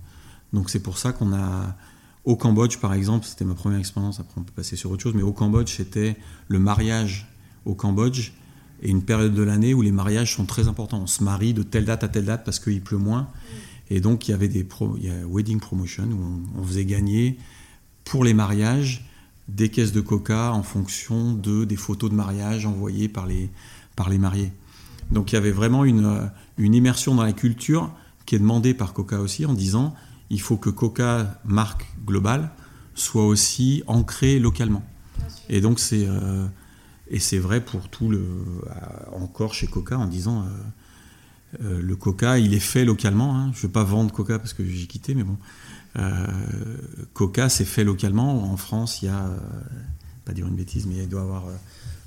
Donc 0.55 0.69
c'est 0.69 0.79
pour 0.79 0.97
ça 0.97 1.11
qu'on 1.11 1.33
a 1.33 1.75
au 2.23 2.37
Cambodge 2.37 2.77
par 2.77 2.93
exemple, 2.93 3.25
c'était 3.27 3.45
ma 3.45 3.53
première 3.53 3.77
expérience, 3.77 4.19
après 4.19 4.39
on 4.39 4.43
peut 4.43 4.53
passer 4.55 4.77
sur 4.77 4.89
autre 4.89 5.03
chose, 5.03 5.13
mais 5.13 5.21
au 5.21 5.33
Cambodge 5.33 5.75
c'était 5.75 6.15
le 6.47 6.59
mariage 6.59 7.27
au 7.65 7.75
Cambodge 7.75 8.31
et 8.81 8.89
une 8.89 9.03
période 9.03 9.33
de 9.33 9.43
l'année 9.43 9.73
où 9.73 9.81
les 9.81 9.91
mariages 9.91 10.33
sont 10.33 10.45
très 10.45 10.67
importants. 10.67 11.01
On 11.01 11.07
se 11.07 11.23
marie 11.23 11.53
de 11.53 11.61
telle 11.61 11.85
date 11.85 12.03
à 12.03 12.07
telle 12.07 12.25
date 12.25 12.43
parce 12.45 12.59
qu'il 12.59 12.81
pleut 12.81 12.97
moins. 12.97 13.27
Et 13.89 13.99
donc 13.99 14.27
il 14.27 14.31
y 14.31 14.33
avait 14.33 14.47
des 14.47 14.65
wedding 15.27 15.59
promotion 15.59 16.05
où 16.05 16.59
on, 16.59 16.63
faisait 16.63 16.85
gagner 16.85 17.37
pour 18.05 18.23
les 18.23 18.33
mariages 18.33 19.05
des 19.47 19.69
caisses 19.69 19.91
de 19.91 20.01
coca 20.01 20.51
en 20.53 20.63
fonction 20.63 21.33
de 21.33 21.65
des 21.65 21.75
photos 21.75 22.09
de 22.09 22.15
mariage 22.15 22.65
envoyées 22.65 23.09
par 23.09 23.27
les, 23.27 23.49
par 23.95 24.09
les 24.09 24.17
mariés. 24.17 24.51
Donc 25.11 25.31
il 25.31 25.35
y 25.35 25.37
avait 25.37 25.51
vraiment 25.51 25.85
une 25.85 26.31
immersion 26.57 27.13
dans 27.13 27.23
la 27.23 27.33
culture 27.33 27.91
qui 28.25 28.35
est 28.35 28.39
demandée 28.39 28.73
par 28.73 28.93
Coca 28.93 29.19
aussi 29.19 29.45
en 29.45 29.53
disant 29.53 29.93
il 30.29 30.41
faut 30.41 30.57
que 30.57 30.69
Coca, 30.69 31.39
marque 31.45 31.85
globale, 32.05 32.51
soit 32.95 33.25
aussi 33.25 33.83
ancrée 33.87 34.39
localement. 34.39 34.83
Et 35.49 35.61
donc 35.61 35.79
c'est 35.79 36.05
euh, 36.07 36.47
et 37.09 37.19
c'est 37.19 37.37
vrai 37.37 37.61
pour 37.63 37.89
tout 37.89 38.09
le 38.09 38.17
euh, 38.17 38.71
encore 39.13 39.53
chez 39.53 39.67
Coca 39.67 39.97
en 39.97 40.07
disant 40.07 40.45
euh, 41.61 41.79
le 41.81 41.95
Coca 41.95 42.39
il 42.39 42.53
est 42.53 42.59
fait 42.59 42.85
localement. 42.85 43.37
Hein. 43.37 43.51
Je 43.53 43.59
ne 43.59 43.61
veux 43.63 43.71
pas 43.71 43.83
vendre 43.83 44.11
Coca 44.11 44.39
parce 44.39 44.53
que 44.53 44.65
j'ai 44.65 44.87
quitté, 44.87 45.13
mais 45.13 45.23
bon, 45.23 45.37
Coca 47.13 47.49
c'est 47.49 47.65
fait 47.65 47.83
localement. 47.83 48.51
En 48.51 48.57
France 48.57 49.01
il 49.01 49.05
y 49.05 49.09
a 49.09 49.29
pas 50.25 50.33
dire 50.33 50.47
une 50.47 50.55
bêtise, 50.55 50.87
mais 50.87 51.03
il 51.03 51.09
doit 51.09 51.21
y 51.21 51.23
avoir 51.23 51.43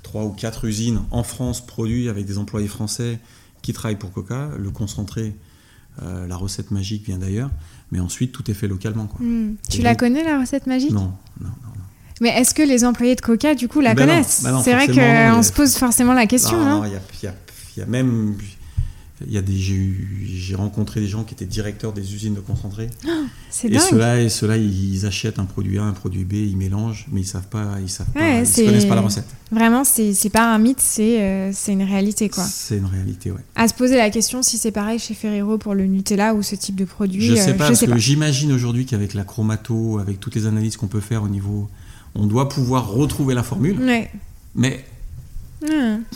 trois 0.03 0.25
ou 0.25 0.31
quatre 0.31 0.65
usines 0.65 1.01
en 1.11 1.23
France 1.23 1.65
produites 1.65 2.09
avec 2.09 2.25
des 2.25 2.37
employés 2.37 2.67
français 2.67 3.19
qui 3.61 3.73
travaillent 3.73 3.97
pour 3.97 4.11
Coca. 4.11 4.51
Le 4.57 4.69
concentré, 4.69 5.35
la 6.01 6.35
recette 6.35 6.71
magique 6.71 7.05
vient 7.05 7.17
d'ailleurs. 7.17 7.49
Mais 7.91 7.99
ensuite, 7.99 8.31
tout 8.31 8.49
est 8.49 8.53
fait 8.53 8.67
localement. 8.67 9.07
Quoi. 9.07 9.25
Hmm. 9.25 9.55
Tu 9.69 9.81
la 9.81 9.95
connais, 9.95 10.23
la 10.23 10.39
recette 10.39 10.67
magique? 10.67 10.91
Non, 10.91 11.13
non, 11.41 11.47
non, 11.47 11.71
Mais 12.21 12.29
est-ce 12.29 12.53
que 12.53 12.61
les 12.61 12.85
employés 12.85 13.15
de 13.15 13.21
Coca, 13.21 13.55
du 13.55 13.67
coup, 13.67 13.81
la 13.81 13.93
ben 13.93 14.05
connaissent? 14.07 14.43
ben 14.43 14.61
C'est 14.63 14.73
vrai 14.73 14.87
qu'on 14.87 15.41
se 15.41 15.51
pose 15.51 15.75
forcément 15.75 16.13
la 16.13 16.27
question. 16.27 16.63
Non, 16.63 16.83
il 16.85 16.91
y, 16.91 17.79
y, 17.79 17.81
a 17.81 17.85
même 17.85 18.35
il 19.27 19.33
y 19.33 19.37
a 19.37 19.41
des, 19.41 19.57
j'ai 19.57 20.55
rencontré 20.55 21.01
des 21.01 21.07
gens 21.07 21.23
qui 21.23 21.33
étaient 21.33 21.45
directeurs 21.45 21.91
des 21.91 22.13
usines 22.13 22.35
de 22.35 22.39
concentré. 22.39 22.89
Oh, 23.05 23.09
c'est 23.49 23.67
et 23.67 23.77
ceux-là, 23.77 24.21
et 24.21 24.29
ceux 24.29 24.55
ils 24.57 25.05
achètent 25.05 25.39
un 25.39 25.45
produit 25.45 25.77
A, 25.77 25.83
un 25.83 25.91
produit 25.91 26.23
B, 26.23 26.33
ils 26.33 26.57
mélangent, 26.57 27.07
mais 27.11 27.21
ils 27.21 27.27
savent 27.27 27.47
pas, 27.47 27.77
ils 27.81 27.89
savent 27.89 28.09
pas, 28.11 28.41
ils 28.41 28.65
connaissent 28.65 28.85
pas 28.85 28.95
la 28.95 29.01
recette. 29.01 29.27
Vraiment, 29.51 29.83
c'est, 29.83 30.13
c'est 30.13 30.29
pas 30.29 30.53
un 30.53 30.57
mythe, 30.57 30.79
c'est, 30.79 31.21
euh, 31.21 31.51
c'est 31.53 31.73
une 31.73 31.83
réalité 31.83 32.29
quoi. 32.29 32.43
C'est 32.43 32.77
une 32.77 32.85
réalité, 32.85 33.31
ouais. 33.31 33.41
À 33.55 33.67
se 33.67 33.73
poser 33.73 33.97
la 33.97 34.09
question 34.09 34.41
si 34.41 34.57
c'est 34.57 34.71
pareil 34.71 34.99
chez 34.99 35.13
Ferrero 35.13 35.57
pour 35.57 35.73
le 35.73 35.85
Nutella 35.85 36.33
ou 36.33 36.43
ce 36.43 36.55
type 36.55 36.75
de 36.75 36.85
produit. 36.85 37.21
Je 37.21 37.35
sais 37.35 37.51
euh, 37.51 37.53
pas, 37.53 37.67
parce 37.67 37.85
que 37.85 37.97
j'imagine 37.97 38.53
aujourd'hui 38.53 38.85
qu'avec 38.85 39.13
la 39.13 39.23
chromato, 39.23 39.99
avec 39.99 40.19
toutes 40.19 40.35
les 40.35 40.45
analyses 40.45 40.77
qu'on 40.77 40.87
peut 40.87 41.01
faire 41.01 41.23
au 41.23 41.29
niveau, 41.29 41.69
on 42.15 42.25
doit 42.25 42.47
pouvoir 42.47 42.89
retrouver 42.89 43.33
la 43.33 43.43
formule. 43.43 43.79
Ouais. 43.81 44.09
Mais 44.55 44.85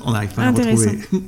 on 0.05 0.11
n'arrive 0.11 0.29
pas 0.29 0.43
à 0.43 0.45
la 0.45 0.51
retrouver. 0.51 0.99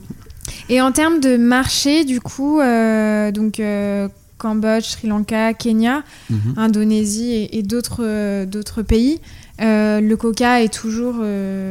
Et 0.69 0.81
en 0.81 0.91
termes 0.91 1.19
de 1.19 1.37
marché, 1.37 2.05
du 2.05 2.19
coup, 2.19 2.59
euh, 2.59 3.31
donc 3.31 3.59
euh, 3.59 4.07
Cambodge, 4.37 4.85
Sri 4.85 5.07
Lanka, 5.07 5.53
Kenya, 5.53 6.03
mhm. 6.29 6.53
Indonésie 6.57 7.47
et, 7.51 7.63
d'autres 7.63 8.01
euh, 8.01 8.45
d'autres 8.45 8.81
pays, 8.81 9.19
le 9.59 10.15
coca 10.15 10.61
est 10.61 10.73
toujours 10.73 11.15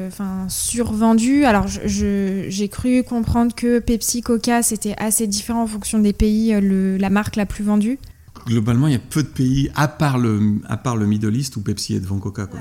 enfin 0.09 0.47
survendu. 0.49 1.45
Alors 1.45 1.67
j'ai 1.67 2.69
cru 2.71 3.03
comprendre 3.03 3.55
que 3.55 3.79
Pepsi 3.79 4.23
Coca 4.23 4.63
c'était 4.63 4.95
assez 4.97 5.27
différent 5.27 5.63
en 5.63 5.67
fonction 5.67 5.99
des 5.99 6.13
pays, 6.13 6.59
le, 6.61 6.97
la 6.97 7.11
marque 7.11 7.37
la 7.37 7.47
plus 7.47 7.65
vendue. 7.65 7.99
Globalement, 8.47 8.89
il 8.89 8.93
y 8.93 8.97
a 8.97 9.01
peu 9.01 9.23
de 9.23 9.29
pays, 9.29 9.71
à 9.75 9.89
part 9.89 10.19
le, 10.19 10.61
à 10.67 10.77
part 10.77 10.97
le 10.97 11.07
Middle 11.07 11.35
East 11.35 11.57
où 11.57 11.63
Pepsi 11.63 11.95
est 11.95 12.01
devant 12.01 12.19
Coca. 12.19 12.47
Quoi. 12.47 12.61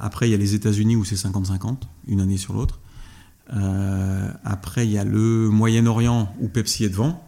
après, 0.00 0.28
il 0.28 0.32
y 0.32 0.34
a 0.34 0.36
les 0.36 0.54
États-Unis 0.54 0.96
où 0.96 1.04
c'est 1.04 1.16
50-50, 1.16 1.78
une 2.06 2.20
année 2.20 2.36
sur 2.36 2.54
l'autre. 2.54 2.78
Euh, 3.52 4.30
après, 4.44 4.86
il 4.86 4.92
y 4.92 4.98
a 4.98 5.04
le 5.04 5.48
Moyen-Orient 5.48 6.34
où 6.40 6.48
Pepsi 6.48 6.84
est 6.84 6.88
devant. 6.88 7.26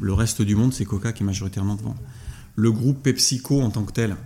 Le 0.00 0.12
reste 0.12 0.42
du 0.42 0.56
monde, 0.56 0.72
c'est 0.72 0.84
Coca 0.84 1.12
qui 1.12 1.22
est 1.22 1.26
majoritairement 1.26 1.76
devant. 1.76 1.94
Le 2.56 2.72
groupe 2.72 3.02
PepsiCo 3.02 3.60
en 3.60 3.70
tant 3.70 3.84
que 3.84 3.92
tel 3.92 4.16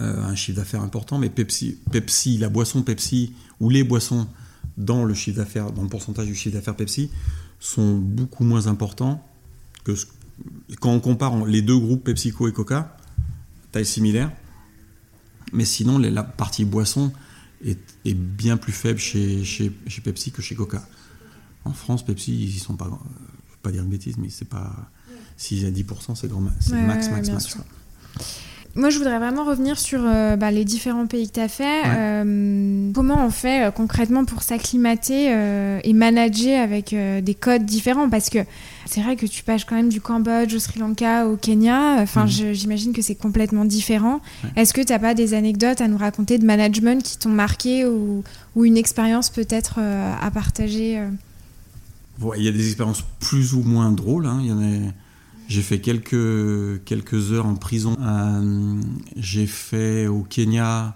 euh, 0.00 0.22
un 0.22 0.34
chiffre 0.34 0.58
d'affaires 0.58 0.82
important, 0.82 1.18
mais 1.18 1.28
Pepsi, 1.28 2.38
la 2.38 2.48
boisson 2.48 2.82
Pepsi 2.82 3.32
ou 3.60 3.68
les 3.68 3.84
boissons 3.84 4.28
dans 4.76 5.04
le 5.04 5.12
chiffre 5.12 5.38
d'affaires, 5.38 5.72
dans 5.72 5.82
le 5.82 5.88
pourcentage 5.88 6.26
du 6.26 6.34
chiffre 6.34 6.54
d'affaires 6.54 6.76
Pepsi, 6.76 7.10
sont 7.58 7.96
beaucoup 7.96 8.44
moins 8.44 8.68
importants 8.68 9.24
que 9.82 9.92
quand 10.80 10.92
on 10.92 11.00
compare 11.00 11.44
les 11.46 11.62
deux 11.62 11.78
groupes 11.78 12.04
PepsiCo 12.04 12.48
et 12.48 12.52
Coca, 12.52 12.96
taille 13.72 13.86
similaire. 13.86 14.30
Mais 15.52 15.64
sinon, 15.64 15.98
la 15.98 16.22
partie 16.22 16.64
boisson, 16.64 17.12
est, 17.64 18.14
bien 18.14 18.56
plus 18.56 18.72
faible 18.72 18.98
chez, 18.98 19.44
chez, 19.44 19.72
chez, 19.86 20.00
Pepsi 20.00 20.30
que 20.30 20.42
chez 20.42 20.54
Coca. 20.54 20.86
En 21.64 21.72
France, 21.72 22.04
Pepsi, 22.04 22.32
ils 22.32 22.58
sont 22.58 22.76
pas. 22.76 22.86
Je 22.86 22.90
ne 22.90 22.96
veux 22.96 23.62
pas 23.62 23.70
dire 23.70 23.82
une 23.82 23.90
bêtise, 23.90 24.16
mais 24.18 24.28
c'est 24.30 24.48
pas. 24.48 24.90
S'ils 25.36 25.64
à 25.66 25.70
10%, 25.70 26.16
c'est 26.16 26.28
grand 26.28 26.42
c'est 26.58 26.74
max, 26.74 27.10
max, 27.10 27.28
max. 27.30 27.58
Moi, 28.74 28.90
je 28.90 28.98
voudrais 28.98 29.18
vraiment 29.18 29.44
revenir 29.44 29.78
sur 29.78 30.00
euh, 30.04 30.36
bah, 30.36 30.50
les 30.50 30.64
différents 30.64 31.06
pays 31.06 31.26
que 31.28 31.34
tu 31.34 31.40
as 31.40 31.48
fait. 31.48 31.82
Euh, 31.86 32.92
comment 32.92 33.24
on 33.24 33.30
fait 33.30 33.66
euh, 33.66 33.70
concrètement 33.70 34.24
pour 34.24 34.42
s'acclimater 34.42 35.34
et 35.82 35.92
manager 35.92 36.62
avec 36.62 36.94
des 36.94 37.34
codes 37.34 37.64
différents? 37.64 38.08
Parce 38.08 38.30
que 38.30 38.38
c'est 38.86 39.00
vrai 39.00 39.16
que 39.16 39.26
tu 39.26 39.42
passes 39.42 39.64
quand 39.64 39.74
même 39.74 39.88
du 39.88 40.00
Cambodge 40.00 40.54
au 40.54 40.58
Sri 40.58 40.78
Lanka, 40.78 41.26
au 41.26 41.36
Kenya. 41.36 41.96
Enfin, 42.00 42.24
mhm. 42.24 42.52
j'imagine 42.52 42.92
que 42.92 43.02
c'est 43.02 43.14
complètement 43.14 43.64
différent. 43.64 44.20
Est-ce 44.56 44.72
que 44.72 44.80
tu 44.80 44.92
n'as 44.92 44.98
pas 44.98 45.14
des 45.14 45.34
anecdotes 45.34 45.80
à 45.80 45.88
nous 45.88 45.98
raconter 45.98 46.38
de 46.38 46.44
management 46.44 47.02
qui 47.02 47.18
t'ont 47.18 47.30
marqué 47.30 47.86
ou, 47.86 48.22
ou 48.54 48.64
une 48.64 48.76
expérience 48.76 49.30
peut-être 49.30 49.78
à 49.78 50.30
partager 50.30 51.02
Il 52.36 52.42
y 52.44 52.48
a 52.48 52.52
des 52.52 52.66
expériences 52.66 53.04
plus 53.20 53.54
ou 53.54 53.62
moins 53.62 53.90
drôles. 53.92 54.26
Hein. 54.26 54.38
Il 54.42 54.48
y 54.48 54.52
en 54.52 54.62
a 54.62 54.92
j'ai 55.48 55.62
fait 55.62 55.80
quelques, 55.80 56.84
quelques 56.84 57.32
heures 57.32 57.46
en 57.46 57.54
prison. 57.54 57.96
Euh, 58.00 58.80
j'ai 59.16 59.46
fait 59.46 60.06
au 60.06 60.22
Kenya, 60.22 60.94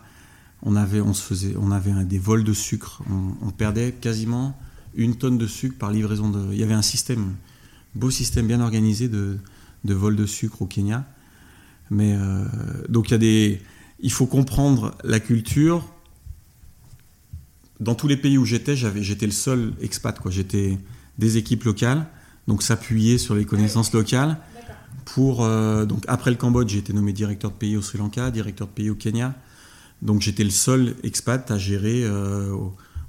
on 0.62 0.77
avait, 0.77 1.01
on 1.01 1.15
se 1.15 1.23
faisait, 1.23 1.55
on 1.59 1.71
avait 1.71 2.05
des 2.05 2.19
vols 2.19 2.45
de 2.45 2.53
sucre. 2.53 3.03
On, 3.41 3.51
perdait 3.51 3.93
quasiment 3.93 4.57
une 4.95 5.17
tonne 5.17 5.38
de 5.38 5.47
sucre 5.47 5.79
par 5.79 5.91
livraison. 5.91 6.29
De, 6.29 6.53
il 6.53 6.59
y 6.59 6.62
avait 6.62 6.75
un 6.75 6.83
système, 6.83 7.35
beau 7.95 8.11
système 8.11 8.47
bien 8.47 8.61
organisé 8.61 9.09
de, 9.09 9.38
de 9.85 9.95
vol 9.95 10.17
de 10.17 10.27
sucre 10.27 10.61
au 10.61 10.67
Kenya. 10.67 11.07
Mais 11.91 12.15
euh, 12.15 12.45
donc 12.91 13.09
il 13.09 13.12
y 13.12 13.15
a 13.15 13.19
des, 13.19 13.62
il 14.01 14.12
faut 14.12 14.27
comprendre 14.27 14.95
la 15.03 15.19
culture. 15.19 15.91
Dans 17.81 17.95
tous 17.95 18.07
les 18.07 18.19
pays 18.19 18.37
où 18.37 18.45
j'étais, 18.45 18.77
j'étais 18.77 19.27
le 19.27 19.33
seul 19.33 19.73
expat. 19.81 20.21
J'étais 20.29 20.79
des 21.19 21.38
équipes 21.38 21.65
locales 21.65 22.07
donc 22.49 22.63
s'appuyer 22.63 23.19
sur 23.19 23.35
les 23.35 23.45
connaissances 23.45 23.93
locales. 23.93 24.39
Pour, 25.05 25.45
euh, 25.45 25.85
donc 25.85 26.05
après 26.09 26.31
le 26.31 26.37
Cambodge, 26.37 26.71
j'ai 26.71 26.79
été 26.79 26.93
nommé 26.93 27.13
directeur 27.13 27.51
de 27.51 27.57
pays 27.57 27.77
au 27.77 27.83
Sri 27.83 27.99
Lanka, 27.99 28.31
directeur 28.31 28.69
de 28.69 28.73
pays 28.73 28.91
au 28.91 28.95
Kenya. 28.95 29.35
Donc 30.01 30.21
j'étais 30.21 30.45
le 30.45 30.51
seul 30.51 30.97
expat 31.03 31.51
à 31.51 31.59
gérer 31.59 32.03
euh, 32.05 32.55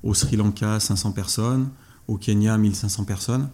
au, 0.03 0.13
Sri 0.13 0.35
Lanka 0.35 0.79
500 0.79 1.11
personnes, 1.11 1.69
au 2.07 2.17
Kenya 2.17 2.57
1500 2.57 3.03
personnes. 3.05 3.49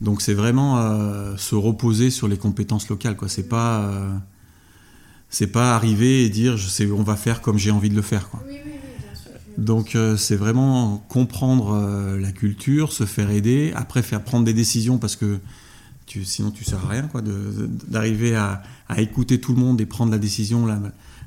Donc 0.00 0.22
c'est 0.22 0.34
vraiment 0.34 0.78
euh, 0.78 1.36
se 1.36 1.54
reposer 1.54 2.10
sur 2.10 2.26
les 2.26 2.38
compétences 2.38 2.88
locales. 2.88 3.16
Quoi. 3.16 3.28
C'est 3.28 3.48
pas 3.48 3.90
c'est 5.28 5.48
pas 5.48 5.74
arriver 5.74 6.24
et 6.24 6.28
dire 6.30 6.56
je 6.56 6.68
sais 6.68 6.90
on 6.90 7.02
va 7.02 7.16
faire 7.16 7.40
comme 7.40 7.58
j'ai 7.58 7.70
envie 7.70 7.90
de 7.90 7.96
le 7.96 8.02
faire. 8.02 8.30
Quoi. 8.30 8.42
Donc 9.58 9.94
euh, 9.94 10.16
c'est 10.16 10.36
vraiment 10.36 11.04
comprendre 11.08 11.74
euh, 11.74 12.18
la 12.18 12.32
culture, 12.32 12.92
se 12.92 13.06
faire 13.06 13.30
aider, 13.30 13.72
après 13.74 14.02
faire 14.02 14.22
prendre 14.22 14.44
des 14.44 14.52
décisions 14.52 14.98
parce 14.98 15.16
que 15.16 15.38
tu, 16.06 16.24
sinon 16.24 16.50
tu 16.50 16.64
sers 16.64 16.84
à 16.84 16.88
rien 16.88 17.02
quoi, 17.02 17.22
d'arriver 17.22 18.34
à, 18.34 18.62
écouter 18.98 19.40
tout 19.40 19.54
le 19.54 19.60
monde 19.60 19.80
et 19.80 19.86
prendre 19.86 20.12
la 20.12 20.18
décision 20.18 20.66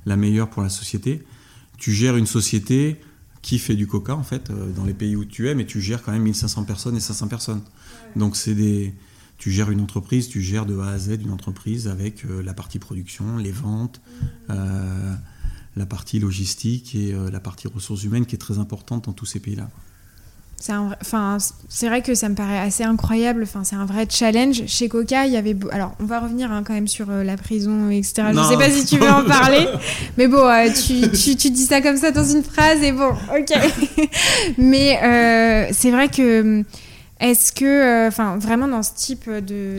la, 0.06 0.18
meilleure 0.18 0.50
pour 0.50 0.62
la 0.62 0.70
société. 0.70 1.24
Tu 1.78 1.92
gères 1.94 2.18
une 2.18 2.28
société 2.28 2.98
qui 3.42 3.60
fait 3.60 3.76
du 3.76 3.88
coca 3.88 4.16
en 4.16 4.24
fait 4.24 4.50
euh, 4.50 4.72
dans 4.76 4.84
les 4.84 4.94
pays 4.94 5.16
où 5.16 5.26
tu 5.26 5.48
es, 5.48 5.56
mais 5.56 5.66
tu 5.66 5.82
gères 5.82 6.04
quand 6.04 6.12
même 6.12 6.24
1500 6.24 6.64
personnes 6.64 6.98
et 6.98 7.00
500 7.00 7.28
personnes. 7.28 7.62
Donc 8.16 8.36
c'est 8.36 8.56
des 8.56 8.94
tu 9.38 9.52
gères 9.52 9.70
une 9.70 9.82
entreprise, 9.82 10.30
tu 10.30 10.42
gères 10.42 10.66
de 10.66 10.80
A 10.80 10.90
à 10.90 10.98
Z 10.98 11.20
une 11.22 11.30
entreprise 11.30 11.88
avec 11.88 12.24
la 12.44 12.56
partie 12.56 12.80
production, 12.80 13.38
les 13.38 13.52
ventes, 13.52 14.02
euh, 14.50 15.14
la 15.78 15.86
partie 15.86 16.20
logistique 16.20 16.96
et 16.96 17.14
euh, 17.14 17.30
la 17.32 17.40
partie 17.40 17.68
ressources 17.68 18.04
humaines 18.04 18.26
qui 18.26 18.36
est 18.36 18.40
très 18.40 18.58
importante 18.58 19.06
dans 19.06 19.14
tous 19.14 19.26
ces 19.26 19.40
pays-là. 19.40 19.70
C'est 20.60 20.74
enfin, 20.74 21.38
c'est 21.70 21.88
vrai 21.88 22.02
que 22.02 22.16
ça 22.16 22.30
me 22.30 22.36
paraît 22.36 22.58
assez 22.58 22.84
incroyable. 22.84 23.44
Enfin, 23.44 23.64
c'est 23.64 23.76
un 23.76 23.86
vrai 23.86 24.08
challenge. 24.10 24.64
Chez 24.66 24.90
Coca, 24.90 25.28
il 25.28 25.34
y 25.34 25.38
avait. 25.38 25.56
Alors, 25.72 25.94
on 26.00 26.06
va 26.06 26.20
revenir 26.20 26.52
hein, 26.52 26.64
quand 26.66 26.74
même 26.74 26.88
sur 26.88 27.12
la 27.12 27.38
prison, 27.38 27.92
etc. 27.92 28.30
Je 28.32 28.40
ne 28.40 28.44
sais 28.44 28.58
pas 28.58 28.72
si 28.72 28.84
tu 28.84 28.98
veux 28.98 29.08
en 29.08 29.24
parler, 29.28 29.68
mais 30.18 30.28
bon, 30.28 30.48
tu, 30.74 31.12
tu, 31.12 31.36
tu, 31.36 31.52
dis 31.52 31.66
ça 31.66 31.80
comme 31.82 31.98
ça 31.98 32.10
dans 32.10 32.26
une 32.26 32.42
phrase 32.42 32.82
et 32.82 32.92
bon, 32.92 33.12
ok. 33.38 33.56
mais 34.58 35.70
c'est 35.74 35.92
vrai 35.92 36.10
que 36.10 36.66
est-ce 37.20 37.52
que, 37.52 37.66
euh, 37.66 38.08
enfin, 38.08 38.38
vraiment 38.38 38.68
dans 38.68 38.84
ce 38.84 38.94
type 38.96 39.30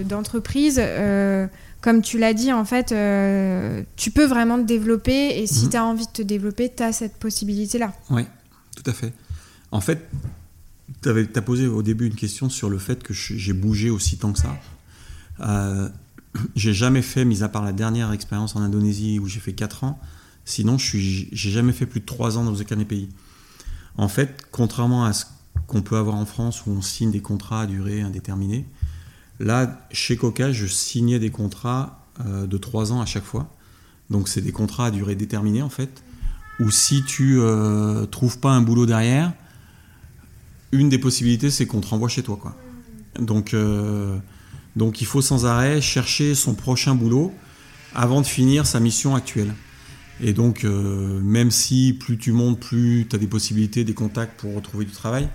d'entreprise, 0.07 0.81
euh, 0.83 1.47
comme 1.81 2.03
tu 2.03 2.19
l'as 2.19 2.35
dit, 2.35 2.53
en 2.53 2.65
fait, 2.65 2.93
euh, 2.93 3.83
tu 3.97 4.11
peux 4.11 4.27
vraiment 4.27 4.57
te 4.57 4.67
développer 4.67 5.39
et 5.39 5.47
si 5.47 5.67
mhm. 5.67 5.71
tu 5.71 5.77
as 5.77 5.85
envie 5.85 6.07
de 6.07 6.13
te 6.13 6.23
développer, 6.23 6.73
tu 6.75 6.83
as 6.83 6.93
cette 6.93 7.17
possibilité-là. 7.17 7.93
Oui, 8.11 8.25
tout 8.77 8.89
à 8.91 8.93
fait. 8.93 9.13
En 9.71 9.81
fait, 9.81 10.09
tu 11.03 11.09
as 11.11 11.43
posé 11.43 11.67
au 11.67 11.83
début 11.83 12.07
une 12.07 12.17
question 12.17 12.49
sur 12.49 12.69
le 12.69 12.79
fait 12.79 13.03
que 13.03 13.15
j'ai 13.15 13.53
bougé 13.53 13.91
aussi 13.91 14.19
tant 14.19 14.33
que 14.33 14.41
ça. 14.41 14.57
Euh, 15.41 15.89
j'ai 16.57 16.75
jamais 16.75 17.03
fait, 17.03 17.25
mis 17.25 17.43
à 17.43 17.49
part 17.49 17.65
la 17.65 17.73
dernière 17.73 18.13
expérience 18.13 18.57
en 18.57 18.61
Indonésie 18.61 19.19
où 19.21 19.27
j'ai 19.27 19.41
fait 19.41 19.53
4 19.53 19.85
ans, 19.85 20.01
sinon 20.45 20.79
je 20.79 20.99
j'ai 20.99 21.51
jamais 21.51 21.73
fait 21.73 21.87
plus 21.87 22.01
de 22.01 22.07
3 22.07 22.39
ans 22.39 22.45
dans 22.45 22.55
aucun 22.55 22.83
pays. 22.85 23.09
En 23.97 24.09
fait, 24.09 24.47
contrairement 24.51 25.05
à 25.05 25.13
ce 25.13 25.27
qu'on 25.67 25.83
peut 25.83 25.97
avoir 25.97 26.17
en 26.17 26.27
France 26.27 26.65
où 26.67 26.71
on 26.71 26.83
signe 26.83 27.11
des 27.11 27.21
contrats 27.21 27.63
à 27.63 27.67
durée 27.67 28.01
indéterminée. 28.01 28.65
Là, 29.41 29.87
chez 29.93 30.17
Coca, 30.17 30.53
je 30.53 30.67
signais 30.67 31.19
des 31.19 31.31
contrats 31.31 32.07
euh, 32.27 32.47
de 32.47 32.59
3 32.59 32.93
ans 32.93 33.01
à 33.01 33.07
chaque 33.07 33.25
fois. 33.25 33.55
Donc 34.11 34.29
c'est 34.29 34.41
des 34.41 34.53
contrats 34.53 34.87
à 34.87 34.91
durée 34.91 35.15
déterminée 35.15 35.63
en 35.63 35.69
fait. 35.69 36.03
Ou 36.61 36.71
si 36.71 37.05
tu 37.05 37.39
euh, 37.39 38.07
trouves 38.07 38.41
pas 38.41 38.51
un 38.51 38.63
boulot 38.63 38.87
derrière, 38.87 39.33
une 40.73 40.89
des 40.89 40.99
possibilités 40.99 41.51
c'est 41.51 41.67
qu'on 41.67 41.81
te 41.81 41.87
renvoie 41.87 42.09
chez 42.09 42.23
toi. 42.23 42.37
Quoi. 42.41 42.57
Donc, 43.21 43.55
euh, 43.55 44.19
donc 44.75 45.01
il 45.01 45.07
faut 45.07 45.23
sans 45.23 45.47
arrêt 45.47 45.81
chercher 45.81 46.35
son 46.35 46.55
prochain 46.55 46.97
boulot 46.97 47.33
avant 47.95 48.21
de 48.21 48.27
finir 48.27 48.67
sa 48.67 48.81
mission 48.81 49.15
actuelle. 49.15 49.55
Et 50.21 50.33
donc, 50.33 50.65
même 50.65 51.53
si 51.53 51.93
plus 51.93 52.19
tu 52.19 52.33
montes, 52.33 52.59
plus 52.59 53.07
tu 53.09 53.15
as 53.15 53.21
des 53.21 53.29
possibilités, 53.29 53.85
des 53.85 53.95
contacts 53.95 54.41
pour 54.41 54.53
retrouver 54.53 54.85
du 54.85 54.91
travail, 54.91 55.29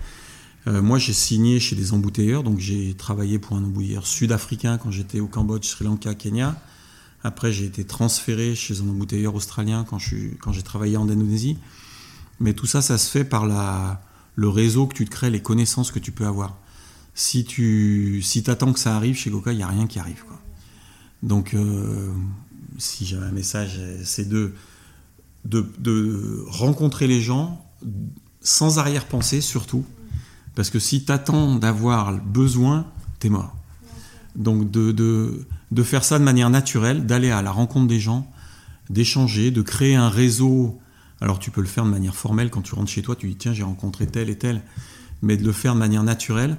euh, 0.66 0.80
moi, 0.80 0.98
j'ai 0.98 1.12
signé 1.12 1.60
chez 1.60 1.76
des 1.76 1.92
embouteilleurs, 1.92 2.42
donc 2.42 2.58
j'ai 2.58 2.94
travaillé 2.94 3.38
pour 3.38 3.56
un 3.56 3.64
embouteilleur 3.64 4.06
sud-africain 4.06 4.78
quand 4.78 4.90
j'étais 4.90 5.20
au 5.20 5.26
Cambodge, 5.26 5.66
Sri 5.66 5.84
Lanka, 5.84 6.14
Kenya. 6.14 6.58
Après, 7.22 7.52
j'ai 7.52 7.66
été 7.66 7.84
transféré 7.84 8.54
chez 8.54 8.80
un 8.80 8.88
embouteilleur 8.88 9.34
australien 9.34 9.84
quand, 9.88 9.98
j'ai 9.98 10.62
travaillé 10.62 10.96
en 10.96 11.08
Indonésie. 11.08 11.58
Mais 12.40 12.54
tout 12.54 12.66
ça, 12.66 12.82
ça 12.82 12.98
se 12.98 13.10
fait 13.10 13.24
par 13.24 13.46
le 13.46 14.48
réseau 14.48 14.86
que 14.86 14.94
tu 14.94 15.04
te 15.04 15.10
crées, 15.10 15.30
les 15.30 15.42
connaissances 15.42 15.90
que 15.90 15.98
tu 15.98 16.12
peux 16.12 16.26
avoir. 16.26 16.56
Si 17.14 17.44
tu 17.44 18.20
si 18.22 18.42
attends 18.50 18.72
que 18.72 18.80
ça 18.80 18.96
arrive 18.96 19.16
chez 19.16 19.30
Coca, 19.30 19.52
il 19.52 19.56
n'y 19.56 19.62
a 19.62 19.68
rien 19.68 19.86
qui 19.86 19.98
arrive. 19.98 20.24
Donc, 21.22 21.54
euh, 21.54 22.12
si 22.78 23.06
j'ai 23.06 23.16
un 23.16 23.30
message, 23.30 23.80
c'est 24.02 24.28
de 24.28 24.52
rencontrer 26.48 27.06
les 27.06 27.20
gens 27.20 27.64
sans 28.40 28.78
arrière-pensée 28.78 29.40
surtout 29.40 29.84
parce 30.54 30.70
que 30.70 30.78
si 30.78 31.04
tu 31.04 31.12
attends 31.12 31.56
d'avoir 31.56 32.12
besoin, 32.12 32.86
t'es 33.18 33.28
mort. 33.28 33.54
Donc 34.36 34.70
de, 34.70 34.92
de, 34.92 35.46
de, 35.70 35.82
faire 35.82 36.04
ça 36.04 36.18
de 36.18 36.24
manière 36.24 36.50
naturelle, 36.50 37.06
d'aller 37.06 37.30
à 37.30 37.42
la 37.42 37.50
rencontre 37.50 37.86
des 37.86 38.00
gens, 38.00 38.30
d'échanger, 38.90 39.50
de 39.50 39.62
créer 39.62 39.94
un 39.94 40.08
réseau. 40.08 40.80
Alors 41.20 41.38
tu 41.38 41.50
peux 41.50 41.60
le 41.60 41.66
faire 41.66 41.84
de 41.84 41.90
manière 41.90 42.14
formelle 42.14 42.50
quand 42.50 42.62
tu 42.62 42.74
rentres 42.74 42.90
chez 42.90 43.02
toi, 43.02 43.16
tu 43.16 43.28
dis 43.28 43.36
tiens 43.36 43.52
j'ai 43.52 43.62
rencontré 43.62 44.06
tel 44.06 44.28
et 44.30 44.36
tel, 44.36 44.62
mais 45.22 45.36
de 45.36 45.44
le 45.44 45.52
faire 45.52 45.74
de 45.74 45.78
manière 45.78 46.02
naturelle 46.02 46.56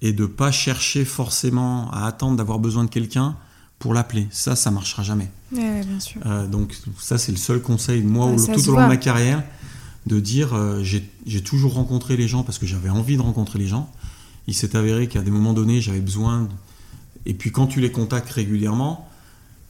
et 0.00 0.12
de 0.12 0.26
pas 0.26 0.52
chercher 0.52 1.04
forcément 1.04 1.90
à 1.90 2.06
attendre 2.06 2.36
d'avoir 2.36 2.58
besoin 2.58 2.84
de 2.84 2.90
quelqu'un 2.90 3.36
pour 3.78 3.94
l'appeler. 3.94 4.26
Ça, 4.30 4.54
ça 4.54 4.70
marchera 4.70 5.02
jamais. 5.02 5.30
Ouais, 5.52 5.82
bien 5.84 6.00
sûr. 6.00 6.20
Euh, 6.26 6.46
donc 6.46 6.76
ça 6.98 7.16
c'est 7.16 7.32
le 7.32 7.38
seul 7.38 7.62
conseil 7.62 8.02
moi 8.02 8.34
tout 8.36 8.68
au 8.68 8.72
long 8.72 8.82
de 8.82 8.88
ma 8.88 8.96
carrière 8.96 9.42
de 10.08 10.18
dire 10.18 10.54
euh, 10.54 10.82
j'ai 10.82 11.42
toujours 11.42 11.74
rencontré 11.74 12.16
les 12.16 12.26
gens 12.26 12.42
parce 12.42 12.58
que 12.58 12.66
j'avais 12.66 12.88
envie 12.88 13.16
de 13.16 13.22
rencontrer 13.22 13.58
les 13.58 13.68
gens. 13.68 13.92
Il 14.46 14.54
s'est 14.54 14.74
avéré 14.74 15.06
qu'à 15.06 15.22
des 15.22 15.30
moments 15.30 15.52
donnés, 15.52 15.80
j'avais 15.80 16.00
besoin. 16.00 16.48
Et 17.26 17.34
puis 17.34 17.52
quand 17.52 17.66
tu 17.66 17.80
les 17.80 17.92
contactes 17.92 18.30
régulièrement, 18.30 19.08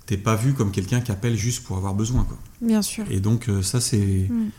t'es 0.06 0.16
pas 0.16 0.36
vu 0.36 0.54
comme 0.54 0.70
quelqu'un 0.70 1.00
qui 1.00 1.10
appelle 1.10 1.36
juste 1.36 1.64
pour 1.64 1.76
avoir 1.76 1.94
besoin. 1.94 2.24
Quoi. 2.24 2.38
Bien 2.62 2.80
sûr. 2.80 3.04
Et 3.10 3.20
donc 3.20 3.48
euh, 3.48 3.62
ça, 3.62 3.80
c'est 3.80 4.28
mm. 4.30 4.50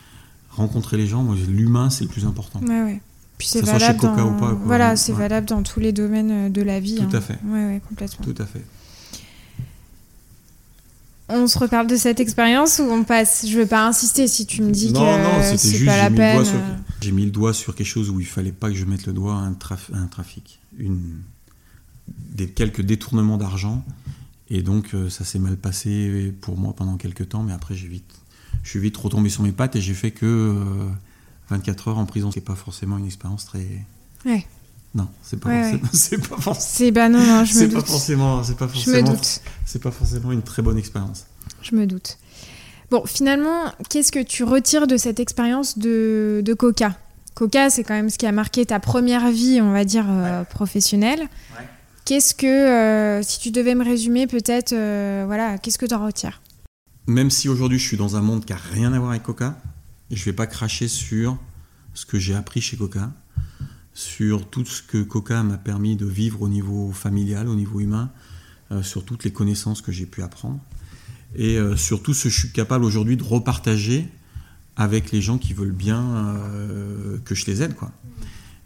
rencontrer 0.52 0.98
les 0.98 1.08
gens. 1.08 1.26
L'humain, 1.48 1.90
c'est 1.90 2.04
le 2.04 2.10
plus 2.10 2.26
important. 2.26 2.60
Ouais, 2.60 2.84
ouais. 2.84 3.02
Puis 3.38 3.48
c'est 3.48 3.62
valable. 3.62 4.00
Dans... 4.00 4.36
Ou 4.36 4.38
pas, 4.38 4.52
Voilà, 4.66 4.98
c'est 4.98 5.14
valable 5.14 5.48
dans 5.48 5.64
tous 5.64 5.80
les 5.80 5.94
domaines 5.94 6.48
euh, 6.48 6.50
de 6.50 6.62
la 6.62 6.82
vie. 6.82 6.98
Tout 6.98 7.16
à 7.16 7.20
hein. 7.20 7.22
fait. 7.22 7.40
Ouais, 7.46 7.66
ouais, 7.66 7.82
complètement. 7.88 8.26
Tout 8.26 8.42
à 8.42 8.46
fait 8.46 8.64
on 11.30 11.48
se 11.48 11.58
reparle 11.58 11.88
de 11.88 11.96
cette 11.96 12.20
expérience 12.20 12.80
ou 12.80 12.84
on 12.84 13.04
passe 13.04 13.46
Je 13.48 13.58
veux 13.58 13.66
pas 13.66 13.88
insister 13.88 14.28
si 14.28 14.46
tu 14.46 14.62
me 14.62 14.72
dis 14.72 14.92
que 14.92 15.58
c'est 15.58 15.86
pas 15.86 15.98
la 15.98 16.10
peine. 16.10 16.44
J'ai 17.02 17.12
mis 17.12 17.26
le 17.26 17.32
doigt 17.32 17.54
sur 17.54 17.76
quelque 17.76 17.88
chose 17.88 18.10
où 18.10 18.20
il 18.20 18.26
fallait 18.26 18.52
pas 18.52 18.70
que 18.70 18.76
je 18.76 18.86
mette 18.86 19.06
le 19.06 19.14
doigt 19.14 19.36
à 19.36 19.38
un, 19.38 20.08
trafic, 20.08 20.60
une, 20.78 21.22
des 22.08 22.50
quelques 22.50 22.82
détournements 22.82 23.38
d'argent. 23.38 23.86
Et 24.50 24.64
donc 24.64 24.94
euh, 24.94 25.10
ça 25.10 25.24
s'est 25.24 25.40
mal 25.40 25.56
passé 25.56 26.34
pour 26.42 26.58
moi 26.58 26.74
pendant 26.76 26.98
quelques 26.98 27.30
temps, 27.30 27.44
mais 27.44 27.54
après 27.54 27.76
j'ai 27.76 27.88
vite, 27.88 28.12
je 28.64 28.70
suis 28.72 28.80
vite 28.80 28.98
retombé 28.98 29.30
sur 29.30 29.44
mes 29.44 29.52
pattes 29.52 29.76
et 29.76 29.82
j'ai 29.82 29.94
fait 29.94 30.12
que 30.12 30.56
24 31.50 31.88
euh, 31.88 31.92
heures 31.92 31.98
en 32.00 32.06
prison. 32.06 32.32
C'est 32.32 32.42
pas 32.42 32.56
forcément 32.56 32.98
une 32.98 33.06
expérience 33.06 33.46
très. 33.46 33.86
Ouais. 34.26 34.46
Non, 34.96 35.08
c'est 35.22 35.40
pas, 35.40 35.72
c'est 35.94 36.18
pas 36.18 36.38
forcément. 36.38 36.56
C'est 36.60 36.92
bah 36.92 37.10
non, 37.10 37.20
non, 37.20 37.46
je 37.46 37.60
me 37.60 37.68
doute. 37.68 37.82
Pas 37.82 37.86
forcément, 37.86 38.44
c'est 38.44 38.58
pas 38.58 38.68
forcément. 38.68 39.16
C'est 39.66 39.82
pas 39.82 39.92
forcément 39.92 40.32
une 40.32 40.42
très 40.42 40.62
bonne 40.62 40.78
expérience. 40.78 41.26
Je 41.62 41.76
me 41.76 41.86
doute. 41.86 42.18
Bon, 42.92 43.06
finalement, 43.06 43.72
qu'est-ce 43.90 44.12
que 44.12 44.24
tu 44.24 44.44
retires 44.44 44.88
de 44.88 44.98
cette 44.98 45.20
expérience 45.20 45.78
de, 45.78 46.42
de, 46.44 46.54
Coca? 46.56 46.98
Coca, 47.36 47.70
c'est 47.70 47.84
quand 47.84 47.94
même 47.94 48.10
ce 48.10 48.18
qui 48.18 48.26
a 48.26 48.32
marqué 48.32 48.66
ta 48.66 48.80
première 48.80 49.30
vie, 49.30 49.62
on 49.62 49.72
va 49.72 49.86
dire, 49.86 50.06
euh, 50.10 50.44
professionnelle. 50.44 51.28
Qu'est-ce 52.06 52.34
que, 52.34 52.48
euh, 52.48 53.22
si 53.22 53.40
tu 53.40 53.52
devais 53.52 53.76
me 53.76 53.84
résumer, 53.84 54.26
peut-être, 54.26 54.74
euh, 54.74 55.24
voilà, 55.28 55.60
qu'est-ce 55.60 55.78
que 55.78 55.86
tu 55.86 55.94
en 55.94 56.04
retires? 56.04 56.42
Même 57.06 57.30
si 57.30 57.48
aujourd'hui 57.48 57.78
je 57.78 57.86
suis 57.86 57.98
dans 57.98 58.16
un 58.16 58.22
monde 58.22 58.44
qui 58.46 58.54
n'a 58.54 58.60
rien 58.74 58.92
à 58.94 58.98
voir 58.98 59.12
avec 59.12 59.22
Coca, 59.22 59.58
je 60.10 60.26
vais 60.26 60.34
pas 60.34 60.48
cracher 60.48 60.88
sur 60.88 61.38
ce 61.94 62.08
que 62.08 62.18
j'ai 62.18 62.34
appris 62.34 62.62
chez 62.62 62.78
Coca 62.78 63.12
sur 64.00 64.50
tout 64.50 64.64
ce 64.64 64.82
que 64.82 65.04
Coca 65.04 65.44
m'a 65.44 65.58
permis 65.58 65.98
de 65.98 66.06
vivre 66.06 66.44
au 66.44 66.48
niveau 66.48 66.94
familial, 66.94 67.50
au 67.50 67.56
niveau 67.56 67.82
humain, 67.82 68.10
euh, 68.72 68.82
sur 68.82 69.04
toutes 69.04 69.26
les 69.26 69.34
connaissances 69.34 69.82
que 69.82 69.92
j'ai 69.92 70.06
pu 70.06 70.24
apprendre, 70.24 70.58
et 71.36 71.58
euh, 71.58 71.76
sur 71.76 72.02
tout 72.02 72.14
ce 72.14 72.24
que 72.24 72.30
je 72.30 72.40
suis 72.40 72.52
capable 72.54 72.86
aujourd'hui 72.86 73.18
de 73.18 73.24
repartager 73.24 74.08
avec 74.78 75.12
les 75.12 75.22
gens 75.22 75.38
qui 75.38 75.54
veulent 75.54 75.74
bien 75.74 76.02
euh, 76.02 77.18
que 77.26 77.36
je 77.36 77.46
les 77.48 77.62
aide. 77.62 77.76
Quoi. 77.76 77.92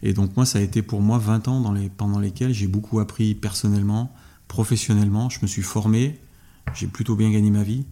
Et 0.03 0.13
donc 0.13 0.37
moi, 0.37 0.45
ça 0.45 0.59
a 0.59 0.61
été 0.61 0.83
pour 0.83 1.01
moi 1.01 1.17
20 1.17 1.47
ans 1.47 1.61
dans 1.61 1.71
les, 1.71 1.89
pendant 1.89 2.19
lesquels 2.19 2.53
j'ai 2.53 2.67
beaucoup 2.67 2.99
appris 2.99 3.33
personnellement, 3.33 4.15
professionnellement, 4.47 5.31
je 5.31 5.39
me 5.41 5.47
suis 5.47 5.63
formé, 5.63 6.19
j'ai 6.75 6.85
plutôt 6.85 7.15
bien 7.15 7.31
gagné 7.31 7.49
ma 7.49 7.63
vie, 7.63 7.85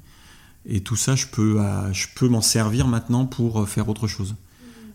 et 0.68 0.82
tout 0.82 0.96
ça, 0.96 1.16
je 1.16 1.26
peux, 1.26 1.60
je 1.92 2.06
peux 2.16 2.28
m'en 2.28 2.42
servir 2.42 2.88
maintenant 2.88 3.26
pour 3.26 3.68
faire 3.68 3.90
autre 3.90 4.08
chose. 4.08 4.36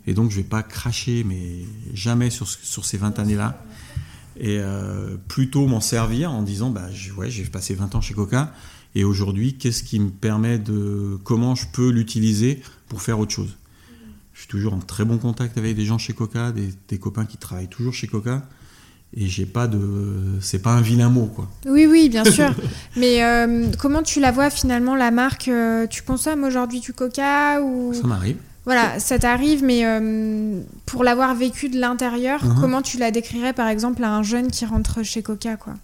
Et 0.07 0.15
donc, 0.15 0.31
je 0.31 0.37
vais 0.37 0.45
pas 0.45 0.63
cracher, 0.63 1.25
mais 1.25 1.65
jamais 1.93 2.31
sur, 2.31 2.49
sur 2.49 2.85
ces 2.85 2.99
20 2.99 3.19
années-là. 3.19 3.63
Et 4.39 4.59
euh, 4.61 5.17
plutôt 5.29 5.67
m'en 5.67 5.81
servir 5.81 6.31
en 6.31 6.43
disant, 6.43 6.71
bah, 6.71 6.89
ouais, 7.17 7.31
j'ai 7.31 7.45
passé 7.45 7.75
20 7.75 7.95
ans 7.95 8.01
chez 8.01 8.15
Coca. 8.15 8.53
Et 8.95 9.05
aujourd'hui, 9.05 9.55
qu'est-ce 9.55 9.83
qui 9.83 9.99
me 9.99 10.11
permet 10.11 10.59
de. 10.59 11.19
Comment 11.25 11.55
je 11.55 11.67
peux 11.73 11.91
l'utiliser 11.91 12.63
pour 12.89 13.03
faire 13.03 13.19
autre 13.19 13.33
chose? 13.33 13.57
Je 14.33 14.41
suis 14.41 14.49
toujours 14.49 14.75
en 14.75 14.79
très 14.79 15.05
bon 15.05 15.19
contact 15.19 15.57
avec 15.59 15.77
des 15.77 15.85
gens 15.85 15.99
chez 15.99 16.13
Coca, 16.13 16.53
des, 16.53 16.99
copains 16.99 17.25
qui 17.25 17.39
travaillent 17.39 17.69
toujours 17.69 17.95
chez 17.95 18.07
Coca 18.07 18.43
et 19.15 19.27
j'ai 19.27 19.47
pas 19.47 19.67
de 19.67 19.79
c'est 20.41 20.59
pas 20.59 20.73
un 20.73 20.81
vilain 20.81 21.09
mot 21.09 21.27
quoi 21.27 21.49
oui 21.65 21.87
oui 21.87 22.09
bien 22.09 22.25
sûr 22.31 22.53
mais 22.97 23.23
euh, 23.23 23.69
comment 23.79 24.03
tu 24.03 24.19
la 24.19 24.33
vois 24.33 24.51
finalement 24.51 24.97
la 24.97 25.13
marque 25.13 25.47
euh, 25.47 25.87
tu 25.87 26.03
consommes 26.03 26.43
aujourd'hui 26.43 26.81
du 26.81 26.93
coca 26.93 27.63
ou 27.63 27.95
ça 27.95 28.05
m'arrive 28.07 28.37
voilà, 28.67 28.99
ça 28.99 29.17
t'arrive, 29.17 29.63
mais 29.63 29.87
euh, 29.87 30.61
pour 30.87 31.05
l'avoir 31.05 31.37
vécu 31.37 31.69
de 31.69 31.79
l'intérieur, 31.79 32.45
uh-huh. 32.45 32.61
comment 32.61 32.83
tu 32.83 32.99
la 32.99 33.13
décrirais 33.13 33.53
par 33.53 33.69
exemple 33.69 34.03
à 34.03 34.13
un 34.13 34.25
jeune 34.25 34.51
qui 34.51 34.67
rentre 34.67 35.05
chez 35.05 35.23
Coca 35.23 35.57
quoi? 35.57 35.75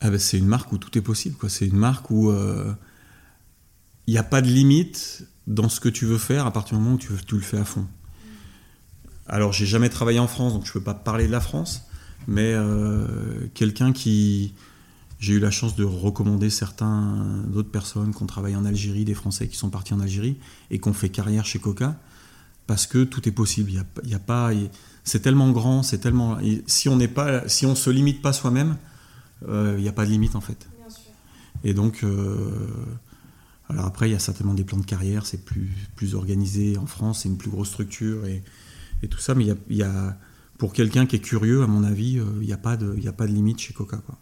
Ah 0.00 0.10
ben, 0.10 0.18
C'est 0.20 0.38
une 0.38 0.46
marque 0.46 0.70
où 0.72 0.78
tout 0.78 0.96
est 0.96 1.02
possible. 1.02 1.36
quoi. 1.36 1.48
C'est 1.48 1.66
une 1.66 1.76
marque 1.76 2.08
où 2.10 2.30
il 2.30 2.36
euh, 2.36 2.72
n'y 4.06 4.16
a 4.16 4.22
pas 4.22 4.42
de 4.42 4.46
limite 4.46 5.24
dans 5.48 5.68
ce 5.68 5.80
que 5.80 5.88
tu 5.88 6.06
veux 6.06 6.18
faire 6.18 6.46
à 6.46 6.52
partir 6.52 6.78
du 6.78 6.84
moment 6.84 6.94
où 6.94 6.98
tu, 6.98 7.08
tu 7.26 7.34
le 7.34 7.40
fais 7.40 7.58
à 7.58 7.64
fond. 7.64 7.84
Alors, 9.26 9.52
j'ai 9.52 9.66
jamais 9.66 9.88
travaillé 9.88 10.20
en 10.20 10.28
France, 10.28 10.52
donc 10.52 10.64
je 10.64 10.70
ne 10.70 10.74
peux 10.74 10.82
pas 10.82 10.94
parler 10.94 11.26
de 11.26 11.32
la 11.32 11.40
France, 11.40 11.82
mais 12.28 12.54
quelqu'un 13.54 13.92
qui 13.92 14.54
j'ai 15.20 15.34
eu 15.34 15.38
la 15.38 15.50
chance 15.50 15.76
de 15.76 15.84
recommander 15.84 16.48
certains 16.48 17.44
d'autres 17.46 17.70
personnes 17.70 18.14
qui 18.14 18.22
ont 18.22 18.26
travaillé 18.26 18.56
en 18.56 18.64
Algérie, 18.64 19.04
des 19.04 19.14
Français 19.14 19.48
qui 19.48 19.56
sont 19.56 19.68
partis 19.68 19.92
en 19.92 20.00
Algérie 20.00 20.38
et 20.70 20.80
qui 20.80 20.88
ont 20.88 20.94
fait 20.94 21.10
carrière 21.10 21.44
chez 21.44 21.58
Coca, 21.58 22.00
parce 22.66 22.86
que 22.86 23.04
tout 23.04 23.28
est 23.28 23.32
possible. 23.32 23.70
Il 23.70 24.10
y 24.10 24.14
a, 24.14 24.18
pas, 24.18 24.50
c'est 25.04 25.20
tellement 25.20 25.50
grand, 25.50 25.82
c'est 25.82 25.98
tellement. 25.98 26.38
Si 26.66 26.88
on 26.88 26.96
n'est 26.96 27.06
pas, 27.06 27.46
si 27.48 27.66
on 27.66 27.74
se 27.74 27.90
limite 27.90 28.22
pas 28.22 28.32
soi-même, 28.32 28.78
euh, 29.46 29.74
il 29.76 29.82
n'y 29.82 29.88
a 29.88 29.92
pas 29.92 30.06
de 30.06 30.10
limite 30.10 30.36
en 30.36 30.40
fait. 30.40 30.68
Et 31.64 31.74
donc, 31.74 32.02
euh, 32.02 32.66
alors 33.68 33.84
après, 33.84 34.08
il 34.08 34.12
y 34.12 34.16
a 34.16 34.18
certainement 34.18 34.54
des 34.54 34.64
plans 34.64 34.78
de 34.78 34.86
carrière, 34.86 35.26
c'est 35.26 35.44
plus, 35.44 35.70
plus 35.96 36.14
organisé 36.14 36.78
en 36.78 36.86
France, 36.86 37.20
c'est 37.22 37.28
une 37.28 37.36
plus 37.36 37.50
grosse 37.50 37.68
structure 37.68 38.24
et, 38.24 38.42
et 39.02 39.08
tout 39.08 39.18
ça, 39.18 39.34
mais 39.34 39.46
il 39.68 39.76
y 39.76 39.82
a, 39.82 40.18
pour 40.56 40.72
quelqu'un 40.72 41.04
qui 41.04 41.16
est 41.16 41.20
curieux, 41.20 41.62
à 41.62 41.66
mon 41.66 41.84
avis, 41.84 42.18
euh, 42.18 42.24
il 42.40 42.46
n'y 42.46 42.54
a, 42.54 42.58
pas 42.58 42.78
de, 42.78 42.96
a 43.06 43.12
pas 43.12 43.26
de 43.26 43.32
limite 43.32 43.58
chez 43.58 43.74
Coca. 43.74 43.98
Quoi. 43.98 44.18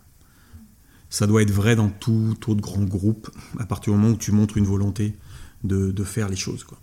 Ça 1.10 1.26
doit 1.26 1.42
être 1.42 1.50
vrai 1.50 1.76
dans 1.76 1.88
tout 1.88 2.36
autre 2.46 2.60
grand 2.60 2.84
groupe, 2.84 3.30
à 3.58 3.66
partir 3.66 3.92
du 3.92 3.98
moment 3.98 4.12
où 4.14 4.18
tu 4.18 4.32
montres 4.32 4.56
une 4.56 4.66
volonté 4.66 5.16
de, 5.64 5.90
de 5.90 6.04
faire 6.04 6.28
les 6.28 6.36
choses. 6.36 6.64
Quoi. 6.64 6.78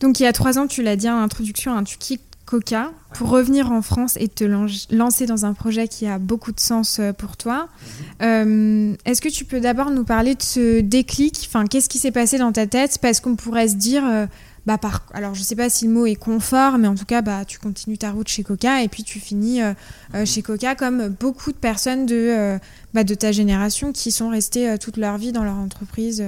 Donc 0.00 0.20
il 0.20 0.24
y 0.24 0.26
a 0.26 0.32
trois 0.32 0.58
ans, 0.58 0.66
tu 0.66 0.82
l'as 0.82 0.96
dit 0.96 1.08
en 1.08 1.18
introduction, 1.18 1.76
hein, 1.76 1.84
tu 1.84 1.98
quittes 1.98 2.22
Coca 2.50 2.90
pour 3.14 3.28
revenir 3.28 3.70
en 3.70 3.80
France 3.80 4.16
et 4.18 4.26
te 4.26 4.44
lancer 4.44 5.26
dans 5.26 5.46
un 5.46 5.54
projet 5.54 5.86
qui 5.86 6.06
a 6.06 6.18
beaucoup 6.18 6.50
de 6.50 6.58
sens 6.58 6.98
euh, 6.98 7.12
pour 7.12 7.36
toi. 7.36 7.68
Mhm. 7.68 8.22
Euh, 8.22 8.96
est-ce 9.04 9.20
que 9.20 9.28
tu 9.28 9.44
peux 9.44 9.60
d'abord 9.60 9.90
nous 9.90 10.04
parler 10.04 10.34
de 10.34 10.42
ce 10.42 10.80
déclic? 10.80 11.46
Enfin, 11.46 11.66
qu'est-ce 11.66 11.88
qui 11.88 11.98
s'est 11.98 12.10
passé 12.10 12.38
dans 12.38 12.50
ta 12.50 12.66
tête? 12.66 12.98
Parce 13.00 13.20
qu'on 13.20 13.36
pourrait 13.36 13.68
se 13.68 13.76
dire, 13.76 14.04
euh, 14.04 14.26
bah, 14.66 14.78
par, 14.78 15.06
alors 15.12 15.34
je 15.34 15.42
sais 15.42 15.56
pas 15.56 15.70
si 15.70 15.86
le 15.86 15.92
mot 15.92 16.06
est 16.06 16.16
confort, 16.16 16.78
mais 16.78 16.88
en 16.88 16.94
tout 16.94 17.04
cas, 17.04 17.22
bah, 17.22 17.44
tu 17.44 17.58
continues 17.58 17.98
ta 17.98 18.10
route 18.12 18.28
chez 18.28 18.42
Coca 18.42 18.82
et 18.82 18.88
puis 18.88 19.04
tu 19.04 19.18
finis 19.18 19.62
euh, 19.62 19.72
euh, 20.14 20.26
chez 20.26 20.42
Coca 20.42 20.74
comme 20.74 21.08
beaucoup 21.08 21.52
de 21.52 21.56
personnes 21.56 22.06
de, 22.06 22.14
euh, 22.14 22.58
bah, 22.92 23.04
de 23.04 23.14
ta 23.14 23.32
génération 23.32 23.92
qui 23.92 24.12
sont 24.12 24.28
restées 24.28 24.76
toute 24.78 24.96
leur 24.96 25.16
vie 25.16 25.32
dans 25.32 25.44
leur 25.44 25.56
entreprise 25.56 26.22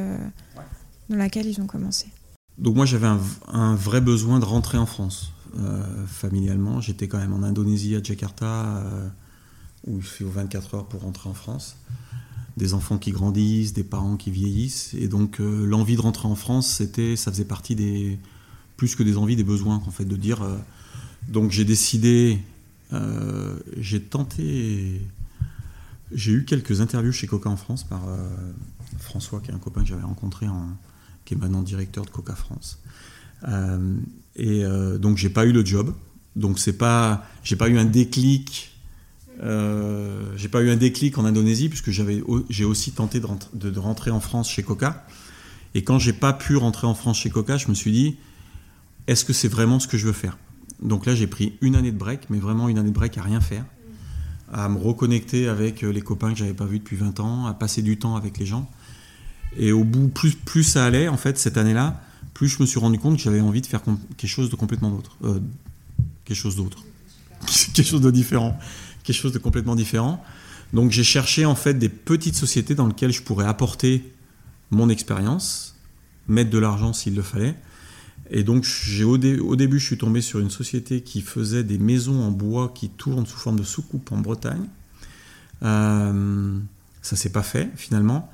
dans 1.11 1.17
laquelle 1.17 1.47
ils 1.47 1.61
ont 1.61 1.67
commencé. 1.67 2.07
Donc 2.59 2.77
moi 2.77 2.87
j'avais 2.87 3.09
un, 3.49 3.75
vrai 3.75 4.01
besoin 4.01 4.39
de 4.39 4.45
rentrer 4.45 4.79
en 4.79 4.87
France 4.87 5.33
familialement. 6.07 6.81
J'étais 6.81 7.09
quand 7.09 7.19
même 7.19 7.35
en 7.35 7.43
Indonésie 7.43 7.97
à 7.97 8.03
Jakarta 8.03 8.83
où 9.87 9.97
il 9.99 10.03
fait 10.03 10.25
24 10.25 10.75
heures 10.75 10.87
pour 10.87 11.03
rentrer 11.03 11.29
en 11.29 11.35
France. 11.35 11.77
Des 12.57 12.75
enfants 12.75 12.99
qui 12.99 13.13
grandissent, 13.13 13.73
des 13.73 13.85
parents 13.85 14.17
qui 14.17 14.31
vieillissent. 14.31 14.95
Et 14.95 15.09
donc 15.09 15.39
l'envie 15.39 15.97
de 15.97 16.03
rentrer 16.03 16.29
en 16.29 16.35
France, 16.35 16.69
c'était, 16.71 17.17
ça 17.17 17.31
faisait 17.31 17.45
partie 17.45 17.75
des, 17.75 18.19
plus 18.83 18.97
que 18.97 19.05
des 19.05 19.17
envies, 19.17 19.37
des 19.37 19.45
besoins, 19.45 19.81
en 19.87 19.93
fait, 19.93 20.05
de 20.05 20.17
dire. 20.17 20.43
Euh, 20.43 20.57
donc 21.29 21.53
j'ai 21.53 21.65
décidé, 21.65 22.41
euh, 22.93 23.57
j'ai 23.79 24.03
tenté, 24.03 25.01
j'ai 26.11 26.33
eu 26.33 26.45
quelques 26.45 26.81
interviews 26.81 27.13
chez 27.13 27.29
Coca 27.29 27.49
en 27.49 27.57
France 27.57 27.85
par 27.85 28.09
euh, 28.09 28.17
François, 28.99 29.41
qui 29.41 29.53
est 29.53 29.55
un 29.55 29.59
copain 29.59 29.83
que 29.83 29.87
j'avais 29.87 30.03
rencontré, 30.03 30.49
en, 30.49 30.71
qui 31.25 31.35
est 31.35 31.37
maintenant 31.37 31.63
directeur 31.63 32.05
de 32.05 32.11
Coca 32.11 32.35
France. 32.35 32.81
et 34.35 34.65
donc 34.99 35.17
j'ai 35.17 35.31
pas 35.31 35.47
eu 35.47 35.53
le 35.53 35.65
job. 35.65 35.95
Donc 36.35 36.59
c'est 36.59 36.73
pas, 36.77 37.25
j'ai 37.45 37.55
pas 37.55 37.69
eu 37.69 37.79
un 37.79 37.85
déclic. 37.85 38.72
J'ai 39.41 40.49
pas 40.49 40.63
eu 40.63 40.71
un 40.71 40.77
déclic 40.77 41.19
en 41.19 41.25
Indonésie 41.25 41.69
puisque 41.69 41.91
j'avais, 41.91 42.23
j'ai 42.49 42.65
aussi 42.65 42.93
tenté 42.93 43.21
de, 43.21 43.79
rentrer 43.79 44.11
en 44.11 44.21
France 44.21 44.51
chez 44.51 44.63
Coca. 44.63 45.05
Et 45.75 45.83
quand 45.83 45.99
j'ai 45.99 46.13
pas 46.13 46.33
pu 46.33 46.57
rentrer 46.57 46.87
en 46.87 46.95
France 46.95 47.19
chez 47.19 47.31
Coca, 47.31 47.57
je 47.57 47.69
me 47.69 47.75
suis 47.75 47.93
dit, 47.93 48.17
est-ce 49.07 49.25
que 49.25 49.33
c'est 49.33 49.49
vraiment 49.49 49.81
ce 49.81 49.89
que 49.89 49.97
je 49.97 50.07
veux 50.07 50.13
faire? 50.13 50.37
Donc 50.83 51.07
là, 51.07 51.15
j'ai 51.15 51.27
pris 51.27 51.55
une 51.61 51.77
année 51.77 51.93
de 51.93 51.97
break, 51.97 52.29
mais 52.29 52.39
vraiment 52.39 52.69
une 52.69 52.79
année 52.79 52.91
de 52.91 52.95
break 52.95 53.17
à 53.17 53.23
rien 53.23 53.41
faire, 53.41 53.65
à 54.53 54.69
me 54.69 54.79
reconnecter 54.79 55.49
avec 55.49 55.83
euh, 55.83 55.93
les 55.93 56.03
copains 56.03 56.33
que 56.33 56.39
j'avais 56.39 56.55
pas 56.55 56.67
vus 56.67 56.81
depuis 56.81 56.97
20 56.97 57.21
ans, 57.21 57.47
à 57.47 57.55
passer 57.55 57.83
du 57.83 57.99
temps 57.99 58.17
avec 58.17 58.39
les 58.39 58.47
gens. 58.47 58.69
Et 59.57 59.73
au 59.73 59.85
bout, 59.85 60.09
plus, 60.09 60.35
plus 60.35 60.65
ça 60.65 60.85
allait, 60.85 61.09
en 61.09 61.17
fait, 61.17 61.39
cette 61.39 61.57
année-là, 61.57 62.01
plus 62.35 62.49
je 62.49 62.61
me 62.61 62.67
suis 62.67 62.81
rendu 62.81 62.99
compte 62.99 63.17
que 63.17 63.23
j'avais 63.23 63.41
envie 63.41 63.61
de 63.61 63.67
faire 63.67 63.83
quelque 64.17 64.31
chose 64.31 64.51
de 64.51 64.57
complètement 64.57 64.91
d'autre. 64.91 65.17
Euh, 65.25 65.41
quelque 66.25 66.37
chose 66.37 66.57
d'autre. 66.57 66.85
quelque 67.75 67.87
chose 67.87 68.01
de 68.01 68.11
différent. 68.11 68.59
Quelque 69.03 69.17
chose 69.17 69.33
de 69.33 69.39
complètement 69.39 69.75
différent. 69.77 70.25
Donc 70.73 70.91
j'ai 70.91 71.05
cherché 71.05 71.45
en 71.45 71.55
fait 71.55 71.75
des 71.75 71.89
petites 71.89 72.37
sociétés 72.37 72.75
dans 72.75 72.87
lesquelles 72.87 73.13
je 73.13 73.23
pourrais 73.23 73.47
apporter 73.47 74.13
mon 74.71 74.89
expérience, 74.89 75.77
mettre 76.29 76.51
de 76.51 76.59
l'argent 76.59 76.93
s'il 76.93 77.15
le 77.15 77.23
fallait, 77.23 77.57
et 78.35 78.45
donc, 78.45 78.67
au, 79.03 79.15
au, 79.15 79.57
début, 79.57 79.79
je 79.79 79.85
suis 79.85 79.99
tombé 79.99 80.23
sur 80.23 80.39
une 80.39 80.49
société 80.49 81.03
qui 81.03 81.21
faisait 81.21 81.65
des 81.65 81.79
maisons 81.79 82.23
en 82.23 82.31
bois 82.31 82.73
qui 82.75 82.89
tournent 82.89 83.27
sous 83.27 83.37
forme 83.37 83.59
de 83.59 83.65
soucoupe 83.65 84.11
en 84.11 84.19
Bretagne. 84.19 84.69
Euh, 85.63 86.59
ça 87.03 87.15
s'est 87.15 87.31
pas 87.31 87.43
fait 87.43 87.71
finalement. 87.77 88.33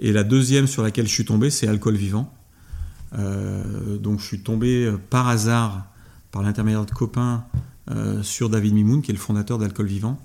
Et 0.00 0.12
la 0.12 0.24
deuxième 0.24 0.66
sur 0.66 0.82
laquelle 0.82 1.06
je 1.06 1.12
suis 1.12 1.24
tombé, 1.24 1.50
c'est 1.50 1.68
Alcool 1.68 1.94
Vivant. 1.94 2.34
Euh, 3.16 3.96
donc, 3.98 4.18
je 4.18 4.24
suis 4.24 4.40
tombé 4.40 4.86
euh, 4.86 4.98
par 4.98 5.28
hasard, 5.28 5.86
par 6.32 6.42
l'intermédiaire 6.42 6.84
de 6.84 6.90
copains, 6.90 7.44
sur 8.22 8.50
David 8.50 8.74
Mimoun, 8.74 9.02
qui 9.02 9.10
est 9.10 9.14
le 9.14 9.20
fondateur 9.20 9.58
d'Alcool 9.58 9.86
Vivant, 9.86 10.20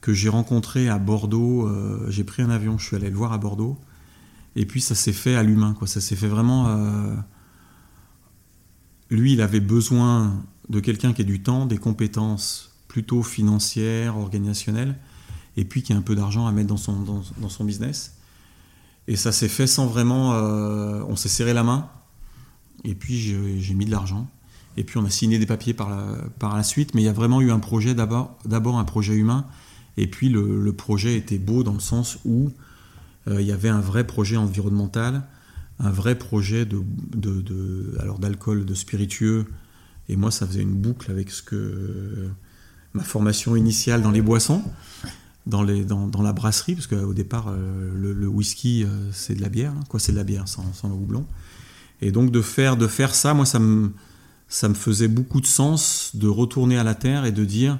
que 0.00 0.12
j'ai 0.12 0.28
rencontré 0.28 0.88
à 0.88 0.98
Bordeaux. 0.98 1.70
j'ai 2.08 2.24
pris 2.24 2.42
un 2.42 2.50
avion, 2.50 2.76
je 2.78 2.86
suis 2.86 2.96
allé 2.96 3.08
le 3.08 3.16
voir 3.16 3.32
à 3.32 3.38
Bordeaux. 3.38 3.78
Et 4.56 4.66
puis, 4.66 4.80
ça 4.80 4.94
s'est 4.94 5.12
fait 5.12 5.34
à 5.34 5.42
l'humain, 5.42 5.74
quoi. 5.78 5.86
Ça 5.86 6.00
s'est 6.00 6.16
fait 6.16 6.28
vraiment 6.28 6.66
lui, 9.12 9.34
il 9.34 9.42
avait 9.42 9.60
besoin 9.60 10.42
de 10.68 10.80
quelqu'un 10.80 11.12
qui 11.12 11.22
ait 11.22 11.26
du 11.26 11.42
temps, 11.42 11.66
des 11.66 11.78
compétences 11.78 12.72
plutôt 12.88 13.22
financières, 13.22 14.16
organisationnelles, 14.16 14.98
et 15.56 15.64
puis 15.64 15.82
qui 15.82 15.92
ait 15.92 15.96
un 15.96 16.02
peu 16.02 16.14
d'argent 16.14 16.46
à 16.46 16.52
mettre 16.52 16.68
dans 16.68 16.78
son, 16.78 17.02
dans, 17.02 17.48
son 17.48 17.64
business. 17.64 18.16
Et 19.08 19.16
ça 19.16 19.30
s'est 19.32 19.48
fait 19.48 19.66
sans 19.66 19.86
vraiment... 19.86 20.32
Euh, 20.32 21.04
on 21.08 21.16
s'est 21.16 21.28
serré 21.28 21.52
la 21.52 21.62
main, 21.62 21.90
et 22.84 22.94
puis 22.94 23.18
j'ai 23.18 23.74
mis 23.74 23.84
de 23.84 23.90
l'argent. 23.90 24.26
Et 24.76 24.84
puis 24.84 24.98
on 24.98 25.04
a 25.04 25.10
signé 25.10 25.38
des 25.38 25.46
papiers 25.46 25.74
par 25.74 25.90
la, 25.90 26.16
par 26.38 26.56
la 26.56 26.62
suite, 26.62 26.94
mais 26.94 27.02
il 27.02 27.04
y 27.04 27.08
a 27.08 27.12
vraiment 27.12 27.40
eu 27.40 27.50
un 27.50 27.58
projet 27.58 27.94
d'abord, 27.94 28.38
un 28.78 28.84
projet 28.84 29.14
humain, 29.14 29.46
et 29.96 30.06
puis 30.06 30.28
le, 30.28 30.72
projet 30.72 31.16
était 31.16 31.38
beau 31.38 31.62
dans 31.62 31.74
le 31.74 31.80
sens 31.80 32.18
où 32.24 32.50
euh, 33.28 33.40
il 33.40 33.46
y 33.46 33.52
avait 33.52 33.68
un 33.68 33.80
vrai 33.80 34.06
projet 34.06 34.36
environnemental, 34.36 35.22
un 35.78 35.90
vrai 35.90 36.16
projet 36.16 36.64
de, 36.64 36.82
de, 37.14 37.96
alors 38.00 38.18
d'alcool, 38.18 38.64
de 38.64 38.74
spiritueux. 38.74 39.46
Et 40.08 40.16
moi, 40.16 40.30
ça 40.30 40.46
faisait 40.46 40.62
une 40.62 40.74
boucle 40.74 41.10
avec 41.10 41.30
ce 41.30 41.42
que 41.42 42.30
ma 42.94 43.02
formation 43.02 43.56
initiale 43.56 44.02
dans 44.02 44.10
les 44.10 44.22
boissons, 44.22 44.62
dans, 45.46 45.62
les, 45.62 45.84
dans, 45.84 46.06
dans 46.06 46.22
la 46.22 46.32
brasserie, 46.32 46.74
parce 46.74 46.86
qu'au 46.86 47.14
départ, 47.14 47.48
euh, 47.48 47.90
le, 47.94 48.26
whisky, 48.26 48.84
euh, 48.84 49.10
c'est 49.12 49.34
de 49.34 49.42
la 49.42 49.48
bière. 49.48 49.72
Hein. 49.72 49.84
Quoi, 49.88 50.00
c'est 50.00 50.12
de 50.12 50.16
la 50.16 50.24
bière 50.24 50.48
sans, 50.48 50.72
sans, 50.72 50.88
le 50.88 50.94
houblon. 50.94 51.26
Et 52.00 52.12
donc 52.12 52.30
de 52.30 52.42
faire, 52.42 52.76
de 52.76 52.86
faire 52.86 53.14
ça, 53.14 53.34
moi, 53.34 53.46
ça 53.46 53.58
me, 53.58 53.92
ça 54.52 54.68
me 54.68 54.74
faisait 54.74 55.08
beaucoup 55.08 55.40
de 55.40 55.46
sens 55.46 56.10
de 56.12 56.28
retourner 56.28 56.76
à 56.76 56.84
la 56.84 56.94
terre 56.94 57.24
et 57.24 57.32
de 57.32 57.42
dire, 57.42 57.78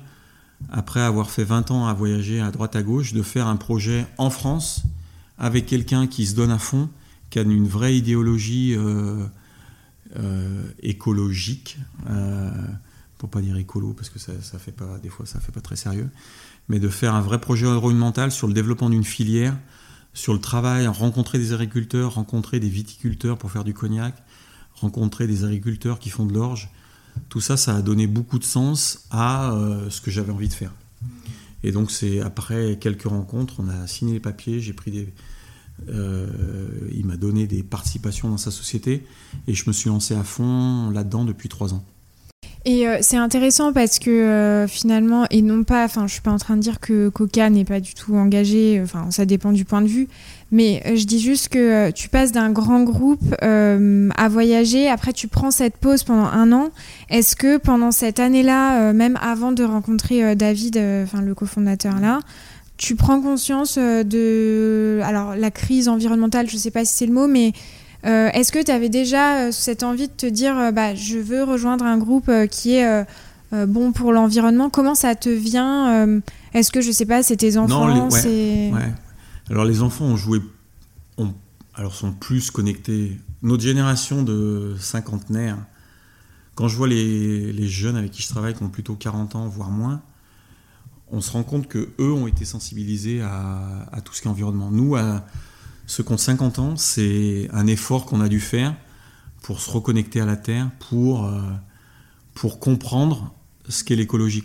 après 0.71 1.01
avoir 1.01 1.31
fait 1.31 1.45
20 1.45 1.71
ans 1.71 1.87
à 1.87 1.93
voyager 1.93 2.41
à 2.41 2.51
droite 2.51 2.75
à 2.77 2.83
gauche, 2.83 3.13
de 3.13 3.21
faire 3.21 3.47
un 3.47 3.57
projet 3.57 4.07
en 4.17 4.31
France 4.31 4.83
avec 5.37 5.67
quelqu'un 5.67 6.07
qui 6.07 6.27
se 6.27 6.35
donne 6.35 6.51
à 6.51 6.59
fond 6.59 6.89
qui 7.29 7.39
a 7.39 7.43
une 7.43 7.69
vraie 7.69 7.97
idéologie 7.97 8.75
euh, 8.75 9.27
euh, 10.17 10.65
écologique, 10.83 11.79
euh, 12.09 12.51
pour 13.19 13.29
pas 13.29 13.43
dire 13.43 13.57
écolo 13.57 13.93
parce 13.93 14.09
que 14.09 14.19
ça, 14.19 14.33
ça, 14.41 14.59
fait 14.59 14.73
pas 14.73 14.99
des 15.03 15.09
fois 15.11 15.27
ça 15.27 15.41
fait 15.41 15.53
pas 15.53 15.61
très 15.61 15.77
sérieux, 15.77 16.09
mais 16.69 16.79
de 16.79 16.89
faire 16.89 17.15
un 17.15 17.21
vrai 17.21 17.39
projet 17.39 17.67
environnemental 17.67 18.33
sur 18.33 18.49
le 18.49 18.55
développement 18.55 18.89
d'une 18.89 19.05
filière, 19.05 19.57
sur 20.15 20.33
le 20.33 20.41
travail, 20.41 20.87
rencontrer 20.87 21.39
des 21.39 21.53
agriculteurs, 21.53 22.15
rencontrer 22.15 22.61
des 22.61 22.69
viticulteurs 22.69 23.37
pour 23.37 23.51
faire 23.51 23.65
du 23.65 23.75
cognac, 23.75 24.23
rencontrer 24.83 25.27
des 25.27 25.45
agriculteurs 25.45 25.99
qui 25.99 26.11
font 26.11 26.27
de 26.27 26.35
l'orge. 26.35 26.71
Tout 27.29 27.41
ça, 27.41 27.57
ça 27.57 27.75
a 27.77 27.83
donné 27.83 28.07
beaucoup 28.07 28.39
de 28.39 28.45
sens 28.45 29.07
à 29.11 29.55
ce 29.91 30.01
que 30.01 30.11
j'avais 30.11 30.33
envie 30.33 30.49
de 30.49 30.55
faire. 30.55 30.73
Et 31.63 31.73
donc 31.73 31.91
c'est 31.91 32.21
après 32.21 32.79
quelques 32.81 33.05
rencontres, 33.05 33.57
on 33.59 33.69
a 33.69 33.87
signé 33.87 34.15
les 34.15 34.21
papiers, 34.21 34.61
j'ai 34.61 34.73
pris 34.73 34.91
des, 34.91 35.13
euh, 35.89 36.27
il 36.93 37.07
m'a 37.07 37.17
donné 37.17 37.47
des 37.47 37.63
participations 37.63 38.29
dans 38.29 38.39
sa 38.39 38.51
société 38.51 39.05
et 39.47 39.55
je 39.55 39.65
me 39.67 39.73
suis 39.73 39.89
lancé 39.89 40.15
à 40.15 40.23
fond 40.23 40.91
là-dedans 40.91 41.25
depuis 41.25 41.49
trois 41.49 41.75
ans. 41.75 41.85
Et 42.65 42.87
euh, 42.87 42.99
c'est 43.01 43.17
intéressant 43.17 43.73
parce 43.73 43.99
que 43.99 44.11
euh, 44.11 44.69
finalement, 44.69 45.27
et 45.31 45.43
non 45.43 45.65
pas, 45.65 45.85
enfin, 45.85 46.07
je 46.07 46.13
suis 46.13 46.21
pas 46.21 46.31
en 46.31 46.39
train 46.39 46.57
de 46.57 46.61
dire 46.61 46.79
que 46.79 47.09
Coca 47.09 47.51
n'est 47.51 47.65
pas 47.65 47.81
du 47.81 47.95
tout 47.95 48.15
engagé, 48.15 48.81
enfin, 48.83 49.11
ça 49.11 49.25
dépend 49.25 49.51
du 49.51 49.65
point 49.65 49.83
de 49.83 49.89
vue, 49.89 50.09
mais 50.53 50.81
je 50.95 51.05
dis 51.05 51.19
juste 51.19 51.49
que 51.49 51.91
tu 51.91 52.09
passes 52.09 52.31
d'un 52.31 52.51
grand 52.51 52.83
groupe 52.85 53.35
à 53.41 54.29
voyager, 54.29 54.89
après 54.89 55.13
tu 55.13 55.27
prends 55.27 55.51
cette 55.51 55.77
pause 55.77 56.05
pendant 56.05 56.27
un 56.27 56.53
an. 56.53 56.71
Est-ce 57.11 57.35
que 57.35 57.57
pendant 57.57 57.91
cette 57.91 58.21
année-là, 58.21 58.93
même 58.93 59.19
avant 59.21 59.51
de 59.51 59.65
rencontrer 59.65 60.37
David, 60.37 60.79
enfin, 61.05 61.21
le 61.21 61.35
cofondateur 61.35 61.99
là, 62.01 62.21
tu 62.83 62.97
prends 62.97 63.21
conscience 63.21 63.77
euh, 63.79 64.03
de 64.03 65.01
alors 65.05 65.37
la 65.37 65.51
crise 65.53 65.89
environnementale, 65.89 66.51
je 66.51 66.57
sais 66.57 66.73
pas 66.73 66.85
si 66.85 66.95
c'est 66.95 67.07
le 67.07 67.13
mot, 67.13 67.29
mais 67.29 67.53
euh, 68.05 68.29
est-ce 68.31 68.53
que 68.53 68.63
tu 68.63 68.71
avais 68.71 68.89
déjà 68.89 69.37
euh, 69.37 69.53
cette 69.53 69.83
envie 69.83 70.09
de 70.09 70.13
te 70.13 70.27
dire 70.27 70.73
bah, 70.73 70.95
je 70.95 71.19
veux 71.19 71.45
rejoindre 71.45 71.85
un 71.85 71.99
groupe 71.99 72.31
qui 72.51 72.75
est 72.75 73.07
bon 73.53 73.93
pour 73.93 74.13
l'environnement? 74.13 74.71
Comment 74.71 74.95
ça 74.95 75.15
te 75.15 75.29
vient 75.29 76.21
Est-ce 76.55 76.73
que 76.73 76.81
je 76.81 76.91
sais 76.91 77.07
pas, 77.07 77.23
c'est 77.23 77.37
tes 77.37 77.57
enfants 77.57 77.87
non, 77.89 78.09
les, 78.25 78.73
Alors 79.51 79.65
les 79.65 79.83
enfants 79.83 80.07
ont 80.07 80.17
joué, 80.17 80.41
ont, 81.19 81.33
alors 81.75 81.95
sont 81.95 82.13
plus 82.13 82.51
connectés. 82.51 83.19
Notre 83.43 83.63
génération 83.63 84.23
de 84.23 84.77
cinquantenaires, 84.79 85.59
quand 86.55 86.69
je 86.69 86.77
vois 86.77 86.89
les, 86.89 87.53
les, 87.53 87.69
jeunes 87.69 87.97
avec 87.97 88.13
qui 88.13 88.23
je 88.23 88.29
travaille 88.29 88.55
qui 88.55 88.63
ont 88.63 88.69
plutôt 88.69 88.95
40 88.95 89.35
ans, 89.37 89.49
voire 89.49 89.71
moins, 89.71 90.03
on 91.13 91.21
se 91.21 91.31
rend 91.31 91.43
compte 91.45 91.69
que 91.69 91.91
eux 91.99 92.13
ont 92.13 92.27
été 92.27 92.45
sensibilisés 92.45 93.21
à, 93.21 93.87
à 93.93 94.01
tout 94.01 94.15
ce 94.15 94.23
qui 94.23 94.29
est 94.29 94.31
environnement. 94.31 94.71
Nous, 94.71 94.97
à 94.97 95.25
ceux 95.87 96.03
qui 96.03 96.13
ont 96.13 96.19
50 96.19 96.59
ans, 96.59 96.77
c'est 96.77 97.49
un 97.53 97.67
effort 97.67 98.07
qu'on 98.07 98.21
a 98.21 98.29
dû 98.29 98.41
faire 98.41 98.75
pour 99.43 99.61
se 99.61 99.71
reconnecter 99.71 100.21
à 100.21 100.27
la 100.27 100.37
Terre, 100.37 100.71
pour, 100.79 101.27
euh, 101.27 101.41
comprendre 102.61 103.35
ce 103.69 103.85
qu'est 103.85 103.97
l'écologie. 103.97 104.43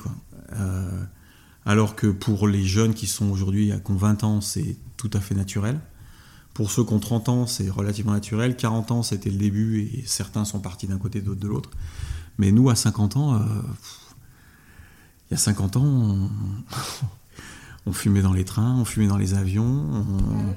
Euh, 0.54 1.04
alors 1.66 1.96
que 1.96 2.08
pour 2.08 2.48
les 2.48 2.64
jeunes 2.64 2.94
qui 2.94 3.08
sont 3.08 3.30
aujourd'hui 3.30 3.72
à 3.72 3.80
20 3.88 4.24
ans, 4.24 4.42
c'est 4.42 4.78
tout 4.98 5.10
à 5.14 5.20
fait 5.20 5.36
naturel. 5.36 5.80
Pour 6.54 6.72
ceux 6.72 6.84
qui 6.84 6.94
ont 6.94 7.00
30 7.00 7.30
ans, 7.30 7.48
c'est 7.48 7.70
relativement 7.70 8.14
naturel. 8.14 8.56
40 8.56 8.92
ans, 8.92 9.04
c'était 9.04 9.30
le 9.30 9.38
début 9.38 9.82
et 9.82 10.04
certains 10.08 10.44
sont 10.44 10.60
partis 10.60 10.88
d'un 10.88 10.98
côté, 10.98 11.22
d'autres 11.22 11.40
de 11.40 11.48
l'autre. 11.48 11.70
Mais 12.40 12.52
nous, 12.52 12.70
à 12.70 12.76
50 12.76 13.18
ans, 13.18 13.36
euh, 13.36 13.40
il 15.30 15.34
y 15.34 15.36
a 15.36 15.38
50 15.38 15.78
ans, 15.78 16.30
on, 17.86 17.94
fumait 17.94 18.22
dans 18.22 18.34
les 18.34 18.46
trains, 18.46 18.76
on 18.76 18.86
fumait 18.86 19.08
dans 19.08 19.18
les 19.18 19.34
avions, 19.34 19.66
on 19.66 20.56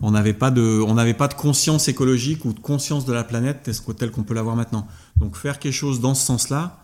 n'avait 0.00 0.34
pas, 0.34 0.50
de, 0.50 1.12
pas 1.12 1.28
de 1.28 1.34
conscience 1.34 1.88
écologique 1.88 2.44
ou 2.44 2.52
de 2.52 2.60
conscience 2.60 3.04
de 3.04 3.12
la 3.12 3.24
planète 3.24 3.70
telle 3.96 4.10
qu'on 4.10 4.22
peut 4.22 4.34
l'avoir 4.34 4.56
maintenant. 4.56 4.86
Donc 5.16 5.36
faire 5.36 5.58
quelque 5.58 5.72
chose 5.72 6.00
dans 6.00 6.14
ce 6.14 6.24
sens-là, 6.26 6.78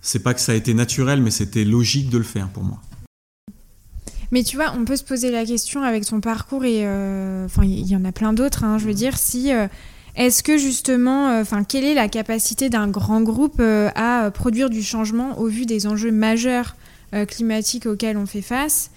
c'est 0.00 0.20
pas 0.20 0.34
que 0.34 0.40
ça 0.40 0.52
a 0.52 0.54
été 0.54 0.74
naturel, 0.74 1.20
mais 1.20 1.30
c'était 1.30 1.64
logique 1.64 2.08
de 2.08 2.18
le 2.18 2.24
faire 2.24 2.48
pour 2.48 2.62
moi. 2.62 2.80
Mais 4.30 4.42
tu 4.42 4.56
vois, 4.56 4.74
on 4.78 4.84
peut 4.84 4.96
se 4.96 5.04
poser 5.04 5.30
la 5.30 5.44
question 5.44 5.82
avec 5.82 6.04
son 6.04 6.20
parcours 6.20 6.64
et 6.64 6.86
euh, 6.86 7.46
enfin 7.46 7.64
il 7.64 7.86
y 7.86 7.96
en 7.96 8.04
a 8.04 8.12
plein 8.12 8.32
d'autres. 8.32 8.64
Hein, 8.64 8.78
je 8.78 8.84
veux 8.84 8.94
dire, 8.94 9.16
si 9.16 9.52
euh, 9.52 9.68
est-ce 10.16 10.42
que 10.42 10.58
justement, 10.58 11.30
euh, 11.30 11.42
enfin 11.42 11.64
quelle 11.64 11.84
est 11.84 11.94
la 11.94 12.08
capacité 12.08 12.68
d'un 12.68 12.88
grand 12.88 13.22
groupe 13.22 13.60
à 13.60 14.30
produire 14.32 14.68
du 14.68 14.82
changement 14.82 15.38
au 15.38 15.46
vu 15.46 15.64
des 15.66 15.86
enjeux 15.86 16.12
majeurs 16.12 16.76
climatiques 17.26 17.86
auxquels 17.86 18.18
on 18.18 18.26
fait 18.26 18.42
face? 18.42 18.90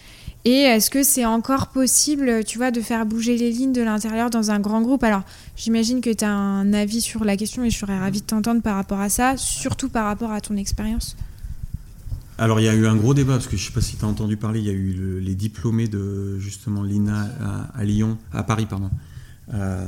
Et 0.43 0.61
est-ce 0.61 0.89
que 0.89 1.03
c'est 1.03 1.25
encore 1.25 1.67
possible, 1.67 2.43
tu 2.43 2.57
vois, 2.57 2.71
de 2.71 2.81
faire 2.81 3.05
bouger 3.05 3.37
les 3.37 3.51
lignes 3.51 3.73
de 3.73 3.81
l'intérieur 3.81 4.31
dans 4.31 4.49
un 4.49 4.59
grand 4.59 4.81
groupe? 4.81 5.03
Alors, 5.03 5.21
j'imagine 5.55 6.01
que 6.01 6.11
tu 6.11 6.25
as 6.25 6.31
un 6.31 6.73
avis 6.73 7.01
sur 7.01 7.23
la 7.23 7.37
question 7.37 7.63
et 7.63 7.69
je 7.69 7.77
serais 7.77 7.97
ravie 7.97 8.21
de 8.21 8.25
t'entendre 8.25 8.61
par 8.61 8.75
rapport 8.75 8.99
à 8.99 9.09
ça, 9.09 9.37
surtout 9.37 9.89
par 9.89 10.05
rapport 10.05 10.31
à 10.31 10.41
ton 10.41 10.57
expérience. 10.57 11.15
Alors, 12.39 12.59
il 12.59 12.63
y 12.63 12.69
a 12.69 12.73
eu 12.73 12.87
un 12.87 12.95
gros 12.95 13.13
débat, 13.13 13.33
parce 13.33 13.45
que 13.45 13.55
je 13.55 13.61
ne 13.61 13.67
sais 13.67 13.73
pas 13.73 13.81
si 13.81 13.97
tu 13.97 14.03
as 14.03 14.07
entendu 14.07 14.35
parler, 14.35 14.59
il 14.61 14.65
y 14.65 14.69
a 14.69 14.73
eu 14.73 15.19
les 15.19 15.35
diplômés 15.35 15.87
de 15.87 16.39
justement 16.39 16.81
l'INA 16.81 17.29
à, 17.75 17.83
Lyon, 17.83 18.17
à 18.33 18.41
Paris, 18.41 18.65
pardon. 18.65 18.89
Euh, 19.53 19.87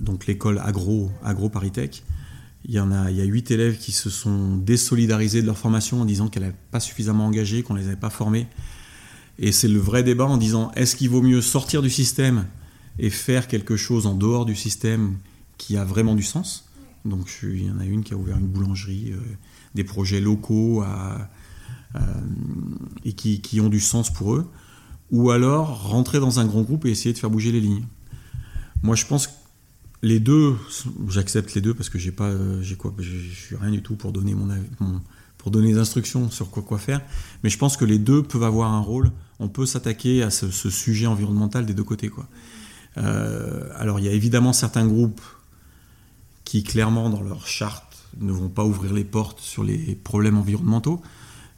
donc 0.00 0.26
l'école 0.26 0.60
agro, 0.62 1.10
agro 1.24 1.48
Paritech. 1.48 2.02
Il 2.66 2.74
y 2.74 2.80
en 2.80 2.92
a, 2.92 3.10
il 3.10 3.16
y 3.16 3.22
a 3.22 3.24
huit 3.24 3.50
élèves 3.50 3.78
qui 3.78 3.92
se 3.92 4.10
sont 4.10 4.56
désolidarisés 4.56 5.40
de 5.40 5.46
leur 5.46 5.56
formation 5.56 6.02
en 6.02 6.04
disant 6.04 6.28
qu'elle 6.28 6.42
n'avait 6.42 6.56
pas 6.70 6.80
suffisamment 6.80 7.24
engagé, 7.24 7.62
qu'on 7.62 7.72
ne 7.72 7.78
les 7.78 7.86
avait 7.86 7.96
pas 7.96 8.10
formés 8.10 8.48
et 9.38 9.52
c'est 9.52 9.68
le 9.68 9.78
vrai 9.78 10.02
débat 10.02 10.26
en 10.26 10.36
disant 10.36 10.72
est-ce 10.74 10.96
qu'il 10.96 11.10
vaut 11.10 11.22
mieux 11.22 11.40
sortir 11.40 11.82
du 11.82 11.90
système 11.90 12.46
et 12.98 13.10
faire 13.10 13.46
quelque 13.46 13.76
chose 13.76 14.06
en 14.06 14.14
dehors 14.14 14.44
du 14.44 14.56
système 14.56 15.16
qui 15.58 15.76
a 15.76 15.84
vraiment 15.84 16.14
du 16.14 16.22
sens? 16.22 16.68
Donc 17.04 17.30
il 17.42 17.64
y 17.64 17.70
en 17.70 17.78
a 17.78 17.84
une 17.84 18.02
qui 18.02 18.14
a 18.14 18.16
ouvert 18.16 18.36
une 18.36 18.48
boulangerie, 18.48 19.12
euh, 19.12 19.20
des 19.74 19.84
projets 19.84 20.20
locaux 20.20 20.82
euh, 20.82 21.18
et 23.04 23.12
qui, 23.12 23.60
ont 23.60 23.68
du 23.68 23.80
sens 23.80 24.12
pour 24.12 24.34
eux. 24.34 24.50
Ou 25.10 25.30
alors 25.30 25.88
rentrer 25.88 26.20
dans 26.20 26.40
un 26.40 26.44
grand 26.44 26.62
groupe 26.62 26.84
et 26.84 26.90
essayer 26.90 27.12
de 27.12 27.18
faire 27.18 27.30
bouger 27.30 27.52
les 27.52 27.60
lignes. 27.60 27.86
Moi 28.82 28.96
je 28.96 29.06
pense 29.06 29.28
que 29.28 29.32
les 30.02 30.20
deux, 30.20 30.56
j'accepte 31.08 31.54
les 31.54 31.60
deux 31.60 31.74
parce 31.74 31.88
que 31.88 31.98
j'ai 31.98 32.12
pas, 32.12 32.32
j'ai 32.60 32.76
quoi, 32.76 32.94
je 32.98 33.16
suis 33.34 33.56
rien 33.56 33.70
du 33.70 33.82
tout 33.82 33.96
pour 33.96 34.12
donner 34.12 34.34
mon, 34.34 34.46
mon, 34.80 35.00
donner 35.50 35.72
des 35.72 35.78
instructions 35.78 36.30
sur 36.30 36.50
quoi 36.50 36.62
quoi 36.62 36.78
faire. 36.78 37.00
Mais 37.42 37.50
je 37.50 37.58
pense 37.58 37.76
que 37.76 37.84
les 37.84 37.98
deux 37.98 38.22
peuvent 38.22 38.42
avoir 38.42 38.72
un 38.72 38.80
rôle 38.80 39.10
on 39.40 39.48
peut 39.48 39.66
s'attaquer 39.66 40.22
à 40.22 40.30
ce, 40.30 40.50
sujet 40.50 41.06
environnemental 41.06 41.64
des 41.66 41.74
deux 41.74 41.84
côtés. 41.84 42.10
Euh, 42.96 43.68
alors 43.76 44.00
il 44.00 44.06
y 44.06 44.08
a 44.08 44.12
évidemment 44.12 44.52
certains 44.52 44.86
groupes 44.86 45.20
qui 46.44 46.62
clairement 46.62 47.10
dans 47.10 47.22
leur 47.22 47.46
charte 47.46 47.84
ne 48.20 48.32
vont 48.32 48.48
pas 48.48 48.64
ouvrir 48.64 48.92
les 48.92 49.04
portes 49.04 49.40
sur 49.40 49.62
les 49.62 49.94
problèmes 49.94 50.38
environnementaux, 50.38 51.02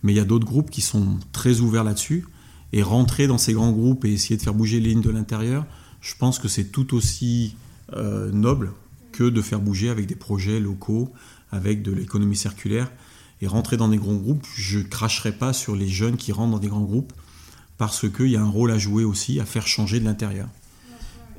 mais 0.03 0.12
il 0.12 0.16
y 0.16 0.20
a 0.20 0.24
d'autres 0.24 0.47
groupes 0.47 0.70
qui 0.70 0.80
sont 0.80 1.18
très 1.32 1.61
ouverts 1.61 1.84
là-dessus, 1.84 2.26
et 2.72 2.82
rentrer 2.82 3.26
dans 3.26 3.38
ces 3.38 3.53
grands 3.53 3.72
groupes 3.72 4.05
et 4.05 4.12
essayer 4.12 4.36
de 4.36 4.43
faire 4.43 4.55
bouger 4.55 4.78
les 4.80 4.91
lignes 4.91 5.01
de 5.01 5.11
l'intérieur, 5.11 5.64
je 6.01 6.14
pense 6.16 6.38
que 6.38 6.49
c'est 6.49 6.64
tout 6.64 6.95
aussi 6.95 7.57
euh, 7.95 8.30
noble 8.30 8.72
que 9.12 9.24
de 9.24 9.43
faire 9.43 9.61
bouger 9.61 9.91
avec 9.91 10.07
des 10.07 10.14
projets 10.14 10.61
locaux, 10.61 11.12
avec 11.51 11.82
de 11.82 11.93
l'économie 11.93 12.36
circulaire. 12.36 12.91
Et 13.43 13.47
rentrer 13.47 13.76
dans 13.76 13.88
des 13.88 13.97
grands 13.97 14.16
groupes, 14.16 14.47
je 14.55 14.80
cracherai 14.80 15.32
pas 15.32 15.53
sur 15.53 15.74
les 15.74 15.88
jeunes 15.88 16.16
qui 16.16 16.32
rentrent 16.32 16.53
dans 16.53 16.59
des 16.59 16.68
grands 16.68 16.82
groupes 16.82 17.12
parce 17.78 18.11
qu'il 18.11 18.28
y 18.28 18.36
a 18.36 18.43
un 18.43 18.49
rôle 18.49 18.70
à 18.70 18.76
jouer 18.76 19.05
aussi, 19.05 19.41
à 19.41 19.47
faire 19.47 19.66
changer 19.66 20.01
de 20.01 20.05
l'intérieur. 20.05 20.49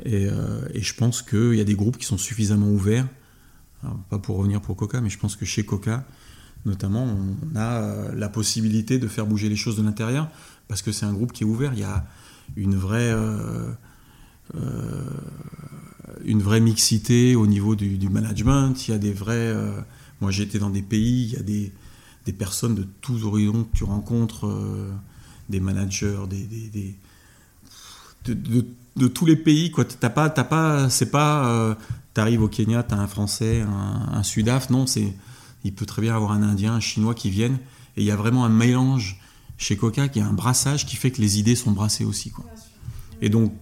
Euh, 0.07 0.65
et, 0.73 0.81
je 0.81 0.95
pense 0.95 1.21
qu'il 1.21 1.53
y 1.53 1.61
a 1.61 1.63
des 1.63 1.75
groupes 1.75 1.97
qui 1.97 2.05
sont 2.05 2.17
suffisamment 2.17 2.67
ouverts, 2.67 3.07
pas 4.09 4.17
pour 4.17 4.37
revenir 4.37 4.59
pour 4.59 4.75
Coca, 4.75 5.01
mais 5.01 5.09
je 5.09 5.19
pense 5.19 5.35
que 5.35 5.45
chez 5.45 5.63
Coca, 5.63 6.03
notamment, 6.65 7.03
on 7.03 7.55
a 7.55 7.81
euh, 7.81 8.15
la 8.15 8.29
possibilité 8.29 8.97
de 8.97 9.07
faire 9.07 9.27
bouger 9.27 9.49
les 9.49 9.55
choses 9.55 9.77
de 9.77 9.83
l'intérieur, 9.83 10.29
parce 10.67 10.81
que 10.81 10.91
c'est 10.91 11.05
un 11.05 11.13
groupe 11.13 11.31
qui 11.31 11.43
est 11.43 11.45
ouvert. 11.45 11.73
Il 11.73 11.79
y 11.79 11.83
a 11.83 12.05
une 12.55 12.75
vraie, 12.75 13.11
euh, 13.11 13.71
une 16.25 16.41
vraie 16.41 16.59
mixité 16.59 17.35
au 17.35 17.45
niveau 17.45 17.75
du, 17.75 18.09
management, 18.09 18.87
il 18.87 18.91
y 18.91 18.93
a 18.95 18.97
des 18.97 19.13
vrais... 19.13 19.53
moi 20.19 20.31
été 20.31 20.57
dans 20.57 20.71
des 20.71 20.81
pays, 20.81 21.25
il 21.25 21.33
y 21.33 21.37
a 21.37 21.43
des, 21.43 21.71
des 22.25 22.33
personnes 22.33 22.75
de 22.75 22.87
tous 23.01 23.23
horizons 23.23 23.63
que 23.63 23.77
tu 23.77 23.83
rencontres 23.83 24.47
des 25.49 25.59
managers, 25.59 26.19
des, 26.29 26.95
de, 28.25 29.07
tous 29.07 29.25
les 29.25 29.35
pays. 29.35 29.71
Quoi. 29.71 29.85
T'as 29.85 30.09
pas, 30.09 30.29
t'as 30.29 30.43
pas, 30.43 30.89
c'est 30.89 31.11
pas, 31.11 31.47
euh, 31.47 31.75
t'arrives 32.13 32.41
au 32.41 32.47
Kenya, 32.47 32.83
t'as 32.83 32.97
un 32.97 33.07
Français, 33.07 33.61
un, 33.61 34.23
Sudaf, 34.23 34.69
non, 34.69 34.87
c'est, 34.87 35.13
il 35.63 35.73
peut 35.73 35.85
très 35.85 36.01
bien 36.01 36.15
avoir 36.15 36.31
un 36.31 36.43
Indien, 36.43 36.73
un 36.73 36.79
Chinois 36.79 37.13
qui 37.13 37.29
viennent, 37.29 37.59
et 37.97 38.01
il 38.01 38.03
y 38.03 38.11
a 38.11 38.15
vraiment 38.15 38.45
un 38.45 38.49
mélange 38.49 39.19
chez 39.57 39.77
Coca 39.77 40.07
qui 40.07 40.19
a 40.19 40.25
un 40.25 40.33
brassage 40.33 40.85
qui 40.85 40.95
fait 40.95 41.11
que 41.11 41.21
les 41.21 41.37
idées 41.39 41.55
sont 41.55 41.71
brassées 41.71 42.05
aussi. 42.05 42.31
Quoi. 42.31 42.45
Et 43.21 43.29
donc, 43.29 43.53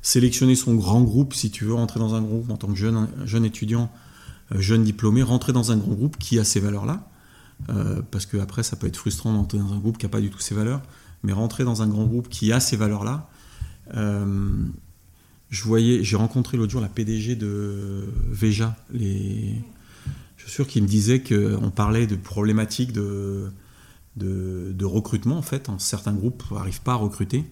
sélectionner 0.00 0.54
son 0.54 0.74
grand 0.74 1.02
groupe, 1.02 1.34
si 1.34 1.50
tu 1.50 1.64
veux 1.64 1.74
rentrer 1.74 2.00
dans 2.00 2.14
un 2.14 2.22
groupe 2.22 2.50
en 2.50 2.56
tant 2.56 2.68
que 2.68 2.74
jeune, 2.74 3.08
jeune 3.24 3.44
étudiant, 3.44 3.90
euh, 4.52 4.60
jeune 4.60 4.84
diplômé, 4.84 5.22
rentrer 5.22 5.52
dans 5.52 5.72
un 5.72 5.76
grand 5.76 5.92
groupe 5.92 6.16
qui 6.18 6.38
a 6.38 6.44
ces 6.44 6.60
valeurs-là, 6.60 7.06
euh, 7.68 8.02
parce 8.10 8.26
que 8.26 8.36
après 8.36 8.62
ça 8.62 8.76
peut 8.76 8.86
être 8.86 8.96
frustrant 8.96 9.32
d'entrer 9.32 9.58
dans 9.58 9.72
un 9.72 9.78
groupe 9.78 9.98
qui 9.98 10.04
n'a 10.04 10.10
pas 10.10 10.20
du 10.20 10.30
tout 10.30 10.40
ces 10.40 10.54
valeurs 10.54 10.82
mais 11.24 11.32
rentrer 11.32 11.64
dans 11.64 11.82
un 11.82 11.88
grand 11.88 12.04
groupe 12.04 12.28
qui 12.28 12.52
a 12.52 12.60
ces 12.60 12.76
valeurs-là. 12.76 13.28
Euh, 13.96 14.52
j'ai 15.50 16.16
rencontré 16.16 16.56
l'autre 16.56 16.70
jour 16.70 16.80
la 16.80 16.88
PDG 16.88 17.34
de 17.34 18.04
Veja. 18.30 18.76
Les, 18.92 19.54
je 20.36 20.44
suis 20.44 20.52
sûr 20.52 20.66
qu'il 20.66 20.82
me 20.82 20.88
disait 20.88 21.22
qu'on 21.22 21.70
parlait 21.70 22.06
de 22.06 22.16
problématiques 22.16 22.92
de, 22.92 23.50
recrutement 24.82 25.38
en 25.38 25.42
fait. 25.42 25.68
En 25.68 25.78
certains 25.78 26.12
groupes 26.12 26.44
n'arrivent 26.50 26.82
pas 26.82 26.92
à 26.92 26.96
recruter. 26.96 27.44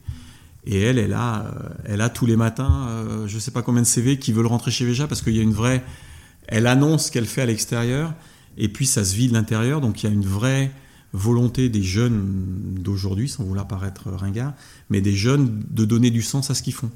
Et 0.65 0.81
elle, 0.81 0.99
elle 0.99 1.15
a, 1.15 1.53
elle 1.85 2.03
a 2.03 2.09
tous 2.09 2.27
les 2.27 2.37
matins, 2.37 2.87
euh, 2.89 3.27
je 3.27 3.35
ne 3.35 3.41
sais 3.41 3.51
pas 3.51 3.63
combien 3.63 3.83
de 3.83 3.87
CV 3.87 4.21
qui 4.21 4.33
veulent 4.33 4.47
rentrer 4.47 4.71
chez 4.71 4.85
Veja 4.85 5.09
parce 5.09 5.21
qu'il 5.21 5.35
y 5.35 5.41
a 5.41 5.43
une 5.43 5.53
vraie. 5.53 5.83
Elle 6.47 6.67
annonce 6.67 7.07
ce 7.07 7.13
qu'elle 7.13 7.27
fait 7.27 7.41
à 7.41 7.47
l'extérieur 7.47 8.15
et 8.59 8.69
puis 8.69 8.87
ça 8.87 9.05
se 9.05 9.15
vit 9.15 9.29
de 9.29 9.33
l'intérieur. 9.33 9.81
Donc 9.81 10.03
il 10.03 10.07
y 10.07 10.09
a 10.09 10.13
une 10.13 10.25
vraie 10.25 10.71
volonté 11.13 11.69
des 11.69 11.83
jeunes 11.83 12.77
d'aujourd'hui, 12.81 13.29
sans 13.29 13.45
vouloir 13.45 13.69
paraître 13.69 14.11
ringard, 14.11 14.55
mais 14.91 15.01
des 15.01 15.15
jeunes 15.15 15.63
de 15.71 15.85
donner 15.85 16.11
du 16.11 16.23
sens 16.23 16.51
à 16.51 16.55
ce 16.55 16.63
qu'ils 16.63 16.73
font. 16.75 16.91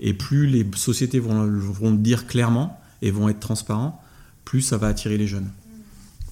Et 0.00 0.12
plus 0.12 0.46
les 0.46 0.66
sociétés 0.76 1.18
vont, 1.18 1.44
le 1.44 1.96
dire 1.96 2.26
clairement 2.26 2.78
et 3.00 3.10
vont 3.10 3.28
être 3.28 3.40
transparents, 3.40 4.02
plus 4.44 4.60
ça 4.60 4.76
va 4.76 4.88
attirer 4.88 5.16
les 5.16 5.26
jeunes. 5.26 5.50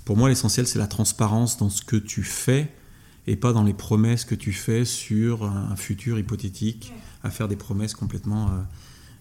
Pour 0.05 0.17
moi, 0.17 0.29
l'essentiel, 0.29 0.67
c'est 0.67 0.79
la 0.79 0.89
transparence 0.89 1.57
dans 1.59 1.71
ce 1.71 1.83
que 1.83 1.97
tu 1.97 2.23
fais 2.23 2.71
et 3.27 3.37
pas 3.37 3.53
dans 3.53 3.63
les 3.63 3.73
promesses 3.73 4.25
que 4.25 4.35
tu 4.35 4.53
fais 4.53 4.85
sur 4.85 5.45
un 5.45 5.77
futur 5.77 6.19
hypothétique, 6.19 6.93
à 7.23 7.31
faire 7.31 7.47
des 7.47 7.57
promesses 7.57 7.95
complètement 7.95 8.49
euh, 8.49 8.63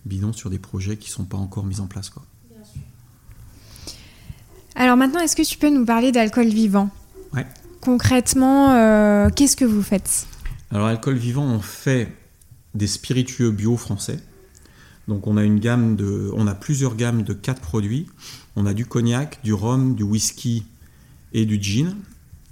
bidons 0.06 0.34
sur 0.34 0.50
des 0.50 0.58
projets 0.58 0.98
qui 0.98 1.10
ne 1.10 1.14
sont 1.14 1.26
pas 1.26 1.38
encore 1.38 1.66
mis 1.66 1.80
en 1.80 1.88
place. 1.88 2.10
Quoi. 2.10 2.26
Alors 4.76 4.98
maintenant, 4.98 5.20
est-ce 5.20 5.36
que 5.36 5.42
tu 5.42 5.58
peux 5.58 5.70
nous 5.70 5.86
parler 5.86 6.12
d'alcool 6.12 6.48
vivant 6.48 6.90
Ouais. 7.34 7.46
Concrètement, 7.82 8.72
euh, 8.72 9.30
qu'est-ce 9.30 9.56
que 9.56 9.66
vous 9.66 9.82
faites 9.82 10.28
Alors, 10.72 10.88
alcool 10.88 11.16
vivant, 11.16 11.44
on 11.44 11.60
fait 11.60 12.14
des 12.74 12.88
spiritueux 12.88 13.52
bio 13.52 13.76
français. 13.76 14.20
Donc, 15.08 15.28
on 15.28 15.36
a 15.36 15.44
une 15.44 15.60
gamme 15.60 15.96
de, 15.96 16.32
on 16.36 16.48
a 16.48 16.56
plusieurs 16.56 16.96
gammes 16.96 17.24
de 17.24 17.34
quatre 17.34 17.62
produits. 17.62 18.08
On 18.56 18.66
a 18.66 18.74
du 18.74 18.86
cognac, 18.86 19.40
du 19.44 19.54
rhum, 19.54 19.96
du 19.96 20.04
whisky 20.04 20.66
et 21.34 21.46
du 21.46 21.62
gin. 21.62 21.96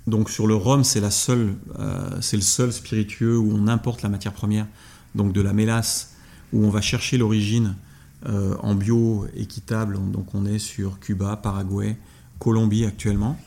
Donc 0.08 0.32
sur 0.32 0.48
le 0.48 0.56
rhum, 0.56 0.84
c'est 0.84 1.02
la 1.02 1.12
seule, 1.12 1.54
c'est 2.22 2.38
le 2.38 2.42
seul 2.42 2.74
spiritueux 2.74 3.38
où 3.38 3.52
on 3.54 3.68
importe 3.68 4.02
la 4.02 4.10
matière 4.10 4.34
première, 4.34 4.66
donc 5.14 5.34
de 5.34 5.42
la 5.42 5.54
mélasse, 5.54 6.16
où 6.52 6.66
on 6.66 6.72
va 6.72 6.82
chercher 6.82 7.20
l'origine 7.20 7.76
en 8.26 8.74
bio 8.74 9.28
équitable. 9.36 10.00
Donc 10.12 10.34
on 10.34 10.46
est 10.48 10.58
sur 10.58 11.00
Cuba, 11.00 11.36
Paraguay, 11.36 11.96
Colombie 12.40 12.86
actuellement. 12.86 13.40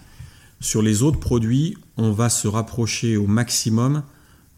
Sur 0.61 0.83
les 0.83 1.03
autres 1.03 1.19
produits, 1.19 1.77
on 1.97 2.13
va 2.13 2.29
se 2.29 2.47
rapprocher 2.47 3.17
au 3.17 3.27
maximum 3.27 4.05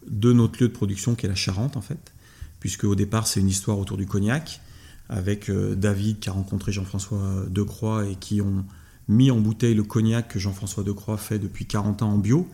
de 0.07 0.33
notre 0.33 0.61
lieu 0.61 0.67
de 0.67 0.73
production 0.73 1.15
qui 1.15 1.25
est 1.25 1.29
la 1.29 1.35
Charente 1.35 1.77
en 1.77 1.81
fait, 1.81 2.13
puisque 2.59 2.83
au 2.83 2.95
départ 2.95 3.27
c'est 3.27 3.39
une 3.39 3.49
histoire 3.49 3.79
autour 3.79 3.97
du 3.97 4.05
cognac 4.05 4.61
avec 5.09 5.49
euh, 5.49 5.75
David 5.75 6.19
qui 6.19 6.29
a 6.29 6.31
rencontré 6.31 6.71
Jean-François 6.71 7.45
Decroix 7.49 8.05
et 8.05 8.15
qui 8.15 8.41
ont 8.41 8.65
mis 9.07 9.31
en 9.31 9.39
bouteille 9.39 9.75
le 9.75 9.83
cognac 9.83 10.27
que 10.27 10.39
Jean-François 10.39 10.83
Decroix 10.83 11.17
fait 11.17 11.39
depuis 11.39 11.65
40 11.65 12.01
ans 12.01 12.11
en 12.11 12.17
bio. 12.17 12.47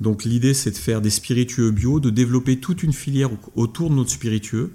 Donc 0.00 0.24
l'idée 0.24 0.54
c'est 0.54 0.70
de 0.70 0.76
faire 0.76 1.00
des 1.00 1.10
spiritueux 1.10 1.70
bio, 1.70 2.00
de 2.00 2.10
développer 2.10 2.60
toute 2.60 2.82
une 2.82 2.92
filière 2.92 3.30
autour 3.56 3.90
de 3.90 3.94
notre 3.94 4.10
spiritueux. 4.10 4.74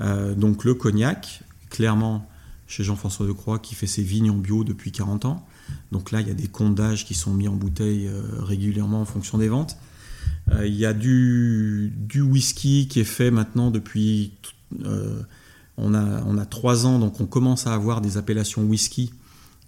Euh, 0.00 0.34
donc 0.34 0.64
le 0.64 0.74
cognac, 0.74 1.42
clairement 1.70 2.28
chez 2.66 2.84
Jean-François 2.84 3.26
Decroix 3.26 3.58
qui 3.58 3.74
fait 3.74 3.86
ses 3.86 4.02
vignes 4.02 4.30
en 4.30 4.36
bio 4.36 4.64
depuis 4.64 4.92
40 4.92 5.26
ans. 5.26 5.46
Donc 5.92 6.10
là 6.10 6.20
il 6.20 6.28
y 6.28 6.30
a 6.30 6.34
des 6.34 6.48
comptes 6.48 6.80
qui 7.04 7.14
sont 7.14 7.32
mis 7.32 7.48
en 7.48 7.54
bouteille 7.54 8.06
euh, 8.06 8.22
régulièrement 8.40 9.00
en 9.00 9.04
fonction 9.04 9.38
des 9.38 9.48
ventes. 9.48 9.76
Il 10.62 10.74
y 10.74 10.84
a 10.84 10.92
du, 10.92 11.90
whisky 12.14 12.86
qui 12.86 13.00
est 13.00 13.04
fait 13.04 13.30
maintenant 13.30 13.70
depuis 13.70 14.32
on 15.76 15.94
a, 15.94 16.22
on 16.26 16.38
a 16.38 16.44
trois 16.44 16.86
ans, 16.86 16.98
donc 16.98 17.20
on 17.20 17.26
commence 17.26 17.66
à 17.66 17.74
avoir 17.74 18.00
des 18.00 18.16
appellations 18.16 18.62
whisky 18.62 19.12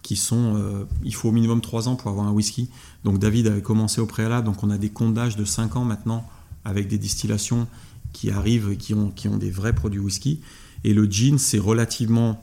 qui 0.02 0.16
sont. 0.16 0.54
Euh, 0.56 0.84
il 1.04 1.14
faut 1.14 1.30
au 1.30 1.32
minimum 1.32 1.60
trois 1.60 1.88
ans 1.88 1.96
pour 1.96 2.10
avoir 2.10 2.26
un 2.26 2.30
whisky. 2.30 2.70
Donc 3.04 3.18
David 3.18 3.48
avait 3.48 3.62
commencé 3.62 4.00
au 4.00 4.06
préalable, 4.06 4.46
donc 4.46 4.62
on 4.62 4.70
a 4.70 4.78
des 4.78 4.88
comptes 4.88 5.14
de 5.14 5.44
5 5.44 5.76
ans 5.76 5.84
maintenant 5.84 6.28
avec 6.64 6.86
des 6.86 6.98
distillations 6.98 7.66
qui 8.12 8.30
arrivent 8.30 8.70
et 8.70 8.76
qui 8.76 8.94
ont, 8.94 9.10
qui 9.10 9.28
ont 9.28 9.36
des 9.36 9.50
vrais 9.50 9.74
produits 9.74 9.98
whisky. 9.98 10.40
Et 10.84 10.94
le 10.94 11.06
gin, 11.06 11.38
c'est 11.38 11.58
relativement 11.58 12.42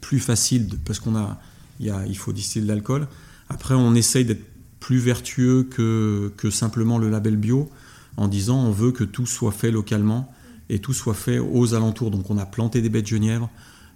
plus 0.00 0.20
facile 0.20 0.78
parce 0.84 1.00
qu'on 1.00 1.16
a, 1.16 1.40
il, 1.80 2.16
faut 2.16 2.32
distiller 2.32 2.64
de 2.64 2.68
l'alcool. 2.68 3.06
Après, 3.48 3.74
on 3.74 3.94
essaye 3.94 4.24
d'être 4.24 4.44
plus 4.80 4.98
vertueux 4.98 5.64
que, 5.64 6.50
simplement 6.50 6.98
le 6.98 7.08
label 7.08 7.36
bio 7.36 7.70
en 8.16 8.28
disant 8.28 8.58
on 8.58 8.70
veut 8.70 8.92
que 8.92 9.02
tout 9.02 9.26
soit 9.26 9.50
fait 9.50 9.70
localement 9.70 10.32
et 10.68 10.78
tout 10.78 10.92
soit 10.92 11.14
fait 11.14 11.38
aux 11.38 11.74
alentours. 11.74 12.10
Donc 12.10 12.30
on 12.30 12.38
a 12.38 12.46
planté 12.46 12.80
des 12.80 12.88
baies 12.88 13.02
de 13.02 13.40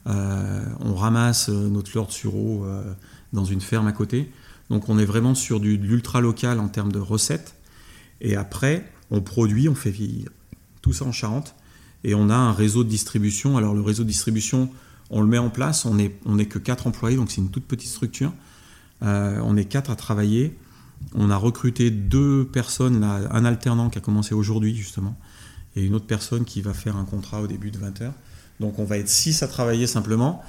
euh, 0.06 0.64
on 0.80 0.94
ramasse 0.94 1.50
euh, 1.50 1.68
notre 1.68 1.90
fleur 1.90 2.06
de 2.06 2.12
sureau 2.12 2.64
euh, 2.64 2.82
dans 3.32 3.44
une 3.44 3.60
ferme 3.60 3.86
à 3.86 3.92
côté. 3.92 4.30
Donc 4.70 4.88
on 4.88 4.98
est 4.98 5.04
vraiment 5.04 5.34
sur 5.34 5.60
du, 5.60 5.76
de 5.76 5.86
l'ultra 5.86 6.20
local 6.20 6.60
en 6.60 6.68
termes 6.68 6.92
de 6.92 6.98
recettes. 6.98 7.54
Et 8.20 8.36
après, 8.36 8.90
on 9.10 9.20
produit, 9.20 9.68
on 9.68 9.74
fait 9.74 9.90
vivre 9.90 10.30
tout 10.80 10.92
ça 10.92 11.04
en 11.04 11.12
Charente. 11.12 11.54
Et 12.04 12.14
on 12.14 12.30
a 12.30 12.34
un 12.34 12.52
réseau 12.52 12.84
de 12.84 12.88
distribution. 12.88 13.56
Alors 13.56 13.74
le 13.74 13.80
réseau 13.80 14.04
de 14.04 14.08
distribution, 14.08 14.70
on 15.10 15.20
le 15.20 15.26
met 15.26 15.38
en 15.38 15.50
place. 15.50 15.84
On 15.84 15.94
n'est 15.94 16.46
que 16.46 16.58
quatre 16.58 16.86
employés, 16.86 17.16
donc 17.16 17.30
c'est 17.30 17.40
une 17.40 17.50
toute 17.50 17.66
petite 17.66 17.90
structure. 17.90 18.32
on 19.00 19.56
est 19.56 19.64
quatre 19.64 19.90
à 19.90 19.96
travailler. 19.96 20.56
On 21.14 21.30
a 21.30 21.36
recruté 21.36 21.90
deux 21.90 22.44
personnes, 22.46 23.02
un 23.04 23.44
alternant 23.44 23.88
qui 23.88 23.98
a 23.98 24.00
commencé 24.00 24.34
aujourd'hui 24.34 24.74
justement, 24.74 25.16
et 25.76 25.84
une 25.84 25.94
autre 25.94 26.06
personne 26.06 26.44
qui 26.44 26.60
va 26.60 26.74
faire 26.74 26.96
un 26.96 27.04
contrat 27.04 27.40
au 27.40 27.46
début 27.46 27.70
de 27.70 27.78
20h. 27.78 28.12
Donc 28.60 28.78
on 28.78 28.84
va 28.84 28.98
être 28.98 29.08
6 29.08 29.42
à 29.42 29.48
travailler 29.48 29.86
simplement. 29.86 30.42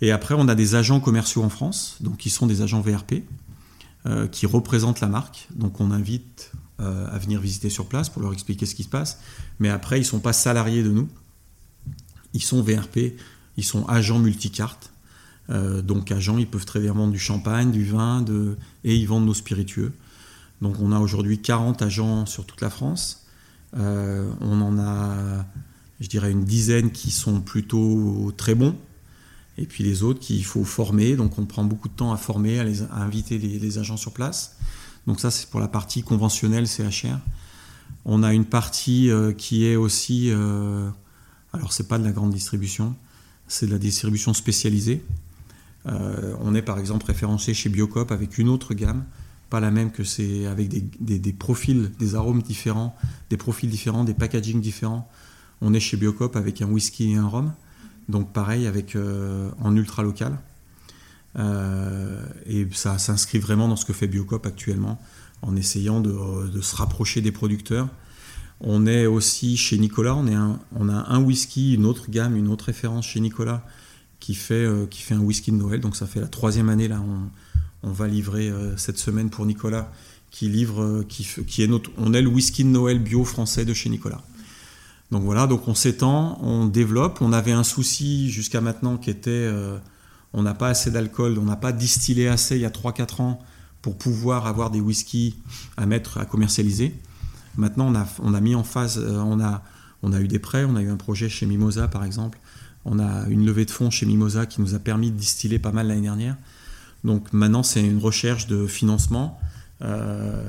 Et 0.00 0.12
après, 0.12 0.34
on 0.36 0.48
a 0.48 0.54
des 0.54 0.74
agents 0.74 1.00
commerciaux 1.00 1.42
en 1.42 1.48
France, 1.48 1.96
donc 2.00 2.18
qui 2.18 2.30
sont 2.30 2.46
des 2.46 2.60
agents 2.60 2.80
VRP, 2.80 3.22
euh, 4.04 4.26
qui 4.28 4.46
représentent 4.46 5.00
la 5.00 5.08
marque. 5.08 5.48
Donc 5.54 5.80
on 5.80 5.90
invite 5.90 6.52
euh, 6.80 7.08
à 7.10 7.18
venir 7.18 7.40
visiter 7.40 7.70
sur 7.70 7.86
place 7.86 8.08
pour 8.08 8.22
leur 8.22 8.32
expliquer 8.32 8.66
ce 8.66 8.74
qui 8.74 8.82
se 8.82 8.88
passe. 8.88 9.18
Mais 9.58 9.70
après, 9.70 9.96
ils 9.96 10.02
ne 10.02 10.06
sont 10.06 10.20
pas 10.20 10.34
salariés 10.34 10.82
de 10.82 10.90
nous. 10.90 11.08
Ils 12.34 12.42
sont 12.42 12.62
VRP, 12.62 13.16
ils 13.56 13.64
sont 13.64 13.86
agents 13.86 14.18
multicartes. 14.18 14.90
Euh, 15.50 15.82
donc 15.82 16.10
agents, 16.10 16.38
ils 16.38 16.46
peuvent 16.46 16.66
très 16.66 16.80
bien 16.80 16.92
vendre 16.92 17.12
du 17.12 17.18
champagne, 17.18 17.70
du 17.70 17.84
vin, 17.84 18.24
et 18.84 18.96
ils 18.96 19.06
vendent 19.06 19.26
nos 19.26 19.34
spiritueux. 19.34 19.92
Donc 20.62 20.76
on 20.80 20.92
a 20.92 20.98
aujourd'hui 20.98 21.40
40 21.40 21.82
agents 21.82 22.26
sur 22.26 22.46
toute 22.46 22.60
la 22.60 22.70
France. 22.70 23.26
Euh, 23.76 24.30
on 24.40 24.60
en 24.60 24.78
a, 24.78 25.44
je 26.00 26.08
dirais, 26.08 26.30
une 26.30 26.44
dizaine 26.44 26.90
qui 26.90 27.10
sont 27.10 27.40
plutôt 27.40 28.32
très 28.36 28.54
bons. 28.54 28.76
Et 29.58 29.64
puis 29.64 29.84
les 29.84 30.02
autres 30.02 30.20
qu'il 30.20 30.44
faut 30.44 30.64
former. 30.64 31.16
Donc 31.16 31.38
on 31.38 31.46
prend 31.46 31.64
beaucoup 31.64 31.88
de 31.88 31.94
temps 31.94 32.12
à 32.12 32.16
former, 32.16 32.58
à, 32.58 33.02
inviter 33.02 33.38
les, 33.38 33.78
agents 33.78 33.96
sur 33.96 34.12
place. 34.12 34.56
Donc 35.06 35.20
ça, 35.20 35.30
c'est 35.30 35.48
pour 35.48 35.60
la 35.60 35.68
partie 35.68 36.02
conventionnelle 36.02 36.66
CHR. 36.66 37.18
On 38.04 38.22
a 38.22 38.32
une 38.32 38.44
partie 38.44 39.10
euh, 39.10 39.32
qui 39.32 39.66
est 39.66 39.76
aussi, 39.76 40.30
alors 41.52 41.72
c'est 41.72 41.88
pas 41.88 41.98
de 41.98 42.04
la 42.04 42.12
grande 42.12 42.32
distribution, 42.32 42.94
c'est 43.48 43.66
de 43.66 43.72
la 43.72 43.78
distribution 43.78 44.34
spécialisée. 44.34 45.02
on 45.84 46.54
est 46.54 46.62
par 46.62 46.78
exemple 46.78 47.06
référencé 47.06 47.54
chez 47.54 47.68
Biocop 47.68 48.10
avec 48.10 48.38
une 48.38 48.48
autre 48.48 48.74
gamme 48.74 49.04
pas 49.50 49.60
la 49.60 49.70
même 49.70 49.90
que 49.90 50.04
c'est 50.04 50.46
avec 50.46 50.68
des, 51.00 51.32
profils, 51.32 51.90
des 51.98 52.14
arômes 52.14 52.42
différents, 52.42 52.96
des 53.30 53.36
profils 53.36 53.70
différents, 53.70 54.04
des 54.04 54.14
packagings 54.14 54.60
différents. 54.60 55.08
On 55.60 55.72
est 55.72 55.80
chez 55.80 55.96
Biocop 55.96 56.36
avec 56.36 56.62
un 56.62 56.66
whisky 56.66 57.12
et 57.12 57.16
un 57.16 57.28
rhum, 57.28 57.52
donc 58.08 58.32
pareil 58.32 58.66
avec 58.66 58.96
euh, 58.96 59.50
en 59.60 59.74
ultra 59.76 60.02
local. 60.02 60.38
Euh, 61.38 62.24
et 62.46 62.66
ça 62.72 62.98
s'inscrit 62.98 63.38
vraiment 63.38 63.68
dans 63.68 63.76
ce 63.76 63.84
que 63.84 63.92
fait 63.92 64.08
Biocop 64.08 64.46
actuellement, 64.46 65.00
en 65.42 65.54
essayant 65.54 66.00
de, 66.00 66.60
se 66.60 66.76
rapprocher 66.76 67.20
des 67.20 67.32
producteurs. 67.32 67.88
On 68.60 68.86
est 68.86 69.06
aussi 69.06 69.56
chez 69.56 69.76
Nicolas, 69.76 70.14
on, 70.14 70.88
a 70.88 70.92
un 71.08 71.20
whisky, 71.20 71.74
une 71.74 71.84
autre 71.84 72.10
gamme, 72.10 72.36
une 72.36 72.48
autre 72.48 72.66
référence 72.66 73.06
chez 73.06 73.20
Nicolas 73.20 73.62
qui 74.18 74.34
fait, 74.34 74.54
euh, 74.54 74.86
qui 74.86 75.02
fait 75.02 75.14
un 75.14 75.20
whisky 75.20 75.52
de 75.52 75.56
Noël. 75.56 75.80
Donc 75.80 75.94
ça 75.94 76.06
fait 76.06 76.20
la 76.20 76.26
troisième 76.26 76.70
année 76.70 76.88
là. 76.88 77.02
On, 77.02 77.88
on 77.88 77.92
va 77.92 78.08
livrer 78.08 78.48
euh, 78.48 78.76
cette 78.76 78.98
semaine 78.98 79.28
pour 79.28 79.44
Nicolas, 79.44 79.92
qui 80.30 80.66
euh, 80.78 81.02
qui, 81.04 81.62
est 81.62 81.66
notre, 81.66 81.90
on 81.98 82.14
est 82.14 82.22
le 82.22 82.28
whisky 82.28 82.64
de 82.64 82.70
Noël 82.70 82.98
bio 82.98 83.24
français 83.24 83.66
de 83.66 83.74
chez 83.74 83.90
Nicolas. 83.90 84.22
Donc 85.10 85.22
voilà, 85.22 85.46
donc 85.46 85.68
on 85.68 85.74
s'étend, 85.74 86.38
on 86.42 86.64
développe. 86.64 87.18
On 87.20 87.32
avait 87.32 87.52
un 87.52 87.62
souci 87.62 88.30
jusqu'à 88.30 88.60
maintenant 88.60 88.96
qui 88.96 89.10
était, 89.10 89.48
on 90.32 90.42
n'a 90.42 90.54
pas 90.54 90.68
assez 90.68 90.90
d'alcool, 90.90 91.38
on 91.38 91.44
n'a 91.44 91.54
pas 91.54 91.70
distillé 91.70 92.26
assez 92.26 92.56
il 92.56 92.62
y 92.62 92.64
a 92.64 92.70
3-4 92.70 93.22
ans 93.22 93.38
pour 93.82 93.96
pouvoir 93.96 94.48
avoir 94.48 94.70
des 94.72 94.80
whiskies 94.80 95.36
à 95.76 95.86
mettre, 95.86 96.18
à 96.18 96.24
commercialiser. 96.24 96.92
Maintenant, 97.56 97.92
on 98.22 98.34
a, 98.34 98.40
mis 98.40 98.54
en 98.54 98.64
phase, 98.64 98.98
on, 98.98 99.40
a, 99.40 99.62
on 100.02 100.12
a 100.12 100.20
eu 100.20 100.28
des 100.28 100.38
prêts, 100.38 100.64
on 100.64 100.76
a 100.76 100.82
eu 100.82 100.90
un 100.90 100.96
projet 100.96 101.28
chez 101.28 101.46
Mimosa 101.46 101.88
par 101.88 102.04
exemple. 102.04 102.38
On 102.84 102.98
a 102.98 103.26
une 103.28 103.44
levée 103.44 103.64
de 103.64 103.70
fonds 103.70 103.90
chez 103.90 104.06
Mimosa 104.06 104.46
qui 104.46 104.60
nous 104.60 104.74
a 104.74 104.78
permis 104.78 105.10
de 105.10 105.16
distiller 105.16 105.58
pas 105.58 105.72
mal 105.72 105.88
l'année 105.88 106.02
dernière. 106.02 106.36
Donc 107.04 107.32
maintenant, 107.32 107.62
c'est 107.62 107.84
une 107.84 107.98
recherche 107.98 108.46
de 108.46 108.66
financement, 108.66 109.40
euh, 109.82 110.42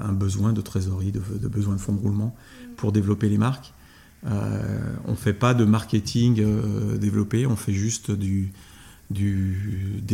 un 0.00 0.12
besoin 0.12 0.52
de 0.52 0.60
trésorerie, 0.60 1.12
de, 1.12 1.48
besoin 1.48 1.74
de 1.74 1.80
fonds 1.80 1.94
de 1.94 2.00
roulement 2.00 2.34
pour 2.76 2.92
développer 2.92 3.28
les 3.28 3.38
marques. 3.38 3.72
Euh, 4.26 4.94
on 5.06 5.12
ne 5.12 5.16
fait 5.16 5.32
pas 5.32 5.54
de 5.54 5.64
marketing 5.64 6.40
euh, 6.40 6.96
développé, 6.96 7.46
on 7.46 7.56
fait 7.56 7.72
juste 7.72 8.10
des 8.10 8.50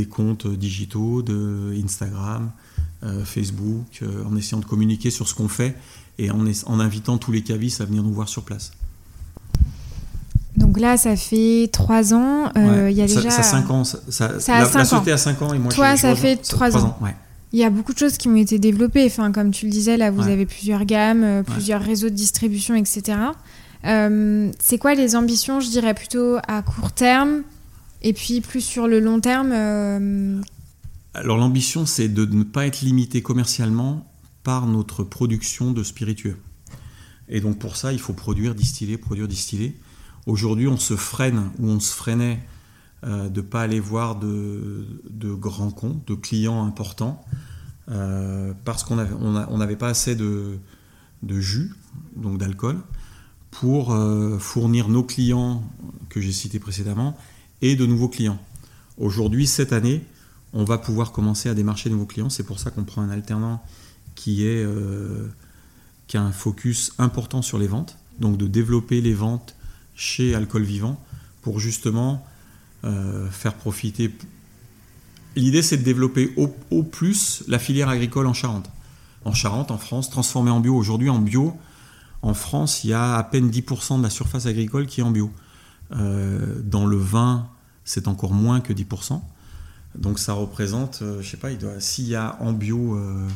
comptes 0.08 0.46
digitaux, 0.46 1.22
de 1.22 1.74
Instagram, 1.82 2.50
Facebook, 3.24 4.04
en 4.24 4.36
essayant 4.36 4.60
de 4.60 4.64
communiquer 4.64 5.10
sur 5.10 5.26
ce 5.26 5.34
qu'on 5.34 5.48
fait 5.48 5.76
et 6.18 6.30
en, 6.30 6.44
en 6.66 6.80
invitant 6.80 7.18
tous 7.18 7.32
les 7.32 7.42
cavistes 7.42 7.80
à 7.80 7.84
venir 7.84 8.02
nous 8.02 8.12
voir 8.12 8.28
sur 8.28 8.42
place. 8.42 8.72
Donc 10.56 10.78
là, 10.78 10.96
ça 10.96 11.16
fait 11.16 11.68
trois 11.72 12.12
ans. 12.12 12.50
Euh, 12.56 12.90
il 12.90 12.96
y 12.96 13.02
a 13.02 13.06
déjà. 13.06 13.30
Ça, 13.30 13.42
cinq 13.42 13.70
ans. 13.70 13.84
Ça, 13.84 13.98
ça 14.08 14.60
la, 14.60 14.84
société 14.84 15.12
a 15.12 15.16
cinq 15.16 15.40
ans 15.42 15.54
et 15.54 15.58
moi. 15.58 15.72
Toi, 15.72 15.96
ça 15.96 16.14
fait 16.14 16.36
trois 16.36 16.76
ans. 16.76 16.98
Il 17.54 17.58
y 17.58 17.64
a 17.64 17.70
beaucoup 17.70 17.92
de 17.92 17.98
choses 17.98 18.16
qui 18.16 18.28
ont 18.28 18.36
été 18.36 18.58
développées. 18.58 19.04
Enfin, 19.04 19.30
comme 19.32 19.50
tu 19.50 19.66
le 19.66 19.72
disais, 19.72 19.96
là, 19.96 20.10
vous 20.10 20.28
avez 20.28 20.46
plusieurs 20.46 20.84
gammes, 20.84 21.22
euh, 21.22 21.42
plusieurs 21.42 21.82
réseaux 21.82 22.08
de 22.08 22.14
distribution, 22.14 22.74
etc. 22.74 23.18
Euh, 23.84 24.50
c'est 24.58 24.78
quoi 24.78 24.94
les 24.94 25.16
ambitions, 25.16 25.60
je 25.60 25.68
dirais 25.68 25.92
plutôt 25.92 26.36
à 26.46 26.62
court 26.62 26.92
terme 26.92 27.42
et 28.00 28.12
puis 28.12 28.40
plus 28.40 28.60
sur 28.60 28.86
le 28.86 29.00
long 29.00 29.20
terme 29.20 29.52
Alors 31.14 31.36
l'ambition, 31.36 31.84
c'est 31.84 32.08
de 32.08 32.24
ne 32.24 32.44
pas 32.44 32.66
être 32.66 32.80
limité 32.80 33.22
commercialement 33.22 34.06
par 34.42 34.66
notre 34.66 35.04
production 35.04 35.72
de 35.72 35.82
spiritueux. 35.82 36.36
Et 37.28 37.40
donc 37.40 37.58
pour 37.58 37.76
ça, 37.76 37.92
il 37.92 38.00
faut 38.00 38.12
produire, 38.12 38.54
distiller, 38.54 38.98
produire, 38.98 39.28
distiller. 39.28 39.78
Aujourd'hui, 40.26 40.68
on 40.68 40.76
se 40.76 40.96
freine 40.96 41.50
ou 41.58 41.68
on 41.68 41.80
se 41.80 41.92
freinait 41.92 42.40
euh, 43.04 43.28
de 43.28 43.40
ne 43.40 43.46
pas 43.46 43.62
aller 43.62 43.80
voir 43.80 44.16
de, 44.16 44.86
grands 45.34 45.72
comptes, 45.72 46.06
de 46.06 46.14
clients 46.14 46.64
importants, 46.64 47.24
euh, 47.90 48.52
parce 48.64 48.84
qu'on 48.84 48.96
n'avait 48.96 49.76
pas 49.76 49.88
assez 49.88 50.14
de, 50.14 50.58
jus, 51.28 51.74
donc 52.16 52.38
d'alcool, 52.38 52.78
pour 53.50 53.92
euh, 53.92 54.38
fournir 54.38 54.88
nos 54.88 55.02
clients 55.02 55.64
que 56.10 56.20
j'ai 56.20 56.32
cités 56.32 56.60
précédemment 56.60 57.16
et 57.60 57.74
de 57.74 57.86
nouveaux 57.86 58.08
clients. 58.08 58.38
Aujourd'hui, 58.98 59.48
cette 59.48 59.72
année, 59.72 60.04
on 60.52 60.64
va 60.64 60.78
pouvoir 60.78 61.10
commencer 61.10 61.48
à 61.48 61.54
démarcher 61.54 61.88
de 61.88 61.94
nouveaux 61.94 62.06
clients. 62.06 62.30
C'est 62.30 62.44
pour 62.44 62.60
ça 62.60 62.70
qu'on 62.70 62.84
prend 62.84 63.02
un 63.02 63.10
alternant 63.10 63.64
qui, 64.14 64.46
est, 64.46 64.66
qui 66.06 66.16
a 66.16 66.22
un 66.22 66.32
focus 66.32 66.92
important 66.98 67.42
sur 67.42 67.58
les 67.58 67.66
ventes, 67.66 67.96
donc 68.20 68.36
de 68.36 68.46
développer 68.46 69.00
les 69.00 69.14
ventes 69.14 69.56
chez 69.94 70.34
Alcool 70.34 70.62
Vivant 70.62 71.02
pour 71.42 71.60
justement 71.60 72.24
faire 72.82 73.54
profiter. 73.54 74.12
L'idée, 75.36 75.62
c'est 75.62 75.78
de 75.78 75.82
développer 75.82 76.34
au, 76.36 76.82
plus 76.82 77.44
la 77.48 77.58
filière 77.58 77.88
agricole 77.88 78.26
en 78.26 78.34
Charente. 78.34 78.70
En 79.24 79.32
Charente, 79.32 79.70
en 79.70 79.78
France, 79.78 80.10
transformée 80.10 80.50
en 80.50 80.60
bio. 80.60 80.74
Aujourd'hui, 80.74 81.08
en 81.08 81.20
bio, 81.20 81.56
en 82.22 82.34
France, 82.34 82.84
il 82.84 82.90
y 82.90 82.92
a 82.92 83.16
à 83.16 83.22
peine 83.22 83.50
10% 83.50 83.98
de 83.98 84.02
la 84.02 84.10
surface 84.10 84.46
agricole 84.46 84.86
qui 84.86 85.00
est 85.00 85.04
en 85.04 85.10
bio. 85.10 85.30
Euh, 85.92 86.60
dans 86.62 86.86
le 86.86 86.96
vin, 86.96 87.48
c'est 87.84 88.08
encore 88.08 88.32
moins 88.32 88.60
que 88.60 88.72
10%. 88.72 89.20
Donc 89.96 90.18
ça 90.18 90.32
représente, 90.32 90.98
je 91.00 91.04
euh, 91.04 91.22
je 91.22 91.30
sais 91.30 91.36
pas, 91.36 91.48
s'il 91.78 92.08
y 92.08 92.14
a 92.14 92.36
en 92.40 92.52
bio. 92.52 92.96
Euh, 92.96 93.26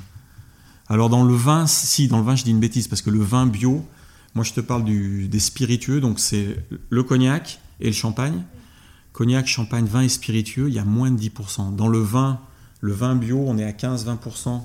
alors 0.89 1.09
dans 1.11 1.25
le 1.25 1.35
vin, 1.35 1.67
si, 1.67 2.09
dans 2.09 2.19
le 2.19 2.25
vin, 2.25 2.37
je 2.37 2.45
dis 2.45 2.51
une 2.51 2.61
bêtise, 2.61 2.89
parce 2.89 3.03
que 3.03 3.11
le 3.11 3.21
vin 3.21 3.47
bio, 3.47 3.85
moi 4.35 4.45
je 4.45 4.53
te 4.53 4.61
parle 4.61 4.85
des 4.85 5.41
spiritueux, 5.41 6.01
donc 6.01 6.21
c'est 6.21 6.57
le 6.91 7.03
cognac 7.03 7.61
et 7.81 7.87
le 7.87 7.93
champagne. 7.93 8.45
Cognac, 9.13 9.47
champagne, 9.47 9.87
vin 9.87 10.03
et 10.03 10.09
spiritueux, 10.09 10.69
il 10.69 10.75
y 10.75 10.79
a 10.79 10.85
moins 10.85 11.11
de 11.11 11.19
10%. 11.19 11.75
Dans 11.75 11.89
le 11.89 11.99
vin, 11.99 12.39
le 12.81 12.93
vin 12.93 13.17
bio, 13.17 13.43
on 13.47 13.59
est 13.59 13.65
à 13.65 13.73
15-20% 13.73 14.61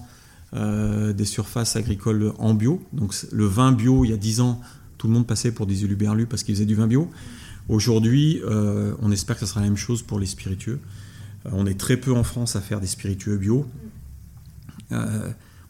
euh, 0.53 1.13
des 1.13 1.25
surfaces 1.25 1.77
agricoles 1.77 2.33
en 2.37 2.53
bio. 2.53 2.85
Donc 2.91 3.15
le 3.31 3.45
vin 3.45 3.71
bio, 3.71 4.03
il 4.03 4.11
y 4.11 4.13
a 4.13 4.17
10 4.17 4.41
ans, 4.41 4.59
tout 4.97 5.07
le 5.07 5.13
monde 5.13 5.25
passait 5.25 5.53
pour 5.53 5.65
des 5.65 5.83
uluberlus 5.85 6.27
parce 6.27 6.43
qu'ils 6.43 6.55
faisaient 6.55 6.65
du 6.65 6.75
vin 6.75 6.87
bio. 6.87 7.09
Aujourd'hui, 7.69 8.41
euh, 8.43 8.93
on 9.01 9.11
espère 9.11 9.37
que 9.37 9.45
ce 9.45 9.51
sera 9.51 9.61
la 9.61 9.67
même 9.67 9.77
chose 9.77 10.01
pour 10.01 10.19
les 10.19 10.25
spiritueux. 10.25 10.81
Euh, 11.45 11.49
on 11.53 11.65
est 11.65 11.79
très 11.79 11.95
peu 11.95 12.13
en 12.13 12.23
France 12.23 12.57
à 12.57 12.61
faire 12.61 12.81
des 12.81 12.87
spiritueux 12.87 13.37
bio. 13.37 13.65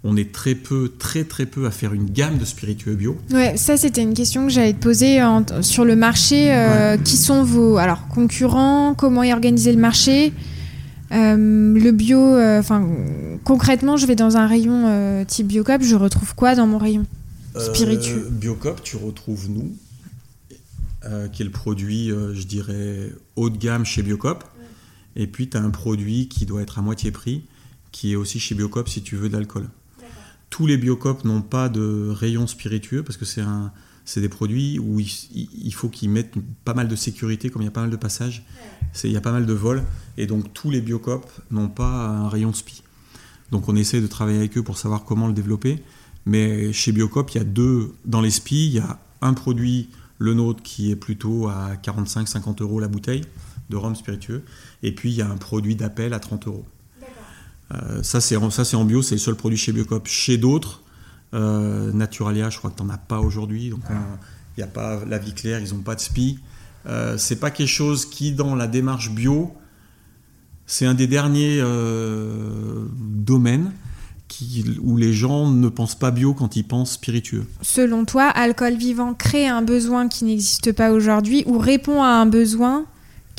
On 0.03 0.17
est 0.17 0.31
très 0.31 0.55
peu, 0.55 0.91
très 0.97 1.23
très 1.23 1.45
peu 1.45 1.65
à 1.67 1.71
faire 1.71 1.93
une 1.93 2.09
gamme 2.09 2.37
de 2.37 2.45
spiritueux 2.45 2.95
bio. 2.95 3.17
Ouais, 3.31 3.55
ça 3.57 3.77
c'était 3.77 4.01
une 4.01 4.13
question 4.13 4.47
que 4.47 4.51
j'allais 4.51 4.73
te 4.73 4.81
poser 4.81 5.19
sur 5.61 5.85
le 5.85 5.95
marché. 5.95 6.51
Qui 7.03 7.17
sont 7.17 7.43
vos 7.43 7.77
alors 7.77 8.07
concurrents 8.07 8.95
Comment 8.95 9.23
est 9.23 9.33
organisé 9.33 9.71
le 9.71 9.79
marché 9.79 10.33
euh, 11.11 11.35
le 11.77 11.91
bio, 11.91 12.19
euh, 12.19 12.59
enfin 12.59 12.87
concrètement, 13.43 13.97
je 13.97 14.05
vais 14.05 14.15
dans 14.15 14.37
un 14.37 14.47
rayon 14.47 14.87
euh, 14.87 15.25
type 15.25 15.47
Biocop, 15.47 15.81
je 15.81 15.95
retrouve 15.95 16.35
quoi 16.35 16.55
dans 16.55 16.67
mon 16.67 16.77
rayon 16.77 17.05
spiritueux? 17.57 18.29
Biocop, 18.31 18.81
tu 18.81 18.95
retrouves 18.95 19.49
nous, 19.49 19.75
qui 21.33 21.41
est 21.41 21.45
le 21.45 21.51
produit, 21.51 22.07
je 22.07 22.43
dirais, 22.43 23.11
haut 23.35 23.49
de 23.49 23.57
gamme 23.57 23.83
chez 23.83 24.03
Biocop. 24.03 24.45
Et 25.17 25.27
puis, 25.27 25.49
tu 25.49 25.57
as 25.57 25.61
un 25.61 25.69
produit 25.69 26.29
qui 26.29 26.45
doit 26.45 26.61
être 26.61 26.79
à 26.79 26.81
moitié 26.81 27.11
prix, 27.11 27.43
qui 27.91 28.13
est 28.13 28.15
aussi 28.15 28.39
chez 28.39 28.55
Biocop 28.55 28.87
si 28.87 29.01
tu 29.01 29.17
veux 29.17 29.27
de 29.27 29.33
l'alcool. 29.33 29.67
Tous 30.51 30.67
les 30.67 30.77
Biocop 30.77 31.25
n'ont 31.25 31.41
pas 31.41 31.67
de 31.67 32.09
rayon 32.11 32.45
spiritueux 32.45 33.01
parce 33.01 33.17
que 33.17 33.25
c'est 33.25 33.41
un, 33.41 33.71
c'est 34.05 34.21
des 34.21 34.29
produits 34.29 34.77
où 34.77 34.99
il, 34.99 35.73
faut 35.73 35.89
qu'ils 35.89 36.09
mettent 36.09 36.35
pas 36.65 36.73
mal 36.73 36.87
de 36.87 36.95
sécurité, 36.95 37.49
comme 37.49 37.61
il 37.61 37.65
y 37.65 37.67
a 37.69 37.71
pas 37.71 37.81
mal 37.81 37.89
de 37.89 37.95
passages, 37.95 38.43
il 39.03 39.11
y 39.11 39.17
a 39.17 39.21
pas 39.21 39.31
mal 39.31 39.45
de 39.45 39.53
vols, 39.53 39.83
et 40.17 40.27
donc 40.27 40.53
tous 40.53 40.69
les 40.69 40.81
biocopes 40.81 41.31
n'ont 41.49 41.69
pas 41.69 42.07
un 42.07 42.29
rayon 42.29 42.53
SPI. 42.53 42.83
Donc 43.51 43.69
on 43.69 43.75
essaie 43.75 44.01
de 44.01 44.07
travailler 44.07 44.39
avec 44.39 44.57
eux 44.57 44.63
pour 44.63 44.77
savoir 44.77 45.03
comment 45.03 45.27
le 45.27 45.33
développer, 45.33 45.81
mais 46.25 46.71
chez 46.73 46.91
Biocop, 46.91 47.31
il 47.31 47.37
y 47.37 47.41
a 47.41 47.43
deux, 47.43 47.93
dans 48.05 48.21
les 48.21 48.31
SPI, 48.31 48.67
il 48.67 48.73
y 48.73 48.79
a 48.79 48.99
un 49.21 49.33
produit, 49.33 49.89
le 50.19 50.33
nôtre, 50.33 50.61
qui 50.61 50.91
est 50.91 50.95
plutôt 50.95 51.47
à 51.47 51.75
45-50 51.81 52.61
euros 52.61 52.79
la 52.79 52.87
bouteille 52.87 53.23
de 53.69 53.77
rhum 53.77 53.95
spiritueux, 53.95 54.43
et 54.83 54.93
puis 54.93 55.11
il 55.11 55.15
y 55.15 55.21
a 55.21 55.29
un 55.29 55.37
produit 55.37 55.75
d'appel 55.75 56.13
à 56.13 56.19
30 56.19 56.47
euros. 56.47 56.65
Euh, 57.71 58.03
ça, 58.03 58.21
c'est 58.21 58.35
en 58.35 58.85
bio, 58.85 59.01
c'est 59.01 59.15
le 59.15 59.19
seul 59.19 59.35
produit 59.35 59.57
chez 59.57 59.71
Biocop. 59.71 60.07
Chez 60.07 60.37
d'autres, 60.37 60.81
euh, 61.33 61.91
Naturalia, 61.93 62.49
je 62.49 62.57
crois 62.57 62.69
que 62.69 62.77
tu 62.77 62.83
n'en 62.83 62.89
as 62.89 62.97
pas 62.97 63.19
aujourd'hui. 63.19 63.69
Donc, 63.69 63.81
il 63.89 64.59
n'y 64.59 64.63
a 64.63 64.67
pas 64.67 64.99
la 65.07 65.17
vie 65.17 65.33
claire, 65.33 65.59
ils 65.59 65.73
n'ont 65.73 65.81
pas 65.81 65.95
de 65.95 66.01
SPI. 66.01 66.39
Euh, 66.87 67.17
c'est 67.17 67.37
pas 67.37 67.51
quelque 67.51 67.67
chose 67.67 68.05
qui, 68.05 68.31
dans 68.31 68.55
la 68.55 68.67
démarche 68.67 69.11
bio, 69.11 69.53
c'est 70.65 70.85
un 70.85 70.93
des 70.93 71.07
derniers 71.07 71.59
euh, 71.61 72.85
domaines 72.97 73.71
qui, 74.27 74.79
où 74.81 74.97
les 74.97 75.13
gens 75.13 75.49
ne 75.49 75.69
pensent 75.69 75.97
pas 75.97 76.11
bio 76.11 76.33
quand 76.33 76.55
ils 76.55 76.63
pensent 76.63 76.93
spiritueux. 76.93 77.45
Selon 77.61 78.05
toi, 78.05 78.23
alcool 78.23 78.75
vivant 78.75 79.13
crée 79.13 79.47
un 79.47 79.61
besoin 79.61 80.07
qui 80.07 80.25
n'existe 80.25 80.71
pas 80.71 80.91
aujourd'hui 80.91 81.43
ou 81.45 81.57
répond 81.57 82.01
à 82.01 82.07
un 82.07 82.25
besoin 82.25 82.85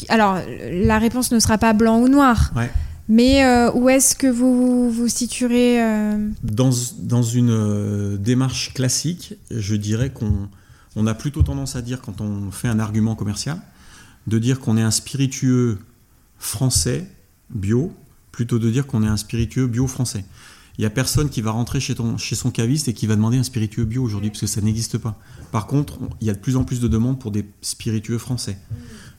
Alors, 0.09 0.39
la 0.71 0.99
réponse 0.99 1.33
ne 1.33 1.39
sera 1.39 1.59
pas 1.59 1.73
blanc 1.73 2.01
ou 2.01 2.09
noir. 2.09 2.53
Ouais. 2.55 2.71
Mais 3.09 3.45
euh, 3.45 3.73
où 3.73 3.89
est-ce 3.89 4.15
que 4.15 4.27
vous 4.27 4.91
vous 4.91 5.09
situerez 5.09 5.83
euh 5.83 6.29
dans, 6.43 6.71
dans, 7.01 7.23
une 7.23 7.51
euh, 7.51 8.17
démarche 8.17 8.73
classique, 8.75 9.35
je 9.51 9.75
dirais 9.75 10.11
qu'on 10.11 10.49
on 10.95 11.07
a 11.07 11.15
plutôt 11.15 11.43
tendance 11.43 11.77
à 11.77 11.83
dire, 11.83 12.01
quand 12.01 12.21
on 12.21 12.51
fait 12.51 12.69
un 12.69 12.79
argument 12.79 13.15
commercial, 13.15 13.61
de 14.27 14.39
dire 14.39 14.61
qu'on 14.61 14.77
est 14.77 14.83
un 14.83 14.91
spiritueux 14.91 15.79
français 16.39 17.11
bio, 17.51 17.93
plutôt 18.31 18.59
de 18.59 18.71
dire 18.71 18.87
qu'on 18.87 19.03
est 19.03 19.09
un 19.09 19.17
spiritueux 19.17 19.67
bio 19.67 19.87
français. 19.87 20.25
Il 20.79 20.83
n'y 20.83 20.87
a 20.87 20.91
personne 20.91 21.29
qui 21.29 21.43
va 21.43 21.51
rentrer 21.51 21.81
chez, 21.81 21.95
ton, 21.95 22.17
chez 22.17 22.35
son 22.35 22.51
caviste 22.51 22.89
et 22.89 22.95
qui 22.95 23.07
va 23.07 23.15
demander 23.15 23.37
un 23.37 23.43
spiritueux 23.43 23.85
bio 23.85 24.03
aujourd'hui, 24.03 24.31
parce 24.31 24.41
que 24.41 24.47
ça 24.47 24.61
n'existe 24.61 24.99
pas. 24.99 25.19
Par 25.51 25.67
contre, 25.67 25.99
il 26.21 26.27
y 26.27 26.31
a 26.31 26.33
de 26.33 26.39
plus 26.39 26.57
en 26.57 26.65
plus 26.65 26.81
de 26.81 26.89
demandes 26.89 27.21
pour 27.21 27.31
des 27.31 27.45
spiritueux 27.61 28.19
français. 28.19 28.59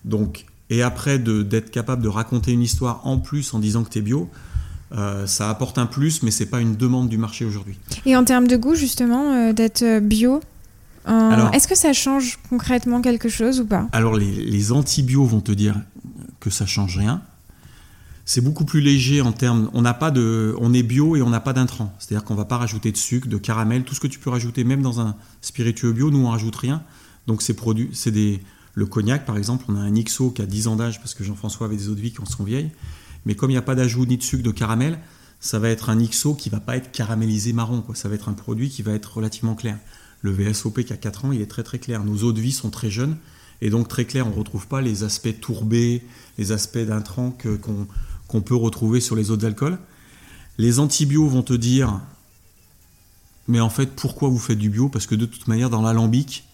Donc, 0.03 0.45
et 0.73 0.81
après 0.81 1.19
d'être 1.19 1.69
capable 1.69 2.01
de 2.01 2.07
raconter 2.07 2.51
une 2.51 2.63
histoire 2.63 3.05
en 3.05 3.19
plus 3.19 3.53
en 3.53 3.59
disant 3.59 3.83
que 3.83 3.89
tu 3.89 3.99
es 3.99 4.01
bio, 4.01 4.27
euh, 4.93 5.27
ça 5.27 5.49
apporte 5.49 5.77
un 5.77 5.85
plus, 5.85 6.23
mais 6.23 6.31
c'est 6.31 6.47
pas 6.47 6.61
une 6.61 6.75
demande 6.75 7.09
du 7.09 7.17
marché 7.19 7.45
aujourd'hui. 7.45 7.77
Et 8.07 8.15
en 8.15 8.23
termes 8.23 8.47
de 8.47 8.57
goût, 8.57 8.73
justement, 8.73 9.33
euh, 9.33 9.53
d'être 9.53 9.83
euh, 9.83 9.99
bio, 9.99 10.41
est-ce 11.53 11.67
que 11.67 11.75
ça 11.75 11.93
change 11.93 12.39
concrètement 12.49 13.01
quelque 13.01 13.29
chose 13.29 13.59
ou 13.59 13.65
pas? 13.65 13.87
Alors, 13.91 14.15
les, 14.15 14.31
les 14.31 14.71
anti-bio 14.71 15.25
vont 15.25 15.41
te 15.41 15.51
dire 15.51 15.75
que 16.39 16.49
ça 16.49 16.65
change 16.65 16.97
rien. 16.97 17.21
C'est 18.25 18.41
beaucoup 18.41 18.65
plus 18.65 18.81
léger 18.81 19.21
en 19.21 19.33
termes. 19.33 19.69
On 19.73 19.81
n'a 19.81 19.93
pas 19.93 20.09
de, 20.09 20.55
on 20.59 20.73
est 20.73 20.81
bio 20.81 21.15
et 21.15 21.21
on 21.21 21.29
n'a 21.29 21.41
pas 21.41 21.53
d'intrants. 21.53 21.93
C'est-à-dire 21.99 22.23
qu'on 22.23 22.35
va 22.35 22.45
pas 22.45 22.57
rajouter 22.57 22.91
de 22.91 22.97
sucre, 22.97 23.27
de 23.27 23.37
caramel, 23.37 23.83
tout 23.83 23.93
ce 23.93 23.99
que 23.99 24.07
tu 24.07 24.17
peux 24.17 24.29
rajouter, 24.29 24.63
même 24.63 24.81
dans 24.81 25.01
un 25.01 25.15
spiritueux 25.41 25.91
bio, 25.91 26.09
nous 26.09 26.25
on 26.25 26.29
rajoute 26.29 26.55
rien. 26.55 26.81
Donc 27.27 27.41
c'est 27.41 27.53
produit, 27.53 27.89
c'est 27.93 28.11
des, 28.11 28.41
le 28.73 28.85
cognac, 28.85 29.25
par 29.25 29.37
exemple, 29.37 29.65
on 29.67 29.75
a 29.75 29.79
un 29.79 29.93
XO 29.93 30.31
qui 30.31 30.41
a 30.41 30.45
10 30.45 30.67
ans 30.67 30.75
d'âge 30.75 30.99
parce 30.99 31.13
que 31.13 31.23
Jean-François 31.23 31.67
avait 31.67 31.77
des 31.77 31.89
eaux 31.89 31.95
de 31.95 32.01
vie 32.01 32.11
qui 32.11 32.19
sont 32.25 32.43
vieilles. 32.43 32.71
Mais 33.25 33.35
comme 33.35 33.51
il 33.51 33.53
n'y 33.53 33.59
a 33.59 33.63
pas 33.63 33.75
d'ajout 33.75 34.05
ni 34.05 34.17
de 34.17 34.23
sucre 34.23 34.43
de 34.43 34.51
caramel, 34.51 34.99
ça 35.39 35.59
va 35.59 35.69
être 35.69 35.89
un 35.89 36.03
XO 36.03 36.33
qui 36.33 36.49
va 36.49 36.59
pas 36.59 36.75
être 36.77 36.91
caramélisé 36.91 37.53
marron. 37.53 37.83
Ça 37.93 38.09
va 38.09 38.15
être 38.15 38.29
un 38.29 38.33
produit 38.33 38.69
qui 38.69 38.81
va 38.81 38.93
être 38.93 39.17
relativement 39.17 39.55
clair. 39.55 39.77
Le 40.21 40.31
VSOP 40.31 40.83
qui 40.83 40.93
a 40.93 40.97
4 40.97 41.25
ans, 41.25 41.31
il 41.31 41.41
est 41.41 41.49
très 41.49 41.63
très 41.63 41.79
clair. 41.79 42.03
Nos 42.03 42.23
eaux 42.23 42.33
de 42.33 42.41
vie 42.41 42.51
sont 42.51 42.69
très 42.69 42.89
jeunes 42.89 43.17
et 43.61 43.69
donc 43.69 43.87
très 43.87 44.05
clairs. 44.05 44.25
On 44.25 44.31
ne 44.31 44.35
retrouve 44.35 44.67
pas 44.67 44.81
les 44.81 45.03
aspects 45.03 45.39
tourbés, 45.39 46.03
les 46.37 46.51
aspects 46.51 46.79
d'intrants 46.79 47.37
qu'on 48.27 48.41
peut 48.41 48.55
retrouver 48.55 49.01
sur 49.01 49.15
les 49.15 49.31
eaux 49.31 49.37
d'alcool. 49.37 49.77
Les 50.57 50.79
antibio 50.79 51.27
vont 51.27 51.43
te 51.43 51.53
dire 51.53 52.01
mais 53.47 53.59
en 53.59 53.69
fait, 53.69 53.87
pourquoi 53.87 54.29
vous 54.29 54.39
faites 54.39 54.57
du 54.57 54.69
bio? 54.69 54.87
Parce 54.89 55.05
que 55.05 55.15
de 55.15 55.25
toute 55.25 55.47
manière, 55.47 55.69
dans 55.69 55.81
l'alambic, 55.81 56.45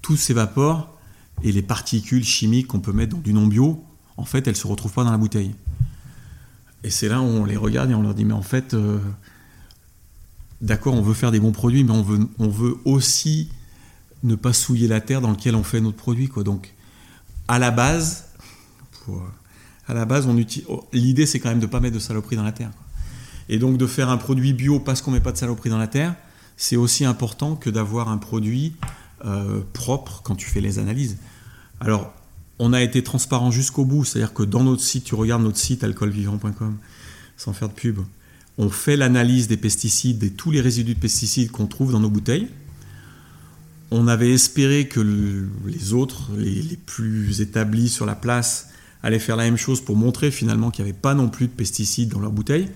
tout 0.00 0.16
s'évapore 0.16 0.93
et 1.42 1.52
les 1.52 1.62
particules 1.62 2.24
chimiques 2.24 2.68
qu'on 2.68 2.80
peut 2.80 2.92
mettre 2.92 3.16
dans 3.16 3.22
du 3.22 3.32
non 3.32 3.46
bio, 3.46 3.84
en 4.16 4.24
fait, 4.24 4.46
elles 4.46 4.54
ne 4.54 4.58
se 4.58 4.66
retrouvent 4.66 4.92
pas 4.92 5.04
dans 5.04 5.10
la 5.10 5.18
bouteille. 5.18 5.54
Et 6.84 6.90
c'est 6.90 7.08
là 7.08 7.20
où 7.20 7.24
on 7.24 7.44
les 7.44 7.56
regarde 7.56 7.90
et 7.90 7.94
on 7.94 8.02
leur 8.02 8.14
dit, 8.14 8.24
mais 8.24 8.34
en 8.34 8.42
fait, 8.42 8.74
euh, 8.74 8.98
d'accord, 10.60 10.94
on 10.94 11.02
veut 11.02 11.14
faire 11.14 11.32
des 11.32 11.40
bons 11.40 11.52
produits, 11.52 11.84
mais 11.84 11.92
on 11.92 12.02
veut, 12.02 12.28
on 12.38 12.48
veut 12.48 12.76
aussi 12.84 13.48
ne 14.22 14.34
pas 14.34 14.52
souiller 14.52 14.88
la 14.88 15.00
terre 15.00 15.20
dans 15.20 15.30
laquelle 15.30 15.54
on 15.54 15.62
fait 15.62 15.80
notre 15.80 15.96
produit. 15.96 16.28
Quoi. 16.28 16.44
Donc, 16.44 16.74
à 17.48 17.58
la 17.58 17.70
base, 17.70 18.26
à 19.86 19.94
la 19.94 20.04
base, 20.04 20.28
oh, 20.68 20.88
l'idée, 20.92 21.26
c'est 21.26 21.40
quand 21.40 21.50
même 21.50 21.60
de 21.60 21.66
ne 21.66 21.70
pas 21.70 21.80
mettre 21.80 21.94
de 21.94 22.00
saloperie 22.00 22.36
dans 22.36 22.42
la 22.42 22.52
terre. 22.52 22.70
Et 23.48 23.58
donc, 23.58 23.76
de 23.76 23.86
faire 23.86 24.08
un 24.08 24.16
produit 24.16 24.52
bio 24.52 24.80
parce 24.80 25.02
qu'on 25.02 25.10
ne 25.10 25.16
met 25.16 25.22
pas 25.22 25.32
de 25.32 25.36
saloperie 25.36 25.70
dans 25.70 25.78
la 25.78 25.88
terre, 25.88 26.14
c'est 26.56 26.76
aussi 26.76 27.04
important 27.04 27.56
que 27.56 27.68
d'avoir 27.68 28.08
un 28.08 28.18
produit 28.18 28.74
euh, 29.24 29.60
propre 29.72 30.20
quand 30.22 30.34
tu 30.34 30.46
fais 30.46 30.60
les 30.60 30.78
analyses. 30.78 31.16
Alors, 31.80 32.12
on 32.58 32.72
a 32.72 32.82
été 32.82 33.02
transparent 33.02 33.50
jusqu'au 33.50 33.84
bout, 33.84 34.04
c'est-à-dire 34.04 34.32
que 34.32 34.42
dans 34.42 34.62
notre 34.62 34.82
site, 34.82 35.04
tu 35.04 35.14
regardes 35.14 35.42
notre 35.42 35.58
site 35.58 35.82
alcoolvivant.com, 35.82 36.76
sans 37.36 37.52
faire 37.52 37.68
de 37.68 37.74
pub, 37.74 37.98
on 38.58 38.70
fait 38.70 38.96
l'analyse 38.96 39.48
des 39.48 39.56
pesticides 39.56 40.22
et 40.22 40.30
tous 40.30 40.50
les 40.50 40.60
résidus 40.60 40.94
de 40.94 41.00
pesticides 41.00 41.50
qu'on 41.50 41.66
trouve 41.66 41.92
dans 41.92 42.00
nos 42.00 42.10
bouteilles. 42.10 42.48
On 43.90 44.08
avait 44.08 44.32
espéré 44.32 44.88
que 44.88 45.00
les 45.66 45.92
autres, 45.92 46.30
les, 46.36 46.76
plus 46.76 47.40
établis 47.40 47.88
sur 47.88 48.06
la 48.06 48.14
place, 48.14 48.68
allaient 49.02 49.18
faire 49.18 49.36
la 49.36 49.44
même 49.44 49.56
chose 49.56 49.80
pour 49.80 49.96
montrer 49.96 50.30
finalement 50.30 50.70
qu'il 50.70 50.84
n'y 50.84 50.90
avait 50.90 50.98
pas 50.98 51.14
non 51.14 51.28
plus 51.28 51.46
de 51.46 51.52
pesticides 51.52 52.10
dans 52.10 52.20
leurs 52.20 52.32
bouteilles. 52.32 52.68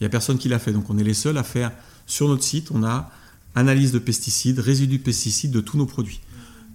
Il 0.00 0.02
n'y 0.02 0.06
a 0.06 0.10
personne 0.10 0.38
qui 0.38 0.48
l'a 0.48 0.58
fait, 0.58 0.72
donc 0.72 0.88
on 0.90 0.98
est 0.98 1.04
les 1.04 1.14
seuls 1.14 1.38
à 1.38 1.42
faire 1.42 1.72
sur 2.06 2.28
notre 2.28 2.42
site. 2.42 2.70
On 2.70 2.84
a 2.84 3.10
analyse 3.54 3.92
de 3.92 3.98
pesticides, 3.98 4.58
résidus 4.58 4.98
de 4.98 5.02
pesticides 5.02 5.50
de 5.50 5.60
tous 5.60 5.76
nos 5.76 5.86
produits. 5.86 6.20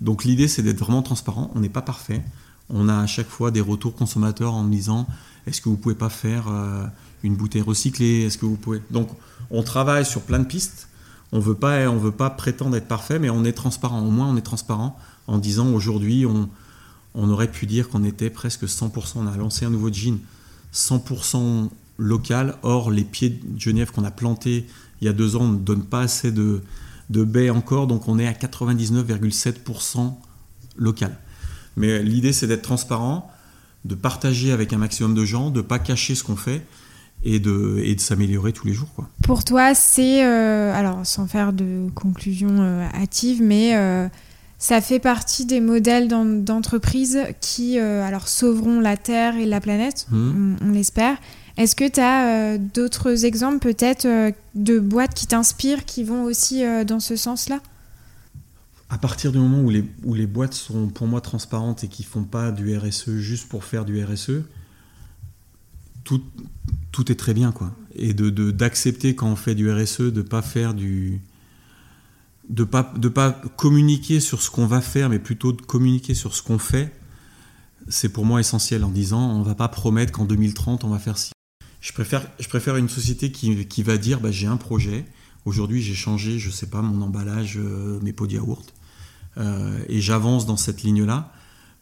Donc 0.01 0.23
l'idée, 0.23 0.47
c'est 0.47 0.61
d'être 0.61 0.79
vraiment 0.79 1.01
transparent. 1.01 1.51
On 1.55 1.59
n'est 1.59 1.69
pas 1.69 1.81
parfait. 1.81 2.23
on 2.69 2.89
a 2.89 2.97
à 2.99 3.07
chaque 3.07 3.29
fois 3.29 3.51
des 3.51 3.61
retours 3.61 3.95
consommateurs 3.95 4.53
en 4.53 4.63
disant 4.63 5.07
est-ce 5.47 5.61
que 5.61 5.69
vous 5.69 5.77
pouvez 5.77 5.95
pas 5.95 6.09
faire 6.09 6.47
euh, 6.49 6.85
une 7.23 7.35
bouteille 7.35 7.61
recyclée? 7.61 8.23
Est-ce 8.23 8.37
que 8.37 8.45
vous 8.45 8.57
pouvez? 8.57 8.81
Donc, 8.91 9.09
on 9.49 9.63
travaille 9.63 10.05
sur 10.05 10.21
plein 10.21 10.39
de 10.39 10.45
pistes. 10.45 10.89
On 11.31 11.39
veut 11.39 11.55
pas, 11.55 11.89
on 11.89 11.97
veut 11.97 12.11
pas 12.11 12.29
prétendre 12.29 12.75
être 12.75 12.87
parfait, 12.87 13.17
mais 13.17 13.29
on 13.29 13.43
est 13.45 13.53
transparent. 13.53 14.01
Au 14.01 14.11
moins, 14.11 14.27
on 14.27 14.37
est 14.37 14.41
transparent 14.41 14.99
en 15.25 15.37
disant 15.37 15.71
aujourd'hui, 15.71 16.25
on, 16.25 16.49
on 17.15 17.29
aurait 17.29 17.49
pu 17.49 17.65
dire 17.65 17.89
qu'on 17.89 18.03
était 18.03 18.29
presque 18.29 18.65
100%. 18.65 19.13
On 19.15 19.27
a 19.27 19.37
lancé 19.37 19.65
un 19.65 19.69
nouveau 19.69 19.91
jean 19.91 20.19
100% 20.73 21.69
local. 21.97 22.55
Or, 22.63 22.91
les 22.91 23.03
pieds 23.03 23.29
de 23.29 23.59
Genève 23.59 23.91
qu'on 23.91 24.03
a 24.03 24.11
plantés 24.11 24.67
il 25.01 25.05
y 25.05 25.07
a 25.09 25.13
deux 25.13 25.35
ans 25.35 25.47
ne 25.47 25.57
donnent 25.57 25.85
pas 25.85 26.01
assez 26.01 26.31
de, 26.31 26.61
de 27.09 27.23
baies 27.23 27.49
encore, 27.49 27.87
donc 27.87 28.07
on 28.07 28.19
est 28.19 28.27
à 28.27 28.33
99,7% 28.33 30.13
local. 30.77 31.17
Mais 31.75 32.01
l'idée, 32.01 32.33
c'est 32.33 32.47
d'être 32.47 32.63
transparent, 32.63 33.31
de 33.85 33.95
partager 33.95 34.51
avec 34.51 34.73
un 34.73 34.77
maximum 34.77 35.13
de 35.13 35.25
gens, 35.25 35.49
de 35.49 35.57
ne 35.57 35.61
pas 35.61 35.79
cacher 35.79 36.15
ce 36.15 36.23
qu'on 36.23 36.35
fait 36.35 36.65
et 37.23 37.39
de, 37.39 37.81
et 37.83 37.95
de 37.95 37.99
s'améliorer 37.99 38.53
tous 38.53 38.67
les 38.67 38.73
jours. 38.73 38.89
Quoi. 38.95 39.09
Pour 39.23 39.43
toi, 39.43 39.73
c'est, 39.73 40.23
euh, 40.23 40.73
alors 40.73 41.05
sans 41.05 41.27
faire 41.27 41.53
de 41.53 41.87
conclusion 41.95 42.49
euh, 42.59 42.85
hâtive, 42.93 43.41
mais 43.41 43.75
euh, 43.75 44.07
ça 44.57 44.81
fait 44.81 44.99
partie 44.99 45.45
des 45.45 45.61
modèles 45.61 46.07
d'entreprise 46.07 47.19
qui 47.41 47.77
alors 47.79 48.27
sauveront 48.27 48.79
la 48.79 48.97
Terre 48.97 49.35
et 49.37 49.45
la 49.45 49.61
planète, 49.61 50.07
mmh. 50.09 50.55
on, 50.61 50.71
l'espère. 50.71 51.17
Est-ce 51.57 51.75
que 51.75 51.89
tu 51.89 51.99
as 51.99 52.57
d'autres 52.57 53.25
exemples 53.25 53.59
peut-être 53.59 54.07
de 54.55 54.79
boîtes 54.79 55.13
qui 55.13 55.25
t'inspirent, 55.27 55.85
qui 55.85 56.03
vont 56.03 56.23
aussi 56.23 56.63
dans 56.85 56.99
ce 56.99 57.15
sens-là? 57.15 57.59
À 58.89 58.97
partir 58.97 59.31
du 59.31 59.39
moment 59.39 59.61
où 59.61 59.69
les, 59.69 59.83
où 60.05 60.13
les 60.13 60.27
boîtes 60.27 60.53
sont 60.53 60.87
pour 60.87 61.07
moi 61.07 61.19
transparentes 61.19 61.83
et 61.83 61.87
qui 61.87 62.03
font 62.03 62.23
pas 62.23 62.51
du 62.51 62.77
RSE 62.77 63.17
juste 63.17 63.49
pour 63.49 63.63
faire 63.65 63.83
du 63.83 64.01
RSE, 64.01 64.43
tout, 66.05 66.21
tout 66.93 67.11
est 67.11 67.15
très 67.15 67.33
bien. 67.33 67.51
quoi. 67.51 67.75
Et 67.95 68.13
d'accepter 68.13 68.31
de, 68.31 68.51
d'accepter 68.51 69.15
quand 69.15 69.27
on 69.27 69.35
fait 69.35 69.55
du 69.55 69.69
RSE 69.69 70.01
de 70.01 70.21
pas 70.21 70.41
faire 70.41 70.73
du. 70.73 71.21
de 72.49 72.63
pas, 72.63 72.93
de 72.95 73.09
pas 73.09 73.31
communiquer 73.57 74.19
sur 74.19 74.41
ce 74.41 74.49
qu'on 74.49 74.67
va 74.67 74.79
faire, 74.79 75.09
mais 75.09 75.19
plutôt 75.19 75.51
de 75.51 75.61
communiquer 75.61 76.13
sur 76.13 76.33
ce 76.33 76.41
qu'on 76.41 76.59
fait, 76.59 76.93
c'est 77.89 78.09
pour 78.09 78.25
moi 78.25 78.39
essentiel 78.39 78.85
en 78.85 78.89
disant 78.89 79.31
on 79.31 79.41
va 79.41 79.55
pas 79.55 79.67
promettre 79.67 80.13
qu'en 80.13 80.25
2030 80.25 80.85
on 80.85 80.89
va 80.89 80.99
faire 80.99 81.17
ci. 81.17 81.31
Je 81.81 81.93
préfère, 81.93 82.75
une 82.75 82.89
société 82.89 83.31
qui, 83.31 83.83
va 83.83 83.97
dire 83.97 84.19
bah, 84.19 84.31
j'ai 84.31 84.47
un 84.47 84.57
projet, 84.57 85.05
aujourd'hui 85.45 85.81
j'ai 85.81 85.93
changé, 85.93 86.39
je 86.39 86.49
sais 86.49 86.67
pas, 86.67 86.81
mon 86.81 87.01
emballage, 87.05 87.57
euh, 87.57 87.99
mes 88.01 88.13
pots 88.13 88.27
de 88.27 88.33
yaourt. 88.33 88.73
Euh, 89.37 89.79
et 89.87 90.01
j'avance 90.01 90.45
dans 90.45 90.57
cette 90.57 90.83
ligne-là, 90.83 91.31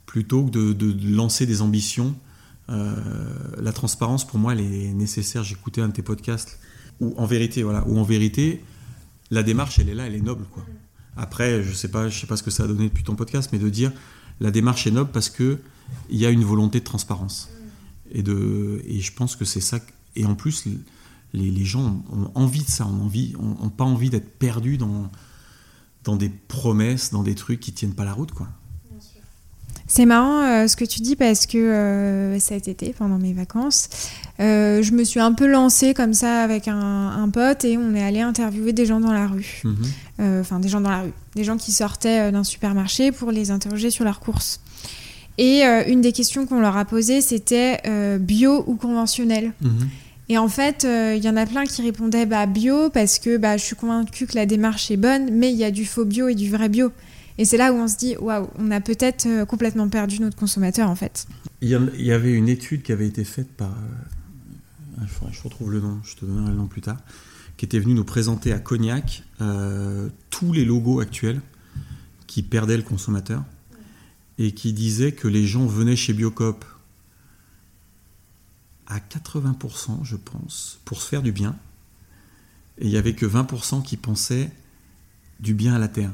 plutôt 0.06 0.44
que 0.44 0.74
de, 0.74 1.16
lancer 1.16 1.46
des 1.46 1.62
ambitions. 1.62 2.16
Euh, 2.70 2.96
la 3.62 3.72
transparence, 3.72 4.28
pour 4.28 4.40
moi, 4.40 4.54
elle 4.54 4.62
est 4.62 4.94
nécessaire. 4.94 5.44
J'écoutais 5.44 5.82
un 5.82 5.88
de 5.88 5.94
tes 5.94 6.02
podcasts 6.02 6.60
où, 7.00 7.14
en 7.18 7.26
vérité, 7.26 7.64
voilà, 7.64 7.88
où 7.88 7.98
en 7.98 8.04
vérité, 8.04 8.62
la 9.32 9.44
démarche, 9.44 9.80
elle 9.80 9.90
est 9.90 9.96
là, 9.96 10.08
elle 10.08 10.16
est 10.16 10.22
noble, 10.22 10.46
quoi. 10.52 10.66
Après, 11.18 11.64
je 11.64 11.72
sais 11.72 11.88
sais 12.12 12.28
pas 12.28 12.38
ce 12.38 12.44
que 12.44 12.52
ça 12.52 12.64
a 12.64 12.68
donné 12.68 12.86
depuis 12.90 13.04
ton 13.04 13.16
podcast, 13.16 13.50
mais 13.54 13.60
de 13.60 13.70
dire 13.70 13.94
la 14.42 14.52
démarche 14.52 14.86
est 14.86 14.92
noble 14.92 15.12
parce 15.12 15.30
que 15.30 15.60
il 16.10 16.20
y 16.20 16.26
a 16.26 16.30
une 16.30 16.44
volonté 16.44 16.80
de 16.80 16.84
transparence. 16.84 17.50
Et 18.12 18.24
de, 18.24 18.82
et 18.86 19.00
je 19.00 19.14
pense 19.14 19.36
que 19.36 19.46
c'est 19.46 19.62
ça. 19.62 19.80
Et 20.16 20.26
en 20.26 20.36
plus, 20.36 20.66
les, 21.34 21.52
les, 21.52 21.66
gens 21.66 22.04
ont 22.12 22.32
envie 22.36 22.64
de 22.64 22.70
ça, 22.70 22.86
ont 22.86 23.06
envie, 23.06 23.34
ont 23.38 23.70
pas 23.70 23.84
envie 23.84 24.10
d'être 24.10 24.38
perdus 24.38 24.78
dans 24.78 25.10
dans 26.06 26.16
des 26.16 26.30
promesses, 26.30 27.12
dans 27.12 27.24
des 27.24 27.36
trucs 27.36 27.60
qui 27.60 27.74
tiennent 27.74 27.96
pas 27.96 28.06
la 28.06 28.14
route, 28.14 28.32
quoi. 28.32 28.48
C'est 29.88 30.06
marrant 30.06 30.42
euh, 30.42 30.68
ce 30.68 30.76
que 30.76 30.84
tu 30.84 31.02
dis 31.02 31.16
parce 31.16 31.46
que 31.46 31.60
euh, 31.60 32.40
cet 32.40 32.68
été, 32.68 32.92
pendant 32.98 33.20
mes 33.20 33.34
vacances, 33.34 33.88
euh, 34.40 34.82
je 34.82 34.92
me 34.94 35.04
suis 35.04 35.20
un 35.20 35.32
peu 35.32 35.46
lancée 35.46 35.94
comme 35.94 36.16
ça 36.16 36.42
avec 36.42 36.68
un, 36.68 37.30
pote 37.32 37.66
et 37.66 37.78
on 37.78 37.94
est 37.94 38.02
allé 38.02 38.22
interviewer 38.22 38.74
des 38.74 38.88
gens 38.88 39.00
dans 39.00 39.14
la 39.14 39.28
rue. 39.28 39.62
Mhm. 39.64 40.40
Enfin, 40.42 40.60
des 40.60 40.70
gens 40.70 40.82
dans 40.82 40.90
la 40.90 41.02
rue. 41.02 41.14
Des 41.36 41.44
gens 41.44 41.56
qui 41.56 41.72
sortaient 41.72 42.32
d'un 42.32 42.44
supermarché 42.44 43.12
pour 43.12 43.32
les 43.32 43.52
interroger 43.52 43.92
sur 43.92 44.06
leurs 44.06 44.20
courses. 44.20 44.60
Et 45.38 45.64
une 45.64 46.02
des 46.02 46.14
questions 46.14 46.46
qu'on 46.46 46.62
leur 46.62 46.78
a 46.78 46.86
posées, 46.86 47.20
c'était 47.22 47.82
bio 48.20 48.64
ou 48.68 48.76
conventionnel? 48.76 49.52
Mhm. 49.62 49.90
Et 50.28 50.38
en 50.38 50.48
fait, 50.48 50.84
il 50.84 50.90
euh, 50.90 51.16
y 51.16 51.30
en 51.30 51.38
a 51.38 51.46
plein 51.46 51.66
qui 51.66 51.82
répondaient 51.82 52.26
bah, 52.26 52.46
bio 52.48 52.90
parce 52.90 53.20
que 53.20 53.38
bah, 53.38 53.58
je 53.58 53.64
suis 53.64 53.76
convaincue 53.76 54.26
que 54.26 54.36
la 54.36 54.46
démarche 54.46 54.90
est 54.90 54.98
bonne, 54.98 55.30
mais 55.32 55.52
il 55.52 55.58
y 55.58 55.64
a 55.64 55.72
du 55.72 55.86
faux 55.86 56.06
bio 56.06 56.28
et 56.28 56.36
du 56.36 56.50
vrai 56.50 56.68
bio. 56.68 56.92
Et 57.38 57.46
c'est 57.46 57.58
là 57.58 57.74
où 57.74 57.76
on 57.76 57.88
se 57.88 57.98
dit, 57.98 58.16
waouh, 58.18 58.48
on 58.58 58.72
a 58.72 58.82
peut-être 58.82 59.28
euh, 59.28 59.46
complètement 59.46 59.88
perdu 59.88 60.20
notre 60.20 60.38
consommateur 60.38 60.90
en 60.90 60.96
fait. 60.96 61.28
Il 61.62 61.70
y, 61.70 62.12
avait 62.12 62.32
une 62.32 62.50
étude 62.50 62.82
qui 62.82 62.92
avait 62.92 63.08
été 63.08 63.24
faite 63.24 63.50
par. 63.56 63.70
Euh, 63.70 65.06
je 65.32 65.42
retrouve 65.44 65.72
le 65.72 65.80
nom, 65.80 66.00
je 66.04 66.16
te 66.16 66.26
donnerai 66.26 66.52
le 66.52 66.58
nom 66.58 66.68
plus 66.68 66.82
tard. 66.82 66.98
Qui 67.58 67.66
était 67.66 67.80
venue 67.80 67.94
nous 67.94 68.04
présenter 68.04 68.52
à 68.52 68.60
Cognac 68.60 69.24
tous 70.30 70.52
les 70.52 70.66
logos 70.66 71.00
actuels 71.00 71.40
qui 72.28 72.44
perdaient 72.44 72.76
le 72.76 72.84
consommateur 72.84 73.44
et 74.38 74.52
qui 74.54 74.74
disait 74.74 75.14
que 75.14 75.28
les 75.28 75.46
gens 75.46 75.66
venaient 75.66 75.96
chez 75.96 76.14
Biocop 76.14 76.66
à 78.88 79.00
80%, 79.00 80.04
je 80.04 80.16
pense, 80.16 80.80
pour 80.86 81.02
se 81.02 81.08
faire 81.08 81.22
du 81.22 81.32
bien. 81.32 81.56
Et 82.78 82.86
il 82.86 82.92
n'y 82.92 82.98
avait 82.98 83.16
que 83.16 83.26
20% 83.26 83.84
qui 83.84 83.98
pensaient 83.98 84.52
du 85.40 85.54
bien 85.54 85.74
à 85.74 85.80
la 85.80 85.88
Terre. 85.88 86.12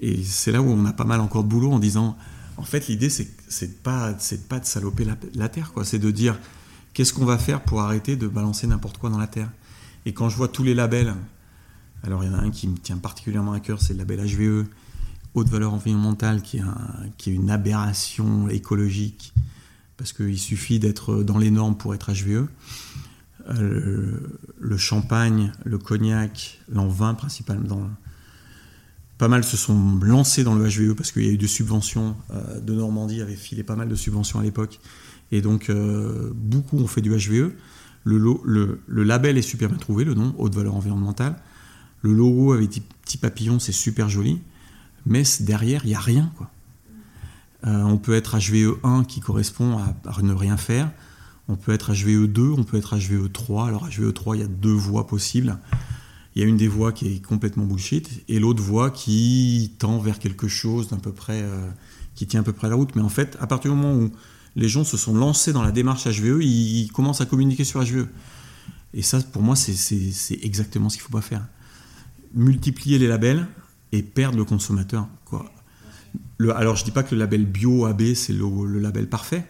Et 0.00 0.22
c'est 0.24 0.52
là 0.52 0.62
où 0.62 0.66
on 0.66 0.84
a 0.84 0.92
pas 0.92 1.04
mal 1.04 1.20
encore 1.20 1.44
de 1.44 1.48
boulot 1.48 1.72
en 1.72 1.78
disant, 1.78 2.16
en 2.56 2.62
fait, 2.62 2.88
l'idée, 2.88 3.10
c'est, 3.10 3.28
c'est 3.48 3.82
pas, 3.82 4.14
c'est 4.18 4.48
pas 4.48 4.58
de 4.58 4.66
saloper 4.66 5.06
la, 5.34 5.48
Terre, 5.48 5.72
quoi. 5.72 5.84
C'est 5.84 5.98
de 5.98 6.10
dire, 6.10 6.38
qu'est-ce 6.92 7.12
qu'on 7.12 7.24
va 7.24 7.38
faire 7.38 7.62
pour 7.62 7.80
arrêter 7.80 8.16
de 8.16 8.26
balancer 8.26 8.66
n'importe 8.66 8.98
quoi 8.98 9.10
dans 9.10 9.18
la 9.18 9.26
Terre? 9.26 9.50
Et 10.06 10.12
quand 10.12 10.28
je 10.28 10.36
vois 10.36 10.48
tous 10.48 10.62
les 10.62 10.74
labels, 10.74 11.14
alors 12.02 12.24
il 12.24 12.30
y 12.30 12.34
en 12.34 12.38
a 12.38 12.40
un 12.40 12.50
qui 12.50 12.68
me 12.68 12.76
tient 12.76 12.98
particulièrement 12.98 13.52
à 13.52 13.60
cœur, 13.60 13.80
c'est 13.80 13.92
le 13.92 13.98
label 13.98 14.20
HVE, 14.20 14.66
haute 15.36 15.48
valeur 15.48 15.74
environnementale, 15.74 16.42
qui 16.42 16.58
est, 16.58 17.30
une 17.30 17.50
aberration 17.50 18.48
écologique 18.48 19.32
parce 19.98 20.12
qu'il 20.12 20.38
suffit 20.38 20.78
d'être 20.78 21.22
dans 21.22 21.38
les 21.38 21.50
normes 21.50 21.76
pour 21.76 21.94
être 21.94 22.10
HVE. 22.12 22.48
Euh, 23.48 24.20
le 24.58 24.76
champagne, 24.76 25.52
le 25.64 25.78
cognac, 25.78 26.58
l'an 26.68 26.88
vin 26.88 27.14
principalement, 27.14 27.88
pas 29.18 29.28
mal 29.28 29.44
se 29.44 29.56
sont 29.56 29.98
lancés 30.02 30.42
dans 30.42 30.54
le 30.54 30.68
HVE 30.68 30.94
parce 30.94 31.12
qu'il 31.12 31.24
y 31.24 31.28
a 31.28 31.32
eu 31.32 31.38
des 31.38 31.46
subventions. 31.46 32.16
Euh, 32.30 32.60
de 32.60 32.74
Normandie 32.74 33.20
avait 33.20 33.36
filé 33.36 33.62
pas 33.62 33.76
mal 33.76 33.88
de 33.88 33.94
subventions 33.94 34.40
à 34.40 34.42
l'époque. 34.42 34.80
Et 35.32 35.42
donc, 35.42 35.68
euh, 35.68 36.32
beaucoup 36.34 36.78
ont 36.78 36.86
fait 36.86 37.02
du 37.02 37.10
HVE. 37.10 37.52
Le, 38.04 38.80
label 38.88 39.36
est 39.36 39.42
super 39.42 39.68
bien 39.68 39.78
trouvé, 39.78 40.04
le 40.04 40.14
nom, 40.14 40.34
haute 40.38 40.54
valeur 40.54 40.74
environnementale. 40.74 41.36
Le 42.02 42.12
logo 42.12 42.52
avec 42.52 42.70
des 42.70 42.82
petits 43.02 43.18
papillons, 43.18 43.58
c'est 43.58 43.72
super 43.72 44.08
joli. 44.08 44.40
Mais 45.06 45.22
derrière, 45.40 45.84
il 45.84 45.88
n'y 45.88 45.94
a 45.94 46.00
rien. 46.00 46.30
Quoi. 46.36 46.50
Euh, 47.66 47.82
on 47.82 47.96
peut 47.96 48.14
être 48.14 48.36
HVE1 48.36 49.06
qui 49.06 49.20
correspond 49.20 49.78
à, 49.78 50.22
ne 50.22 50.32
rien 50.32 50.56
faire. 50.56 50.90
On 51.48 51.56
peut 51.56 51.72
être 51.72 51.92
HVE2, 51.92 52.54
on 52.58 52.64
peut 52.64 52.76
être 52.76 52.96
HVE3. 52.96 53.68
Alors 53.68 53.88
HVE3, 53.88 54.34
il 54.34 54.40
y 54.40 54.44
a 54.44 54.48
deux 54.48 54.72
voies 54.72 55.06
possibles. 55.06 55.58
Il 56.34 56.42
y 56.42 56.44
a 56.44 56.48
une 56.48 56.56
des 56.56 56.68
voies 56.68 56.92
qui 56.92 57.06
est 57.06 57.24
complètement 57.24 57.64
bullshit 57.64 58.24
et 58.28 58.38
l'autre 58.38 58.62
voie 58.62 58.90
qui 58.90 59.72
tend 59.78 59.98
vers 59.98 60.18
quelque 60.18 60.48
chose 60.48 60.88
d'un 60.88 60.98
peu 60.98 61.12
près, 61.12 61.40
euh, 61.42 61.70
qui 62.14 62.26
tient 62.26 62.40
à 62.40 62.42
peu 62.42 62.52
près 62.52 62.68
la 62.68 62.74
route. 62.74 62.94
Mais 62.94 63.02
en 63.02 63.08
fait, 63.08 63.38
à 63.40 63.46
partir 63.46 63.70
du 63.70 63.76
moment 63.76 63.94
où 63.94 64.10
les 64.54 64.68
gens 64.68 64.84
se 64.84 64.96
sont 64.96 65.14
lancés 65.14 65.52
dans 65.52 65.62
la 65.62 65.72
démarche 65.72 66.06
HVE, 66.06 66.42
ils, 66.42 66.90
commencent 66.92 67.20
à 67.20 67.26
communiquer 67.26 67.64
sur 67.64 67.82
HVE. 67.82 68.08
Et 68.92 69.02
ça, 69.02 69.20
pour 69.20 69.42
moi, 69.42 69.56
c'est 69.56 70.38
exactement 70.42 70.88
ce 70.88 70.96
qu'il 70.96 71.04
ne 71.04 71.06
faut 71.06 71.12
pas 71.12 71.22
faire. 71.22 71.46
Multiplier 72.34 72.98
les 72.98 73.06
labels 73.06 73.46
et 73.92 74.02
perdre 74.02 74.38
le 74.38 74.44
consommateur. 74.44 75.08
Alors 76.54 76.76
je 76.76 76.84
dis 76.84 76.90
pas 76.90 77.02
que 77.02 77.14
le 77.14 77.18
label 77.18 77.46
bio 77.46 77.86
AB 77.86 78.14
c'est 78.14 78.32
le, 78.32 78.78
label 78.78 79.08
parfait, 79.08 79.46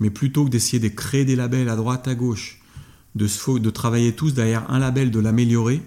mais 0.00 0.10
plutôt 0.10 0.44
que 0.44 0.50
d'essayer 0.50 0.78
de 0.78 0.88
créer 0.88 1.24
des 1.24 1.36
labels 1.36 1.68
à 1.68 1.76
droite, 1.76 2.08
à 2.08 2.14
gauche, 2.14 2.60
de, 3.14 3.70
travailler 3.70 4.14
tous 4.14 4.34
derrière 4.34 4.70
un 4.70 4.78
label, 4.78 5.10
de 5.10 5.18
l'améliorer, 5.18 5.82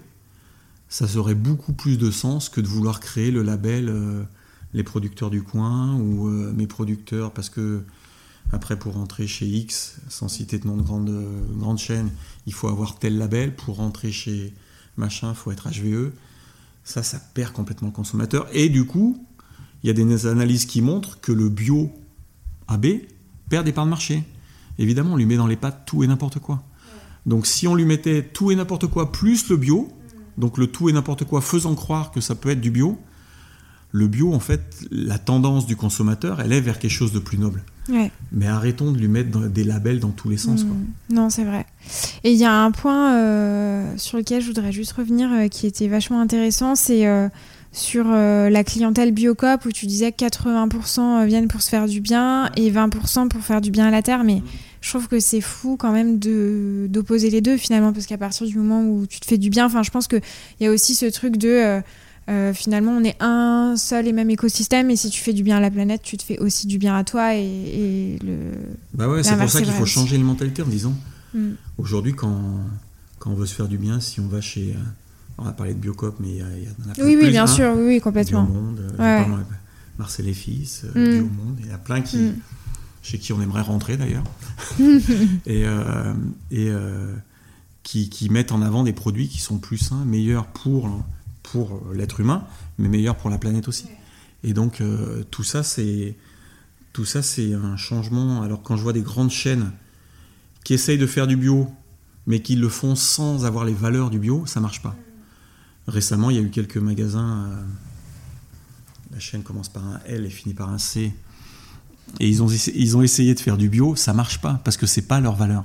ça 0.88 1.08
serait 1.08 1.34
beaucoup 1.34 1.72
plus 1.72 1.98
de 1.98 2.10
sens 2.10 2.48
que 2.48 2.60
de 2.60 2.66
vouloir 2.66 3.00
créer 3.00 3.30
le 3.30 3.42
label 3.42 3.88
euh, 3.88 4.22
les 4.74 4.82
producteurs 4.82 5.30
du 5.30 5.42
coin 5.42 5.94
ou 5.94 6.28
euh, 6.28 6.52
mes 6.52 6.66
producteurs 6.66 7.32
parce 7.32 7.48
que 7.48 7.82
après 8.52 8.78
pour 8.78 8.94
rentrer 8.94 9.26
chez 9.26 9.46
X, 9.46 9.96
sans 10.08 10.28
citer 10.28 10.58
de 10.58 10.66
nom 10.66 10.76
de 10.76 10.82
grande, 10.82 11.10
grande 11.56 11.78
chaîne, 11.78 12.10
il 12.46 12.52
faut 12.52 12.68
avoir 12.68 12.98
tel 12.98 13.18
label, 13.18 13.54
pour 13.54 13.76
rentrer 13.76 14.12
chez 14.12 14.52
machin, 14.96 15.30
il 15.30 15.34
faut 15.34 15.50
être 15.50 15.68
HVE. 15.68 16.12
Ça, 16.84 17.02
ça 17.02 17.18
perd 17.18 17.52
complètement 17.52 17.88
le 17.88 17.94
consommateur. 17.94 18.46
Et 18.52 18.68
du 18.68 18.84
coup, 18.84 19.26
il 19.82 19.86
y 19.86 19.90
a 19.90 19.92
des 19.92 20.26
analyses 20.26 20.66
qui 20.66 20.82
montrent 20.82 21.20
que 21.20 21.32
le 21.32 21.48
bio 21.48 21.90
AB 22.68 22.86
perd 23.48 23.64
des 23.64 23.72
parts 23.72 23.84
de 23.84 23.90
marché. 23.90 24.22
Évidemment, 24.78 25.14
on 25.14 25.16
lui 25.16 25.26
met 25.26 25.36
dans 25.36 25.46
les 25.46 25.56
pattes 25.56 25.84
tout 25.86 26.02
et 26.02 26.06
n'importe 26.06 26.38
quoi. 26.38 26.62
Donc 27.26 27.46
si 27.46 27.66
on 27.66 27.74
lui 27.74 27.84
mettait 27.84 28.22
tout 28.22 28.50
et 28.50 28.56
n'importe 28.56 28.86
quoi 28.86 29.12
plus 29.12 29.48
le 29.48 29.56
bio, 29.56 29.88
donc 30.36 30.58
le 30.58 30.66
tout 30.66 30.88
et 30.88 30.92
n'importe 30.92 31.24
quoi 31.24 31.40
faisant 31.40 31.74
croire 31.74 32.10
que 32.10 32.20
ça 32.20 32.34
peut 32.34 32.50
être 32.50 32.60
du 32.60 32.70
bio, 32.70 32.98
le 33.92 34.08
bio, 34.08 34.34
en 34.34 34.40
fait, 34.40 34.84
la 34.90 35.18
tendance 35.18 35.66
du 35.66 35.76
consommateur, 35.76 36.40
elle 36.40 36.52
est 36.52 36.60
vers 36.60 36.80
quelque 36.80 36.90
chose 36.90 37.12
de 37.12 37.20
plus 37.20 37.38
noble. 37.38 37.62
Mais 37.88 38.46
arrêtons 38.46 38.92
de 38.92 38.98
lui 38.98 39.08
mettre 39.08 39.38
des 39.48 39.64
labels 39.64 40.00
dans 40.00 40.10
tous 40.10 40.28
les 40.28 40.36
sens. 40.36 40.64
Quoi. 40.64 40.74
Hmm. 40.74 41.14
Non, 41.14 41.30
c'est 41.30 41.44
vrai. 41.44 41.66
Et 42.22 42.32
il 42.32 42.38
y 42.38 42.44
a 42.44 42.52
un 42.52 42.70
point 42.70 43.14
euh, 43.14 43.92
sur 43.96 44.18
lequel 44.18 44.40
je 44.40 44.46
voudrais 44.46 44.72
juste 44.72 44.92
revenir 44.92 45.30
euh, 45.30 45.48
qui 45.48 45.66
était 45.66 45.88
vachement 45.88 46.20
intéressant, 46.20 46.74
c'est 46.74 47.06
euh, 47.06 47.28
sur 47.72 48.04
la 48.08 48.62
clientèle 48.62 49.10
Biocop 49.10 49.64
où 49.64 49.72
tu 49.72 49.86
disais 49.86 50.12
que 50.12 50.24
80% 50.24 51.26
viennent 51.26 51.48
pour 51.48 51.60
se 51.60 51.68
faire 51.68 51.86
du 51.86 52.00
bien 52.00 52.48
et 52.56 52.70
20% 52.70 53.28
pour 53.28 53.40
faire 53.40 53.60
du 53.60 53.72
bien 53.72 53.88
à 53.88 53.90
la 53.90 54.00
terre. 54.00 54.22
Mais 54.22 54.42
je 54.80 54.90
trouve 54.90 55.08
que 55.08 55.18
c'est 55.18 55.40
fou 55.40 55.76
quand 55.76 55.90
même 55.90 56.20
d'opposer 56.20 57.30
les 57.30 57.40
deux 57.40 57.56
finalement 57.56 57.92
parce 57.92 58.06
qu'à 58.06 58.16
partir 58.16 58.46
du 58.46 58.56
moment 58.56 58.84
où 58.84 59.06
tu 59.08 59.18
te 59.18 59.26
fais 59.26 59.38
du 59.38 59.50
bien, 59.50 59.66
enfin 59.66 59.82
je 59.82 59.90
pense 59.90 60.06
qu'il 60.06 60.22
y 60.60 60.66
a 60.66 60.70
aussi 60.70 60.94
ce 60.94 61.06
truc 61.06 61.36
de 61.36 61.82
euh, 62.30 62.54
finalement, 62.54 62.92
on 62.92 63.04
est 63.04 63.16
un 63.20 63.74
seul 63.76 64.06
et 64.06 64.12
même 64.12 64.30
écosystème, 64.30 64.90
et 64.90 64.96
si 64.96 65.10
tu 65.10 65.20
fais 65.20 65.34
du 65.34 65.42
bien 65.42 65.58
à 65.58 65.60
la 65.60 65.70
planète, 65.70 66.02
tu 66.02 66.16
te 66.16 66.22
fais 66.22 66.38
aussi 66.38 66.66
du 66.66 66.78
bien 66.78 66.96
à 66.96 67.04
toi. 67.04 67.34
Et, 67.34 68.18
le. 68.24 68.52
Bah 68.94 69.08
ouais, 69.08 69.22
c'est 69.22 69.36
pour 69.36 69.50
ça 69.50 69.60
qu'il 69.60 69.72
faut 69.72 69.86
changer 69.86 70.16
les 70.16 70.22
mentalités 70.22 70.62
en 70.62 70.66
disant 70.66 70.94
mm. 71.34 71.50
aujourd'hui, 71.78 72.14
quand, 72.14 72.60
quand 73.18 73.30
on 73.30 73.34
veut 73.34 73.46
se 73.46 73.54
faire 73.54 73.68
du 73.68 73.78
bien, 73.78 74.00
si 74.00 74.20
on 74.20 74.26
va 74.26 74.40
chez. 74.40 74.70
Euh, 74.70 74.80
on 75.36 75.46
a 75.46 75.52
parlé 75.52 75.74
de 75.74 75.78
Biocop, 75.80 76.16
mais 76.20 76.28
il 76.28 76.36
y, 76.36 76.40
a, 76.40 77.04
Oui, 77.04 77.18
oui, 77.20 77.28
bien 77.28 77.46
sûr, 77.46 77.74
oui, 77.76 78.00
complètement. 78.00 78.44
Biomonde, 78.44 78.80
euh, 79.00 79.24
Marcel 79.98 80.28
et 80.28 80.34
Fils, 80.34 80.84
mm. 80.94 81.10
Biomonde, 81.10 81.56
il 81.60 81.66
y 81.66 81.72
a 81.72 81.78
plein 81.78 82.00
qui. 82.00 82.18
Mm. 82.18 82.36
chez 83.02 83.18
qui 83.18 83.32
on 83.32 83.42
aimerait 83.42 83.62
rentrer 83.62 83.96
d'ailleurs. 83.96 84.24
et. 85.46 85.64
et 86.50 86.72
qui, 87.82 88.08
qui, 88.08 88.30
mettent 88.30 88.50
en 88.50 88.62
avant 88.62 88.82
des 88.82 88.94
produits 88.94 89.28
qui 89.28 89.40
sont 89.40 89.58
plus 89.58 89.76
sains, 89.76 90.06
meilleurs 90.06 90.46
pour 90.46 91.04
pour 91.54 91.80
l'être 91.94 92.18
humain, 92.18 92.48
mais 92.78 92.88
meilleur 92.88 93.14
pour 93.14 93.30
la 93.30 93.38
planète 93.38 93.68
aussi. 93.68 93.86
Et 94.42 94.52
donc 94.54 94.80
euh, 94.80 95.22
tout 95.30 95.44
ça, 95.44 95.62
c'est 95.62 96.16
tout 96.92 97.04
ça, 97.04 97.22
c'est 97.22 97.54
un 97.54 97.76
changement. 97.76 98.42
Alors 98.42 98.60
quand 98.60 98.76
je 98.76 98.82
vois 98.82 98.92
des 98.92 99.02
grandes 99.02 99.30
chaînes 99.30 99.70
qui 100.64 100.74
essayent 100.74 100.98
de 100.98 101.06
faire 101.06 101.28
du 101.28 101.36
bio, 101.36 101.68
mais 102.26 102.40
qui 102.40 102.56
le 102.56 102.68
font 102.68 102.96
sans 102.96 103.44
avoir 103.46 103.64
les 103.64 103.72
valeurs 103.72 104.10
du 104.10 104.18
bio, 104.18 104.46
ça 104.46 104.58
marche 104.58 104.82
pas. 104.82 104.96
Récemment, 105.86 106.30
il 106.30 106.36
y 106.36 106.40
a 106.40 106.42
eu 106.42 106.50
quelques 106.50 106.78
magasins. 106.78 107.46
Euh, 107.46 107.62
la 109.12 109.20
chaîne 109.20 109.44
commence 109.44 109.68
par 109.68 109.86
un 109.86 110.00
L 110.06 110.26
et 110.26 110.30
finit 110.30 110.54
par 110.54 110.70
un 110.70 110.78
C. 110.78 111.14
Et 112.18 112.28
ils 112.28 112.42
ont 112.96 113.02
essayé 113.02 113.32
de 113.32 113.40
faire 113.40 113.56
du 113.56 113.68
bio, 113.68 113.94
ça 113.94 114.12
marche 114.12 114.40
pas 114.40 114.60
parce 114.64 114.76
que 114.76 114.86
c'est 114.86 115.06
pas 115.06 115.20
leur 115.20 115.36
valeur. 115.36 115.64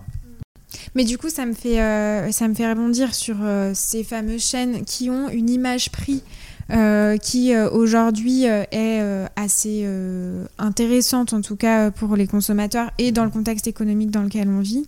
Mais 0.96 1.04
du 1.04 1.18
coup, 1.18 1.30
ça 1.30 1.46
me 1.46 1.54
fait, 1.54 1.82
euh, 1.82 2.32
ça 2.32 2.48
me 2.48 2.54
fait 2.54 2.70
rebondir 2.70 3.14
sur 3.14 3.38
euh, 3.42 3.72
ces 3.74 4.04
fameuses 4.04 4.44
chaînes 4.44 4.86
qui 4.86 5.10
ont 5.10 5.30
une 5.30 5.50
image 5.50 5.92
prix 5.92 6.24
euh, 6.72 7.18
qui 7.18 7.56
aujourd'hui 7.56 8.44
est 8.44 9.02
assez 9.36 9.88
intéressante, 10.58 11.34
en 11.34 11.42
tout 11.42 11.56
cas 11.56 11.90
pour 11.90 12.16
les 12.16 12.28
consommateurs 12.28 12.92
et 12.98 13.12
dans 13.12 13.24
le 13.24 13.32
contexte 13.32 13.68
économique 13.68 14.12
dans 14.12 14.24
lequel 14.24 14.48
on 14.50 14.60
vit. 14.60 14.86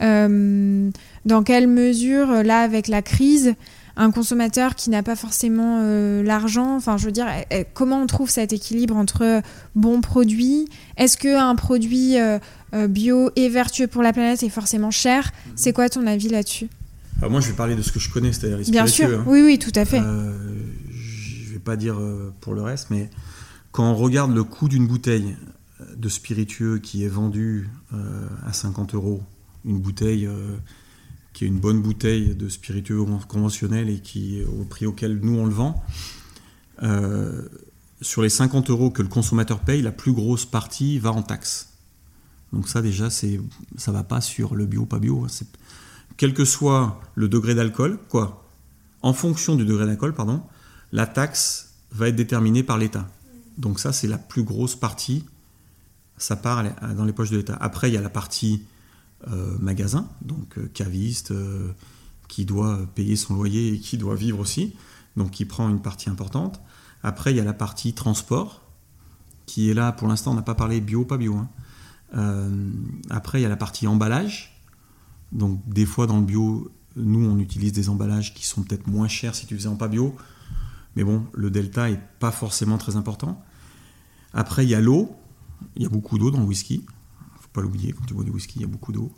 dans 0.00 1.42
quelle 1.44 1.68
mesure, 1.68 2.42
là, 2.42 2.60
avec 2.60 2.88
la 2.88 3.00
crise, 3.00 3.54
un 3.96 4.10
consommateur 4.10 4.74
qui 4.74 4.90
n'a 4.90 5.02
pas 5.02 5.16
forcément 5.16 5.80
l'argent, 6.22 6.76
enfin, 6.76 6.96
je 6.96 7.06
veux 7.06 7.12
dire, 7.12 7.26
comment 7.74 8.02
on 8.02 8.06
trouve 8.06 8.30
cet 8.30 8.52
équilibre 8.52 8.96
entre 8.96 9.42
bons 9.74 10.00
produits? 10.00 10.68
Est-ce 10.96 11.16
qu'un 11.16 11.54
produit 11.54 12.16
euh, 12.74 12.88
bio 12.88 13.30
et 13.36 13.48
vertueux 13.48 13.86
pour 13.86 14.02
la 14.02 14.12
planète 14.12 14.42
est 14.42 14.48
forcément 14.48 14.90
cher? 14.90 15.30
Mhm. 15.46 15.52
C'est 15.54 15.72
quoi 15.72 15.88
ton 15.88 16.06
avis 16.06 16.28
là-dessus? 16.28 16.68
Moi, 17.22 17.40
je 17.40 17.48
vais 17.48 17.54
parler 17.54 17.76
de 17.76 17.82
ce 17.82 17.92
que 17.92 18.00
je 18.00 18.10
connais, 18.10 18.32
c'est-à-dire 18.32 18.58
les 18.58 18.64
Bien 18.64 18.86
sûr, 18.86 19.20
hein. 19.20 19.24
oui, 19.26 19.42
oui, 19.42 19.58
tout 19.58 19.72
à 19.76 19.84
fait. 19.84 20.00
Euh, 20.00 20.32
je 20.90 21.52
vais 21.52 21.60
pas 21.60 21.76
dire 21.76 22.00
euh, 22.00 22.34
pour 22.40 22.54
le 22.54 22.62
reste, 22.62 22.88
mais 22.90 23.08
quand 23.70 23.88
on 23.88 23.94
regarde 23.94 24.34
le 24.34 24.42
coût 24.42 24.68
d'une 24.68 24.86
bouteille 24.86 25.36
de 25.96 26.08
spiritueux 26.08 26.78
qui 26.78 27.04
est 27.04 27.08
vendue 27.08 27.68
à 28.46 28.52
50 28.52 28.94
euros, 28.94 29.22
une 29.64 29.78
bouteille 29.78 30.28
qui 31.34 31.44
est 31.44 31.48
une 31.48 31.58
bonne 31.58 31.82
bouteille 31.82 32.34
de 32.34 32.48
spiritueux 32.48 33.04
conventionnel 33.28 33.90
et 33.90 33.98
qui 34.00 34.42
au 34.44 34.64
prix 34.64 34.86
auquel 34.86 35.18
nous 35.20 35.36
on 35.36 35.44
le 35.44 35.52
vend, 35.52 35.84
sur 38.00 38.22
les 38.22 38.28
50 38.28 38.70
euros 38.70 38.90
que 38.90 39.02
le 39.02 39.08
consommateur 39.08 39.60
paye, 39.60 39.82
la 39.82 39.92
plus 39.92 40.12
grosse 40.12 40.46
partie 40.46 40.98
va 40.98 41.12
en 41.12 41.22
taxes. 41.22 41.74
Donc 42.52 42.68
ça 42.68 42.82
déjà, 42.82 43.10
c'est, 43.10 43.40
ça 43.76 43.90
va 43.90 44.04
pas 44.04 44.20
sur 44.20 44.54
le 44.54 44.66
bio, 44.66 44.86
pas 44.86 45.00
bio. 45.00 45.26
Quel 46.16 46.34
que 46.34 46.44
soit 46.44 47.00
le 47.16 47.28
degré 47.28 47.54
d'alcool, 47.54 47.98
quoi, 48.08 48.48
en 49.02 49.12
fonction 49.12 49.56
du 49.56 49.64
degré 49.64 49.86
d'alcool, 49.86 50.14
pardon, 50.14 50.42
la 50.92 51.06
taxe 51.06 51.74
va 51.90 52.08
être 52.08 52.16
déterminée 52.16 52.62
par 52.62 52.78
l'État. 52.78 53.08
Donc 53.58 53.80
ça, 53.80 53.92
c'est 53.92 54.06
la 54.06 54.18
plus 54.18 54.44
grosse 54.44 54.76
partie. 54.76 55.24
Ça 56.16 56.36
part 56.36 56.64
dans 56.94 57.04
les 57.04 57.12
poches 57.12 57.30
de 57.30 57.38
l'État. 57.38 57.56
Après, 57.60 57.90
il 57.90 57.94
y 57.94 57.96
a 57.96 58.00
la 58.00 58.08
partie 58.08 58.62
euh, 58.62 58.73
magasin, 59.58 60.08
donc 60.22 60.58
euh, 60.58 60.68
caviste, 60.72 61.30
euh, 61.30 61.72
qui 62.28 62.44
doit 62.44 62.80
payer 62.94 63.16
son 63.16 63.34
loyer 63.34 63.74
et 63.74 63.78
qui 63.78 63.98
doit 63.98 64.14
vivre 64.14 64.38
aussi, 64.40 64.74
donc 65.16 65.30
qui 65.30 65.44
prend 65.44 65.68
une 65.68 65.80
partie 65.80 66.10
importante. 66.10 66.60
Après, 67.02 67.32
il 67.32 67.36
y 67.36 67.40
a 67.40 67.44
la 67.44 67.52
partie 67.52 67.92
transport, 67.92 68.62
qui 69.46 69.70
est 69.70 69.74
là, 69.74 69.92
pour 69.92 70.08
l'instant, 70.08 70.32
on 70.32 70.34
n'a 70.34 70.42
pas 70.42 70.54
parlé 70.54 70.80
bio, 70.80 71.04
pas 71.04 71.18
bio. 71.18 71.36
Hein. 71.36 71.48
Euh, 72.16 72.70
après, 73.10 73.40
il 73.40 73.42
y 73.42 73.46
a 73.46 73.48
la 73.48 73.56
partie 73.56 73.86
emballage. 73.86 74.60
Donc, 75.32 75.60
des 75.68 75.84
fois, 75.86 76.06
dans 76.06 76.18
le 76.18 76.24
bio, 76.24 76.70
nous, 76.96 77.28
on 77.28 77.38
utilise 77.38 77.72
des 77.72 77.88
emballages 77.88 78.34
qui 78.34 78.46
sont 78.46 78.62
peut-être 78.62 78.86
moins 78.86 79.08
chers 79.08 79.34
si 79.34 79.46
tu 79.46 79.54
faisais 79.54 79.68
en 79.68 79.76
pas 79.76 79.88
bio. 79.88 80.14
Mais 80.96 81.04
bon, 81.04 81.26
le 81.32 81.50
delta 81.50 81.90
est 81.90 82.00
pas 82.20 82.30
forcément 82.30 82.78
très 82.78 82.96
important. 82.96 83.42
Après, 84.32 84.64
il 84.64 84.70
y 84.70 84.74
a 84.74 84.80
l'eau. 84.80 85.14
Il 85.76 85.82
y 85.82 85.86
a 85.86 85.88
beaucoup 85.88 86.18
d'eau 86.18 86.30
dans 86.30 86.40
le 86.40 86.46
whisky. 86.46 86.84
Pas 87.54 87.62
l'oublier, 87.62 87.92
quand 87.92 88.04
tu 88.04 88.12
bois 88.12 88.24
du 88.24 88.30
whisky, 88.30 88.56
il 88.56 88.62
y 88.62 88.64
a 88.64 88.68
beaucoup 88.68 88.92
d'eau. 88.92 89.10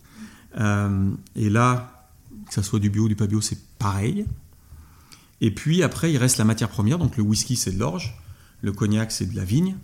Euh, 0.58 1.10
et 1.34 1.50
là, 1.50 2.08
que 2.46 2.54
ça 2.54 2.62
soit 2.62 2.78
du 2.78 2.90
bio 2.90 3.08
du 3.08 3.16
pas 3.16 3.26
bio, 3.26 3.40
c'est 3.40 3.58
pareil. 3.78 4.26
Et 5.40 5.50
puis 5.50 5.82
après, 5.82 6.12
il 6.12 6.18
reste 6.18 6.38
la 6.38 6.44
matière 6.44 6.68
première. 6.68 6.98
Donc 6.98 7.16
le 7.16 7.24
whisky, 7.24 7.56
c'est 7.56 7.72
de 7.72 7.78
l'orge. 7.80 8.16
Le 8.62 8.72
cognac, 8.72 9.10
c'est 9.10 9.26
de 9.26 9.34
la 9.34 9.44
vigne. 9.44 9.76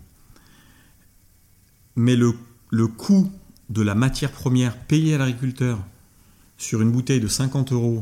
Mais 1.97 2.15
le 2.15 2.35
le 2.73 2.89
coût 2.89 3.31
de 3.69 3.83
la 3.83 3.95
matière 3.95 4.33
première 4.33 4.77
payée 4.77 5.15
à 5.15 5.19
l'agriculteur 5.19 5.79
sur 6.57 6.81
une 6.81 6.91
bouteille 6.91 7.21
de 7.21 7.29
50 7.29 7.71
euros 7.73 8.01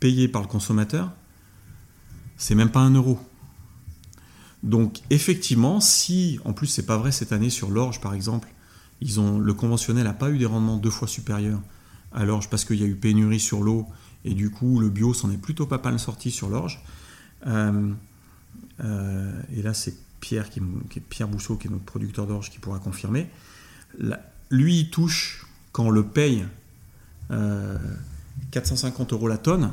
payée 0.00 0.28
par 0.28 0.42
le 0.42 0.48
consommateur, 0.48 1.12
c'est 2.36 2.54
même 2.54 2.70
pas 2.70 2.80
un 2.80 2.94
euro. 2.94 3.18
Donc 4.62 5.00
effectivement, 5.10 5.80
si, 5.80 6.38
en 6.44 6.52
plus 6.52 6.68
c'est 6.68 6.86
pas 6.86 6.96
vrai 6.96 7.10
cette 7.10 7.32
année 7.32 7.50
sur 7.50 7.70
l'orge 7.70 8.00
par 8.00 8.14
exemple, 8.14 8.48
ils 9.00 9.20
ont, 9.20 9.38
le 9.38 9.54
conventionnel 9.54 10.04
n'a 10.04 10.12
pas 10.12 10.30
eu 10.30 10.38
des 10.38 10.46
rendements 10.46 10.76
deux 10.76 10.90
fois 10.90 11.08
supérieurs 11.08 11.60
à 12.12 12.24
l'orge 12.24 12.48
parce 12.48 12.64
qu'il 12.64 12.80
y 12.80 12.82
a 12.82 12.86
eu 12.86 12.94
pénurie 12.94 13.40
sur 13.40 13.62
l'eau 13.62 13.86
et 14.24 14.34
du 14.34 14.50
coup 14.50 14.80
le 14.80 14.88
bio 14.88 15.12
s'en 15.14 15.30
est 15.30 15.36
plutôt 15.36 15.66
pas 15.66 15.80
mal 15.82 15.98
sorti 15.98 16.30
sur 16.30 16.48
l'orge. 16.48 16.82
Euh, 17.46 17.92
euh, 18.82 19.42
et 19.54 19.62
là 19.62 19.74
c'est 19.74 19.94
Pierre, 20.20 20.48
qui, 20.48 20.60
qui 20.90 20.98
est 20.98 21.02
Pierre 21.02 21.28
Bousseau 21.28 21.56
qui 21.56 21.68
est 21.68 21.70
notre 21.70 21.84
producteur 21.84 22.26
d'orge 22.26 22.50
qui 22.50 22.58
pourra 22.58 22.78
confirmer 22.78 23.28
lui, 24.50 24.80
il 24.80 24.90
touche, 24.90 25.46
quand 25.72 25.84
on 25.84 25.90
le 25.90 26.04
paye 26.04 26.44
450 28.50 29.12
euh, 29.12 29.16
euros 29.16 29.28
la 29.28 29.38
tonne, 29.38 29.72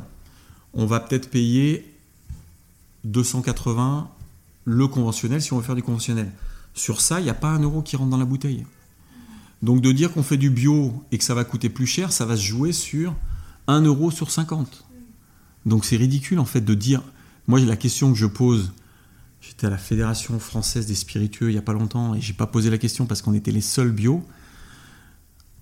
on 0.73 0.85
va 0.85 0.99
peut-être 0.99 1.29
payer 1.29 1.93
280 3.03 4.09
le 4.65 4.87
conventionnel 4.87 5.41
si 5.41 5.53
on 5.53 5.57
veut 5.57 5.63
faire 5.63 5.75
du 5.75 5.83
conventionnel. 5.83 6.31
Sur 6.73 7.01
ça, 7.01 7.19
il 7.19 7.23
n'y 7.23 7.29
a 7.29 7.35
pas 7.35 7.49
un 7.49 7.59
euro 7.59 7.81
qui 7.81 7.95
rentre 7.95 8.09
dans 8.09 8.17
la 8.17 8.25
bouteille. 8.25 8.65
Donc 9.63 9.79
de 9.79 9.93
dire 9.93 10.11
qu'on 10.11 10.23
fait 10.23 10.35
du 10.35 10.49
bio 10.49 10.93
et 11.13 11.17
que 11.17 11.23
ça 11.23 11.33
va 11.33 11.45
coûter 11.45 11.69
plus 11.69 11.87
cher, 11.87 12.11
ça 12.11 12.25
va 12.25 12.35
se 12.35 12.41
jouer 12.41 12.73
sur 12.73 13.15
1 13.67 13.81
euro 13.83 14.11
sur 14.11 14.29
50. 14.29 14.83
Donc 15.65 15.85
c'est 15.85 15.95
ridicule 15.95 16.39
en 16.39 16.45
fait 16.45 16.59
de 16.59 16.73
dire. 16.73 17.01
Moi, 17.47 17.61
la 17.61 17.77
question 17.77 18.11
que 18.11 18.17
je 18.17 18.25
pose, 18.25 18.73
j'étais 19.39 19.67
à 19.67 19.69
la 19.69 19.77
Fédération 19.77 20.37
française 20.37 20.85
des 20.85 20.95
spiritueux 20.95 21.49
il 21.49 21.53
n'y 21.53 21.59
a 21.59 21.61
pas 21.61 21.71
longtemps 21.71 22.13
et 22.13 22.19
j'ai 22.19 22.33
pas 22.33 22.45
posé 22.45 22.69
la 22.69 22.77
question 22.77 23.05
parce 23.05 23.21
qu'on 23.21 23.33
était 23.33 23.51
les 23.51 23.61
seuls 23.61 23.93
bio. 23.93 24.25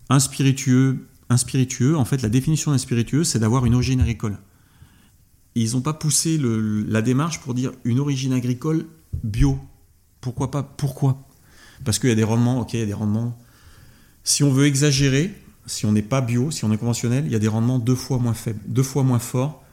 Un 0.10 0.20
spiritueux, 0.20 1.08
un 1.30 1.38
spiritueux, 1.38 1.96
en 1.96 2.04
fait, 2.04 2.24
la 2.24 2.30
définition 2.30 2.72
d'un 2.72 2.80
spiritueux, 2.80 3.24
c'est 3.24 3.38
d'avoir 3.38 3.68
une 3.68 3.76
origine 3.76 4.02
agricole. 4.02 4.38
ils 5.54 5.74
n'ont 5.74 5.82
pas 5.82 5.94
poussé 5.94 6.40
la 6.42 7.04
démarche 7.04 7.40
pour 7.40 7.54
dire 7.54 7.72
une 7.84 8.00
origine 8.00 8.34
agricole 8.34 8.88
bio. 9.24 9.60
Pourquoi 10.22 10.50
pas? 10.50 10.64
Pourquoi? 10.64 11.28
Parce 11.86 12.00
qu'il 12.00 12.10
y 12.10 12.14
a 12.14 12.16
des 12.16 12.24
rendements, 12.24 12.62
ok, 12.62 12.74
il 12.74 12.80
y 12.80 12.84
a 12.84 12.88
des 12.88 12.94
rendements. 12.94 13.38
Si 14.24 14.44
on 14.44 14.52
veut 14.52 14.66
exagérer, 14.66 15.34
si 15.66 15.86
on 15.86 15.92
n'est 15.92 16.02
pas 16.02 16.22
bio, 16.22 16.52
si 16.52 16.66
on 16.66 16.72
est 16.72 16.78
conventionnel, 16.78 17.26
il 17.26 17.32
y 17.32 17.36
a 17.36 17.40
des 17.40 17.48
rendements 17.48 17.80
deux 17.80 17.96
fois 17.96 18.20
moins 18.20 19.20
forts. 19.20 19.64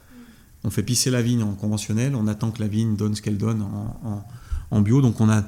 On 0.64 0.70
fait 0.70 0.82
pisser 0.82 1.11
la 1.11 1.22
vigne 1.22 1.42
en 1.42 1.55
conventionnel, 1.55 2.14
on 2.14 2.26
attend 2.26 2.51
que 2.51 2.61
la 2.61 2.68
vigne 2.68 2.96
donne 2.96 3.14
ce 3.14 3.22
qu'elle 3.22 3.38
donne 3.38 3.64
en 4.70 4.80
bio, 4.80 5.01
donc 5.01 5.20
on 5.20 5.28
a 5.28 5.44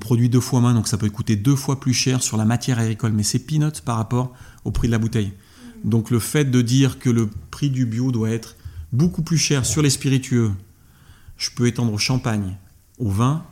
produit 0.00 0.28
deux 0.28 0.40
fois 0.40 0.60
moins, 0.60 0.74
donc 0.74 0.88
ça 0.88 0.96
peut 0.96 1.08
coûter 1.10 1.36
deux 1.36 1.54
fois 1.54 1.78
plus 1.78 1.92
cher 1.92 2.22
sur 2.22 2.36
la 2.36 2.44
matière 2.44 2.78
agricole, 2.78 3.12
mais 3.12 3.22
c'est 3.22 3.38
peanuts 3.38 3.82
par 3.84 3.96
rapport 3.96 4.32
au 4.64 4.70
prix 4.70 4.88
de 4.88 4.92
la 4.92 4.98
bouteille. 4.98 5.32
Donc 5.84 6.10
le 6.10 6.18
fait 6.18 6.46
de 6.46 6.62
dire 6.62 6.98
que 6.98 7.10
le 7.10 7.28
prix 7.50 7.70
du 7.70 7.86
bio 7.86 8.10
doit 8.10 8.30
être 8.30 8.56
beaucoup 8.92 9.22
plus 9.22 9.38
cher 9.38 9.66
sur 9.66 9.82
les 9.82 9.90
spiritueux, 9.90 10.50
je 11.36 11.50
peux 11.50 11.66
étendre 11.66 11.92
au 11.92 11.98
champagne, 11.98 12.56
au 12.98 13.10
vin, 13.10 13.44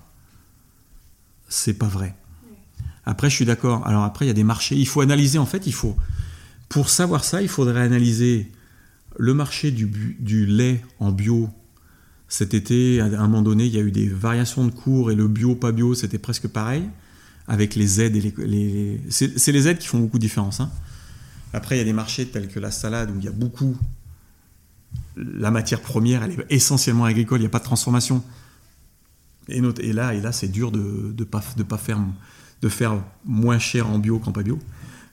c'est 1.48 1.74
pas 1.74 1.88
vrai. 1.88 2.16
Après, 3.04 3.30
je 3.30 3.34
suis 3.34 3.44
d'accord. 3.44 3.86
Alors 3.86 4.04
après, 4.04 4.24
il 4.24 4.28
y 4.28 4.30
a 4.30 4.34
des 4.34 4.44
marchés. 4.44 4.76
Il 4.76 4.86
faut 4.86 5.00
analyser, 5.00 5.38
en 5.38 5.46
fait, 5.46 5.66
il 5.66 5.74
faut. 5.74 5.96
Pour 6.68 6.88
savoir 6.88 7.24
ça, 7.24 7.42
il 7.42 7.48
faudrait 7.48 7.82
analyser 7.82 8.50
le 9.18 9.34
marché 9.34 9.70
du, 9.70 10.46
lait 10.46 10.82
en 11.00 11.12
bio. 11.12 11.50
Cet 12.28 12.54
été, 12.54 13.00
à 13.00 13.04
un 13.04 13.28
moment 13.28 13.42
donné, 13.42 13.66
il 13.66 13.74
y 13.74 13.78
a 13.78 13.82
eu 13.82 13.90
des 13.90 14.08
variations 14.08 14.64
de 14.64 14.70
cours 14.70 15.10
et 15.10 15.14
le 15.14 15.28
bio, 15.28 15.54
pas 15.54 15.72
bio, 15.72 15.94
c'était 15.94 16.18
presque 16.18 16.48
pareil. 16.48 16.84
Avec 17.48 17.74
les 17.74 18.00
aides 18.00 18.16
et 18.16 18.32
les. 18.38 19.00
C'est 19.10 19.52
les 19.52 19.68
aides 19.68 19.78
qui 19.78 19.88
font 19.88 19.98
beaucoup 19.98 20.18
de 20.18 20.22
différence. 20.22 20.60
Hein. 20.60 20.70
Après, 21.52 21.74
il 21.74 21.78
y 21.78 21.82
a 21.82 21.84
des 21.84 21.92
marchés 21.92 22.26
tels 22.26 22.48
que 22.48 22.60
la 22.60 22.70
salade 22.70 23.10
où 23.10 23.18
il 23.18 23.24
y 23.24 23.28
a 23.28 23.32
beaucoup. 23.32 23.76
La 25.16 25.50
matière 25.50 25.80
première, 25.80 26.22
elle 26.22 26.32
est 26.32 26.46
essentiellement 26.50 27.04
agricole, 27.04 27.38
il 27.38 27.42
n'y 27.42 27.46
a 27.46 27.50
pas 27.50 27.58
de 27.58 27.64
transformation. 27.64 28.22
Et, 29.48 29.60
et 29.80 29.92
là, 29.92 30.14
et 30.14 30.20
là 30.20 30.32
c'est 30.32 30.48
dur 30.48 30.70
de 30.70 30.78
ne 30.78 31.12
de 31.12 31.24
pas, 31.24 31.42
de 31.56 31.62
pas 31.62 31.76
faire, 31.78 31.98
de 32.62 32.68
faire 32.68 33.02
moins 33.24 33.58
cher 33.58 33.90
en 33.90 33.98
bio 33.98 34.18
qu'en 34.18 34.32
pas 34.32 34.42
bio. 34.42 34.58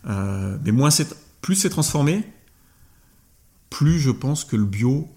Euh, 0.08 0.58
mais 0.64 0.72
moins 0.72 0.89
plus 1.41 1.56
c'est 1.56 1.70
transformé, 1.70 2.24
plus 3.70 4.00
je 4.00 4.12
pense 4.12 4.45
que 4.45 4.56
le 4.56 4.66
bio 4.66 5.08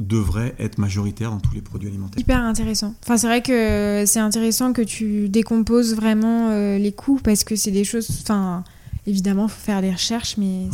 devrait 0.00 0.54
être 0.58 0.78
majoritaire 0.78 1.30
dans 1.30 1.38
tous 1.38 1.54
les 1.54 1.60
produits 1.60 1.88
alimentaires. 1.88 2.20
Hyper 2.20 2.40
intéressant. 2.40 2.94
Enfin, 3.02 3.16
c'est 3.16 3.28
vrai 3.28 3.42
que 3.42 4.04
c'est 4.06 4.18
intéressant 4.18 4.72
que 4.72 4.82
tu 4.82 5.28
décomposes 5.28 5.94
vraiment 5.94 6.50
euh, 6.50 6.78
les 6.78 6.92
coûts 6.92 7.20
parce 7.22 7.44
que 7.44 7.54
c'est 7.54 7.70
des 7.70 7.84
choses. 7.84 8.08
Enfin, 8.22 8.64
évidemment, 9.06 9.46
faut 9.46 9.64
faire 9.64 9.82
des 9.82 9.92
recherches, 9.92 10.36
mais 10.36 10.66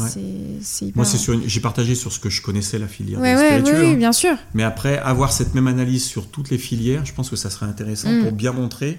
c'est 0.62 0.86
hyper. 0.86 0.96
Moi, 0.96 1.04
c'est 1.04 1.48
j'ai 1.48 1.60
partagé 1.60 1.94
sur 1.94 2.12
ce 2.12 2.18
que 2.18 2.30
je 2.30 2.40
connaissais 2.40 2.78
la 2.78 2.88
filière. 2.88 3.20
Ouais, 3.20 3.34
ouais, 3.36 3.62
oui, 3.62 3.70
oui, 3.78 3.96
bien 3.96 4.12
sûr. 4.12 4.36
Mais 4.54 4.62
après, 4.62 4.98
avoir 4.98 5.32
cette 5.32 5.54
même 5.54 5.66
analyse 5.66 6.04
sur 6.04 6.28
toutes 6.28 6.48
les 6.48 6.58
filières, 6.58 7.04
je 7.04 7.12
pense 7.12 7.28
que 7.28 7.36
ça 7.36 7.50
serait 7.50 7.66
intéressant 7.66 8.10
mm. 8.10 8.22
pour 8.22 8.32
bien 8.32 8.52
montrer 8.52 8.98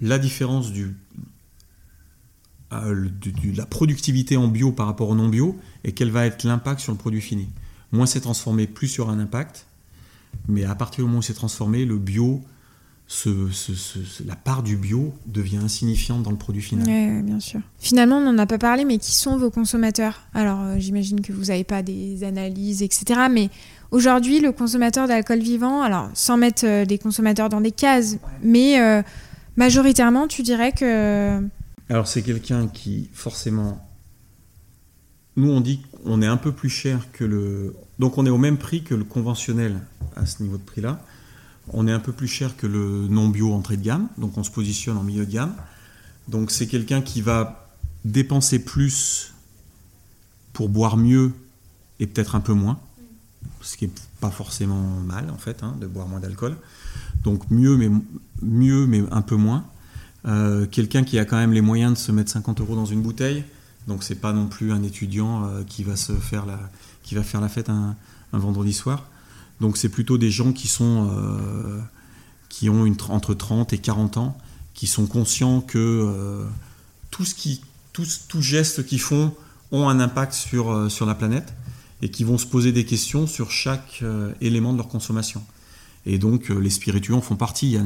la 0.00 0.18
différence 0.18 0.72
du, 0.72 0.94
euh, 2.72 3.08
de 3.20 3.56
la 3.56 3.66
productivité 3.66 4.36
en 4.36 4.48
bio 4.48 4.72
par 4.72 4.86
rapport 4.86 5.08
au 5.08 5.14
non 5.14 5.28
bio 5.28 5.56
et 5.84 5.92
quel 5.92 6.10
va 6.10 6.26
être 6.26 6.44
l'impact 6.44 6.80
sur 6.80 6.92
le 6.92 6.98
produit 6.98 7.20
fini. 7.20 7.48
Moins 7.92 8.06
c'est 8.06 8.20
transformé, 8.20 8.66
plus 8.66 8.94
il 8.94 8.98
y 8.98 9.00
aura 9.00 9.12
un 9.12 9.20
impact. 9.20 9.66
Mais 10.48 10.64
à 10.64 10.74
partir 10.74 11.04
du 11.04 11.08
moment 11.08 11.18
où 11.18 11.22
c'est 11.22 11.34
transformé, 11.34 11.84
le 11.84 11.96
bio, 11.96 12.42
la 13.24 14.34
part 14.34 14.64
du 14.64 14.76
bio 14.76 15.14
devient 15.26 15.58
insignifiante 15.58 16.24
dans 16.24 16.32
le 16.32 16.36
produit 16.36 16.60
final. 16.60 16.86
Oui, 16.86 17.22
bien 17.22 17.38
sûr. 17.38 17.60
Finalement, 17.78 18.16
on 18.16 18.32
n'en 18.32 18.38
a 18.38 18.46
pas 18.46 18.58
parlé, 18.58 18.84
mais 18.84 18.98
qui 18.98 19.14
sont 19.14 19.36
vos 19.38 19.50
consommateurs? 19.50 20.22
Alors, 20.34 20.60
euh, 20.60 20.74
j'imagine 20.78 21.20
que 21.20 21.32
vous 21.32 21.44
n'avez 21.44 21.64
pas 21.64 21.82
des 21.82 22.24
analyses, 22.24 22.82
etc. 22.82 23.20
Mais 23.30 23.48
aujourd'hui, 23.92 24.40
le 24.40 24.50
consommateur 24.50 25.06
d'alcool 25.06 25.38
vivant, 25.38 25.82
alors 25.82 26.10
sans 26.14 26.36
mettre 26.36 26.66
euh, 26.66 26.84
des 26.84 26.98
consommateurs 26.98 27.48
dans 27.48 27.60
des 27.60 27.70
cases, 27.70 28.18
mais 28.42 29.04
majoritairement, 29.56 30.28
tu 30.28 30.42
dirais 30.42 30.72
que 30.72 31.42
alors 31.88 32.08
c'est 32.08 32.22
quelqu'un 32.22 32.66
qui 32.66 33.08
forcément... 33.12 33.82
Nous 35.36 35.50
on 35.50 35.60
dit 35.60 35.82
qu'on 36.04 36.22
est 36.22 36.26
un 36.26 36.36
peu 36.36 36.52
plus 36.52 36.70
cher 36.70 37.12
que 37.12 37.24
le... 37.24 37.76
Donc 37.98 38.18
on 38.18 38.26
est 38.26 38.30
au 38.30 38.38
même 38.38 38.58
prix 38.58 38.82
que 38.82 38.94
le 38.94 39.04
conventionnel 39.04 39.80
à 40.16 40.26
ce 40.26 40.42
niveau 40.42 40.56
de 40.56 40.62
prix-là. 40.62 41.00
On 41.72 41.86
est 41.86 41.92
un 41.92 42.00
peu 42.00 42.12
plus 42.12 42.28
cher 42.28 42.56
que 42.56 42.66
le 42.66 43.06
non 43.08 43.28
bio 43.28 43.52
entrée 43.52 43.76
de 43.76 43.82
gamme, 43.82 44.08
donc 44.18 44.36
on 44.38 44.44
se 44.44 44.50
positionne 44.50 44.96
en 44.96 45.02
milieu 45.02 45.26
de 45.26 45.32
gamme. 45.32 45.54
Donc 46.28 46.50
c'est 46.50 46.66
quelqu'un 46.66 47.02
qui 47.02 47.20
va 47.20 47.68
dépenser 48.04 48.58
plus 48.58 49.32
pour 50.52 50.68
boire 50.68 50.96
mieux 50.96 51.32
et 52.00 52.06
peut-être 52.06 52.34
un 52.34 52.40
peu 52.40 52.52
moins, 52.52 52.78
ce 53.60 53.76
qui 53.76 53.86
n'est 53.86 53.92
pas 54.20 54.30
forcément 54.30 54.82
mal 55.00 55.30
en 55.30 55.38
fait, 55.38 55.62
hein, 55.62 55.76
de 55.80 55.86
boire 55.86 56.08
moins 56.08 56.20
d'alcool. 56.20 56.56
Donc 57.26 57.50
mieux 57.50 57.76
mais, 58.86 59.02
un 59.10 59.20
peu 59.20 59.34
moins. 59.34 59.64
Euh, 60.26 60.66
quelqu'un 60.66 61.02
qui 61.02 61.18
a 61.18 61.24
quand 61.24 61.36
même 61.36 61.52
les 61.52 61.60
moyens 61.60 61.94
de 61.94 61.98
se 61.98 62.12
mettre 62.12 62.30
50 62.30 62.60
euros 62.60 62.76
dans 62.76 62.86
une 62.86 63.02
bouteille, 63.02 63.42
donc 63.88 64.04
c'est 64.04 64.20
pas 64.20 64.32
non 64.32 64.46
plus 64.46 64.70
un 64.70 64.84
étudiant 64.84 65.44
euh, 65.44 65.64
qui 65.64 65.82
va 65.82 65.96
faire 65.96 66.46
la, 66.46 67.48
fête 67.48 67.68
un, 67.68 67.96
vendredi 68.32 68.72
soir. 68.72 69.08
Donc 69.60 69.76
c'est 69.76 69.88
plutôt 69.88 70.18
des 70.18 70.30
gens 70.30 70.52
qui 70.52 70.68
sont 70.68 71.10
euh, 71.10 71.80
qui 72.48 72.70
ont 72.70 72.86
entre 73.08 73.34
30 73.34 73.72
et 73.72 73.78
40 73.78 74.18
ans, 74.18 74.38
qui 74.74 74.86
sont 74.86 75.06
conscients 75.06 75.60
que 75.60 76.46
tout 77.10 77.24
ce 77.24 77.34
qui 77.34 77.60
geste 78.38 78.86
qu'ils 78.86 79.00
font 79.00 79.34
ont 79.72 79.88
un 79.88 79.98
impact 79.98 80.32
sur 80.32 81.06
la 81.06 81.14
planète 81.16 81.54
et 82.02 82.08
qui 82.08 82.22
vont 82.22 82.38
se 82.38 82.46
poser 82.46 82.70
des 82.70 82.84
questions 82.84 83.26
sur 83.26 83.50
chaque 83.50 84.04
élément 84.40 84.72
de 84.72 84.78
leur 84.78 84.88
consommation. 84.88 85.42
Et 86.06 86.18
donc 86.18 86.48
les 86.48 86.70
spiritueux 86.70 87.14
en 87.14 87.20
font 87.20 87.36
partie. 87.36 87.76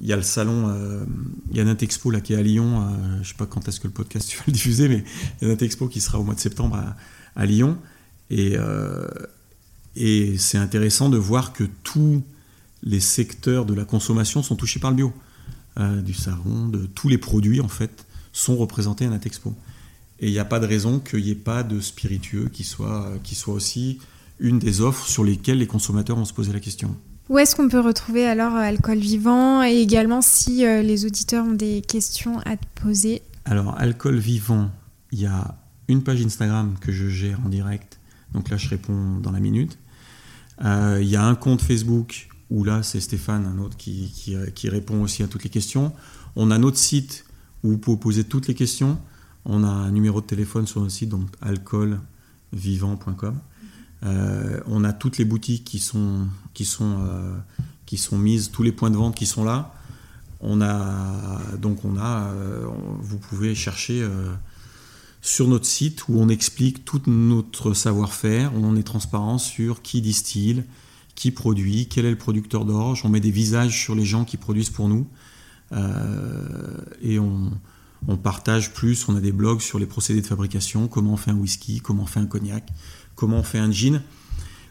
Il 0.00 0.06
y 0.06 0.12
a 0.14 0.16
le 0.16 0.22
salon, 0.22 0.68
euh, 0.68 1.04
il 1.50 1.58
y 1.58 1.60
a 1.60 1.64
Nintexpo 1.64 2.10
là 2.10 2.20
qui 2.20 2.32
est 2.32 2.36
à 2.36 2.42
Lyon. 2.42 2.80
Euh, 2.80 3.14
je 3.16 3.18
ne 3.18 3.24
sais 3.24 3.34
pas 3.34 3.46
quand 3.46 3.68
est-ce 3.68 3.80
que 3.80 3.86
le 3.86 3.92
podcast 3.92 4.28
tu 4.28 4.38
vas 4.38 4.44
le 4.46 4.52
diffuser, 4.52 4.88
mais 4.88 5.04
il 5.40 5.44
y 5.44 5.50
a 5.50 5.52
Nintexpo 5.52 5.88
qui 5.88 6.00
sera 6.00 6.18
au 6.18 6.24
mois 6.24 6.34
de 6.34 6.40
septembre 6.40 6.82
à, 7.36 7.46
Lyon. 7.46 7.76
Et, 8.30 8.56
euh, 8.56 9.06
c'est 9.94 10.56
intéressant 10.56 11.10
de 11.10 11.18
voir 11.18 11.52
que 11.52 11.64
tous 11.82 12.22
les 12.82 13.00
secteurs 13.00 13.66
de 13.66 13.74
la 13.74 13.84
consommation 13.84 14.42
sont 14.42 14.56
touchés 14.56 14.80
par 14.80 14.90
le 14.90 14.96
bio. 14.96 15.12
du 16.02 16.14
savon, 16.14 16.68
de 16.68 16.86
tous 16.86 17.08
les 17.08 17.18
produits 17.18 17.60
en 17.60 17.68
fait 17.68 18.06
sont 18.32 18.56
représentés 18.56 19.04
à 19.04 19.10
Nintexpo. 19.10 19.54
Et 20.20 20.28
il 20.28 20.32
n'y 20.32 20.38
a 20.38 20.44
pas 20.44 20.60
de 20.60 20.66
raison 20.66 20.98
qu'il 21.00 21.22
n'y 21.22 21.30
ait 21.30 21.34
pas 21.34 21.62
de 21.62 21.80
spiritueux 21.80 22.48
qui 22.52 22.64
soit, 22.64 23.12
qui 23.22 23.34
soit 23.34 23.54
aussi 23.54 23.98
une 24.38 24.58
des 24.58 24.80
offres 24.80 25.06
sur 25.06 25.24
lesquelles 25.24 25.58
les 25.58 25.66
consommateurs 25.66 26.16
vont 26.16 26.24
se 26.24 26.32
poser 26.32 26.52
la 26.52 26.60
question. 26.60 26.96
Où 27.30 27.38
est-ce 27.38 27.54
qu'on 27.54 27.68
peut 27.68 27.78
retrouver 27.78 28.26
alors 28.26 28.56
euh, 28.56 28.58
Alcool 28.58 28.98
Vivant 28.98 29.62
et 29.62 29.76
également 29.76 30.20
si 30.20 30.66
euh, 30.66 30.82
les 30.82 31.06
auditeurs 31.06 31.46
ont 31.46 31.52
des 31.52 31.80
questions 31.80 32.40
à 32.40 32.56
te 32.56 32.66
poser? 32.82 33.22
Alors, 33.44 33.78
Alcool 33.78 34.18
Vivant, 34.18 34.68
il 35.12 35.20
y 35.20 35.26
a 35.26 35.54
une 35.86 36.02
page 36.02 36.20
Instagram 36.22 36.74
que 36.80 36.90
je 36.90 37.06
gère 37.06 37.38
en 37.46 37.48
direct, 37.48 38.00
donc 38.34 38.50
là 38.50 38.56
je 38.56 38.68
réponds 38.68 39.20
dans 39.20 39.30
la 39.30 39.38
minute. 39.38 39.78
Euh, 40.64 40.98
il 41.00 41.06
y 41.08 41.14
a 41.14 41.24
un 41.24 41.36
compte 41.36 41.62
Facebook 41.62 42.28
où 42.50 42.64
là 42.64 42.82
c'est 42.82 42.98
Stéphane, 42.98 43.46
un 43.46 43.58
autre 43.60 43.76
qui, 43.76 44.12
qui, 44.56 44.68
répond 44.68 45.00
aussi 45.00 45.22
à 45.22 45.28
toutes 45.28 45.44
les 45.44 45.50
questions. 45.50 45.92
On 46.34 46.50
a 46.50 46.58
notre 46.58 46.78
site 46.78 47.24
où 47.62 47.68
vous 47.68 47.78
pouvez 47.78 47.96
poser 47.96 48.24
toutes 48.24 48.48
les 48.48 48.54
questions. 48.54 48.98
On 49.44 49.62
a 49.62 49.68
un 49.68 49.92
numéro 49.92 50.20
de 50.20 50.26
téléphone 50.26 50.66
sur 50.66 50.80
notre 50.80 50.92
site, 50.92 51.10
donc 51.10 51.28
alcoolvivant.com. 51.42 53.38
Euh, 54.04 54.60
on 54.66 54.84
a 54.84 54.92
toutes 54.92 55.18
les 55.18 55.24
boutiques 55.24 55.64
qui 55.64 55.78
sont, 55.78 56.26
qui, 56.54 56.64
sont, 56.64 56.98
euh, 57.00 57.36
qui 57.86 57.98
sont 57.98 58.18
mises, 58.18 58.50
tous 58.50 58.62
les 58.62 58.72
points 58.72 58.90
de 58.90 58.96
vente 58.96 59.14
qui 59.14 59.26
sont 59.26 59.44
là. 59.44 59.74
On 60.40 60.62
a, 60.62 61.56
donc 61.58 61.84
on 61.84 61.98
a, 61.98 62.28
euh, 62.28 62.66
vous 63.00 63.18
pouvez 63.18 63.54
chercher 63.54 64.08
sur 65.20 65.46
notre 65.48 65.66
site 65.66 66.08
où 66.08 66.18
on 66.18 66.30
explique 66.30 66.84
tout 66.86 67.02
notre 67.06 67.74
savoir-faire, 67.74 68.52
on 68.54 68.74
est 68.76 68.82
transparent 68.82 69.36
sur 69.36 69.82
qui 69.82 70.00
distille, 70.00 70.64
qui 71.14 71.30
produit, 71.30 71.88
quel 71.88 72.06
est 72.06 72.10
le 72.10 72.16
producteur 72.16 72.64
d'orge. 72.64 73.02
On 73.04 73.10
met 73.10 73.20
des 73.20 73.30
visages 73.30 73.78
sur 73.78 73.94
les 73.94 74.06
gens 74.06 74.24
qui 74.24 74.38
produisent 74.38 74.70
pour 74.70 74.88
nous. 74.88 75.06
et 77.02 77.18
on, 77.18 77.50
on, 78.08 78.16
partage 78.16 78.72
plus, 78.72 79.06
on 79.10 79.16
a 79.16 79.20
des 79.20 79.32
blogs 79.32 79.60
sur 79.60 79.78
les 79.78 79.84
procédés 79.84 80.22
de 80.22 80.26
fabrication, 80.26 80.88
comment 80.88 81.12
on 81.12 81.16
fait 81.18 81.32
un 81.32 81.36
whisky, 81.36 81.80
comment 81.80 82.04
on 82.04 82.06
fait 82.06 82.20
un 82.20 82.26
cognac, 82.26 82.66
comment 83.20 83.36
on 83.36 83.42
fait 83.42 83.58
un 83.58 83.70
jean. 83.70 84.00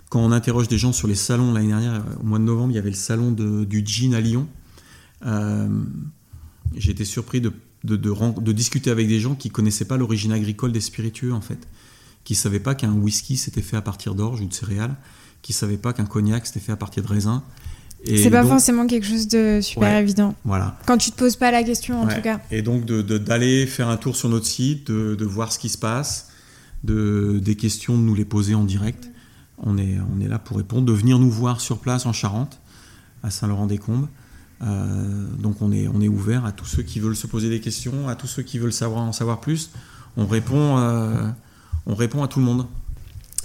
Quand 0.10 0.22
on 0.22 0.32
interroge 0.32 0.68
des 0.68 0.80
gens 0.80 0.92
sur 0.92 1.08
les 1.08 1.14
salons, 1.14 1.54
l'année 1.54 1.68
dernière, 1.68 2.04
au 2.20 2.24
mois 2.24 2.40
de 2.40 2.44
novembre, 2.44 2.72
il 2.72 2.76
y 2.76 2.80
avait 2.80 2.90
le 2.90 2.96
salon 2.96 3.32
du 3.32 3.84
jean 3.86 4.16
à 4.16 4.22
Lyon. 4.22 4.48
Euh, 5.24 5.70
j'ai 6.76 6.92
été 6.92 7.06
surpris 7.06 7.42
de, 7.42 7.54
de, 7.84 8.52
discuter 8.52 8.90
avec 8.90 9.08
des 9.08 9.20
gens 9.20 9.36
qui 9.36 9.50
ne 9.50 9.54
connaissaient 9.54 9.86
pas 9.86 9.98
l'origine 9.98 10.32
agricole 10.32 10.72
des 10.72 10.82
spiritueux, 10.82 11.32
en 11.32 11.42
fait. 11.42 11.60
Qui 12.24 12.34
ne 12.34 12.38
savaient 12.38 12.60
pas 12.60 12.74
qu'un 12.74 12.92
whisky 12.92 13.38
s'était 13.38 13.62
fait 13.62 13.78
à 13.78 13.84
partir 13.84 14.16
d'orge 14.16 14.42
ou 14.42 14.46
de 14.46 14.54
céréales. 14.54 14.96
Qui 15.44 15.52
ne 15.52 15.58
savaient 15.58 15.78
pas 15.78 15.94
qu'un 15.94 16.06
cognac 16.06 16.48
s'était 16.48 16.60
fait 16.60 16.72
à 16.72 16.78
partir 16.78 17.04
de 17.04 17.08
raisin. 17.08 17.44
C'est 18.04 18.32
pas 18.32 18.46
forcément 18.46 18.88
quelque 18.88 19.06
chose 19.06 19.28
de 19.28 19.60
super 19.62 19.96
évident. 19.96 20.34
Voilà. 20.44 20.80
Quand 20.88 20.98
tu 20.98 21.12
te 21.12 21.18
poses 21.18 21.36
pas 21.36 21.52
la 21.52 21.62
question, 21.62 22.02
en 22.02 22.08
tout 22.08 22.22
cas. 22.22 22.40
Et 22.50 22.64
donc 22.64 22.86
d'aller 22.86 23.68
faire 23.68 23.90
un 23.90 23.98
tour 23.98 24.16
sur 24.16 24.30
notre 24.30 24.48
site, 24.48 24.90
de, 24.90 25.26
voir 25.26 25.52
ce 25.52 25.60
qui 25.60 25.70
se 25.70 25.78
passe, 25.78 26.29
de, 26.84 27.40
des 27.44 27.56
questions, 27.56 27.98
de 27.98 28.04
nous 28.04 28.16
les 28.16 28.26
poser 28.26 28.56
en 28.56 28.64
direct. 28.64 29.10
On 29.58 29.78
est, 29.78 29.98
on 30.16 30.22
est 30.22 30.28
là 30.28 30.40
pour 30.40 30.58
répondre, 30.58 30.86
de 30.86 30.94
venir 30.94 31.20
nous 31.20 31.30
voir 31.32 31.62
sur 31.62 31.80
place 31.80 32.06
en 32.06 32.14
Charente, 32.14 32.60
à 33.24 33.30
Saint-Laurent-des-Combes. 33.30 34.08
Euh, 34.62 35.26
donc 35.38 35.62
on 35.62 35.72
est, 35.72 35.88
on 35.88 36.02
est 36.02 36.08
ouvert 36.08 36.46
à 36.46 36.52
tous 36.52 36.66
ceux 36.66 36.84
qui 36.84 37.00
veulent 37.00 37.16
se 37.16 37.28
poser 37.28 37.50
des 37.50 37.60
questions, 37.60 38.08
à 38.10 38.16
tous 38.16 38.28
ceux 38.28 38.44
qui 38.44 38.60
veulent 38.60 38.74
savoir, 38.74 39.04
en 39.04 39.12
savoir 39.12 39.40
plus. 39.40 39.72
On 40.18 40.26
répond, 40.26 40.78
euh, 40.78 41.28
on 41.86 41.96
répond 41.96 42.24
à 42.24 42.28
tout 42.28 42.40
le 42.40 42.46
monde. 42.46 42.66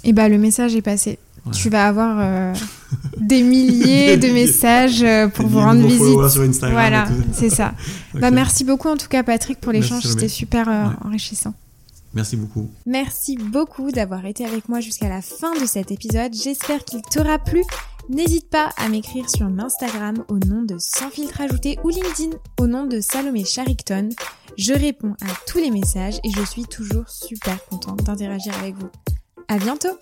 Et 0.03 0.13
bah 0.13 0.29
le 0.29 0.37
message 0.37 0.75
est 0.75 0.81
passé. 0.81 1.19
Tu 1.51 1.69
vas 1.69 1.87
avoir 1.87 2.17
euh, 2.19 2.53
des 3.19 3.43
milliers 3.43 4.17
de 4.17 4.27
messages 4.29 5.05
pour 5.33 5.47
vous 5.47 5.59
rendre 5.59 5.85
visite. 5.85 6.29
Sur 6.29 6.41
Instagram 6.41 6.71
voilà, 6.71 7.07
c'est 7.33 7.49
ça. 7.49 7.73
Bah, 8.15 8.31
merci 8.31 8.63
beaucoup 8.63 8.87
en 8.87 8.95
tout 8.95 9.09
cas 9.09 9.23
Patrick 9.23 9.59
pour 9.59 9.73
l'échange, 9.73 10.03
c'était 10.03 10.29
super 10.29 10.95
enrichissant. 11.03 11.53
Merci 12.15 12.37
beaucoup. 12.37 12.71
Merci 12.85 13.37
beaucoup 13.37 13.91
d'avoir 13.91 14.25
été 14.25 14.45
avec 14.45 14.69
moi 14.69 14.79
jusqu'à 14.79 15.09
la 15.09 15.21
fin 15.21 15.53
de 15.59 15.65
cet 15.65 15.91
épisode. 15.91 16.33
J'espère 16.33 16.83
qu'il 16.83 17.01
t'aura 17.01 17.37
plu 17.39 17.63
N'hésite 18.07 18.51
pas 18.51 18.69
à 18.77 18.87
m'écrire 18.87 19.27
sur 19.29 19.47
Instagram 19.47 20.23
au 20.27 20.37
nom 20.37 20.61
de 20.61 20.77
Sans 20.77 21.09
filtre 21.09 21.41
ajouté 21.41 21.79
ou 21.83 21.89
LinkedIn 21.89 22.37
au 22.59 22.67
nom 22.67 22.85
de 22.85 23.01
Salomé 23.01 23.43
Charicton. 23.45 24.09
Je 24.57 24.73
réponds 24.73 25.15
à 25.21 25.33
tous 25.47 25.57
les 25.57 25.71
messages 25.71 26.19
et 26.23 26.29
je 26.29 26.43
suis 26.43 26.65
toujours 26.65 27.09
super 27.09 27.63
contente 27.65 28.03
d'interagir 28.03 28.53
avec 28.59 28.75
vous. 28.75 28.89
À 29.47 29.57
bientôt! 29.57 29.97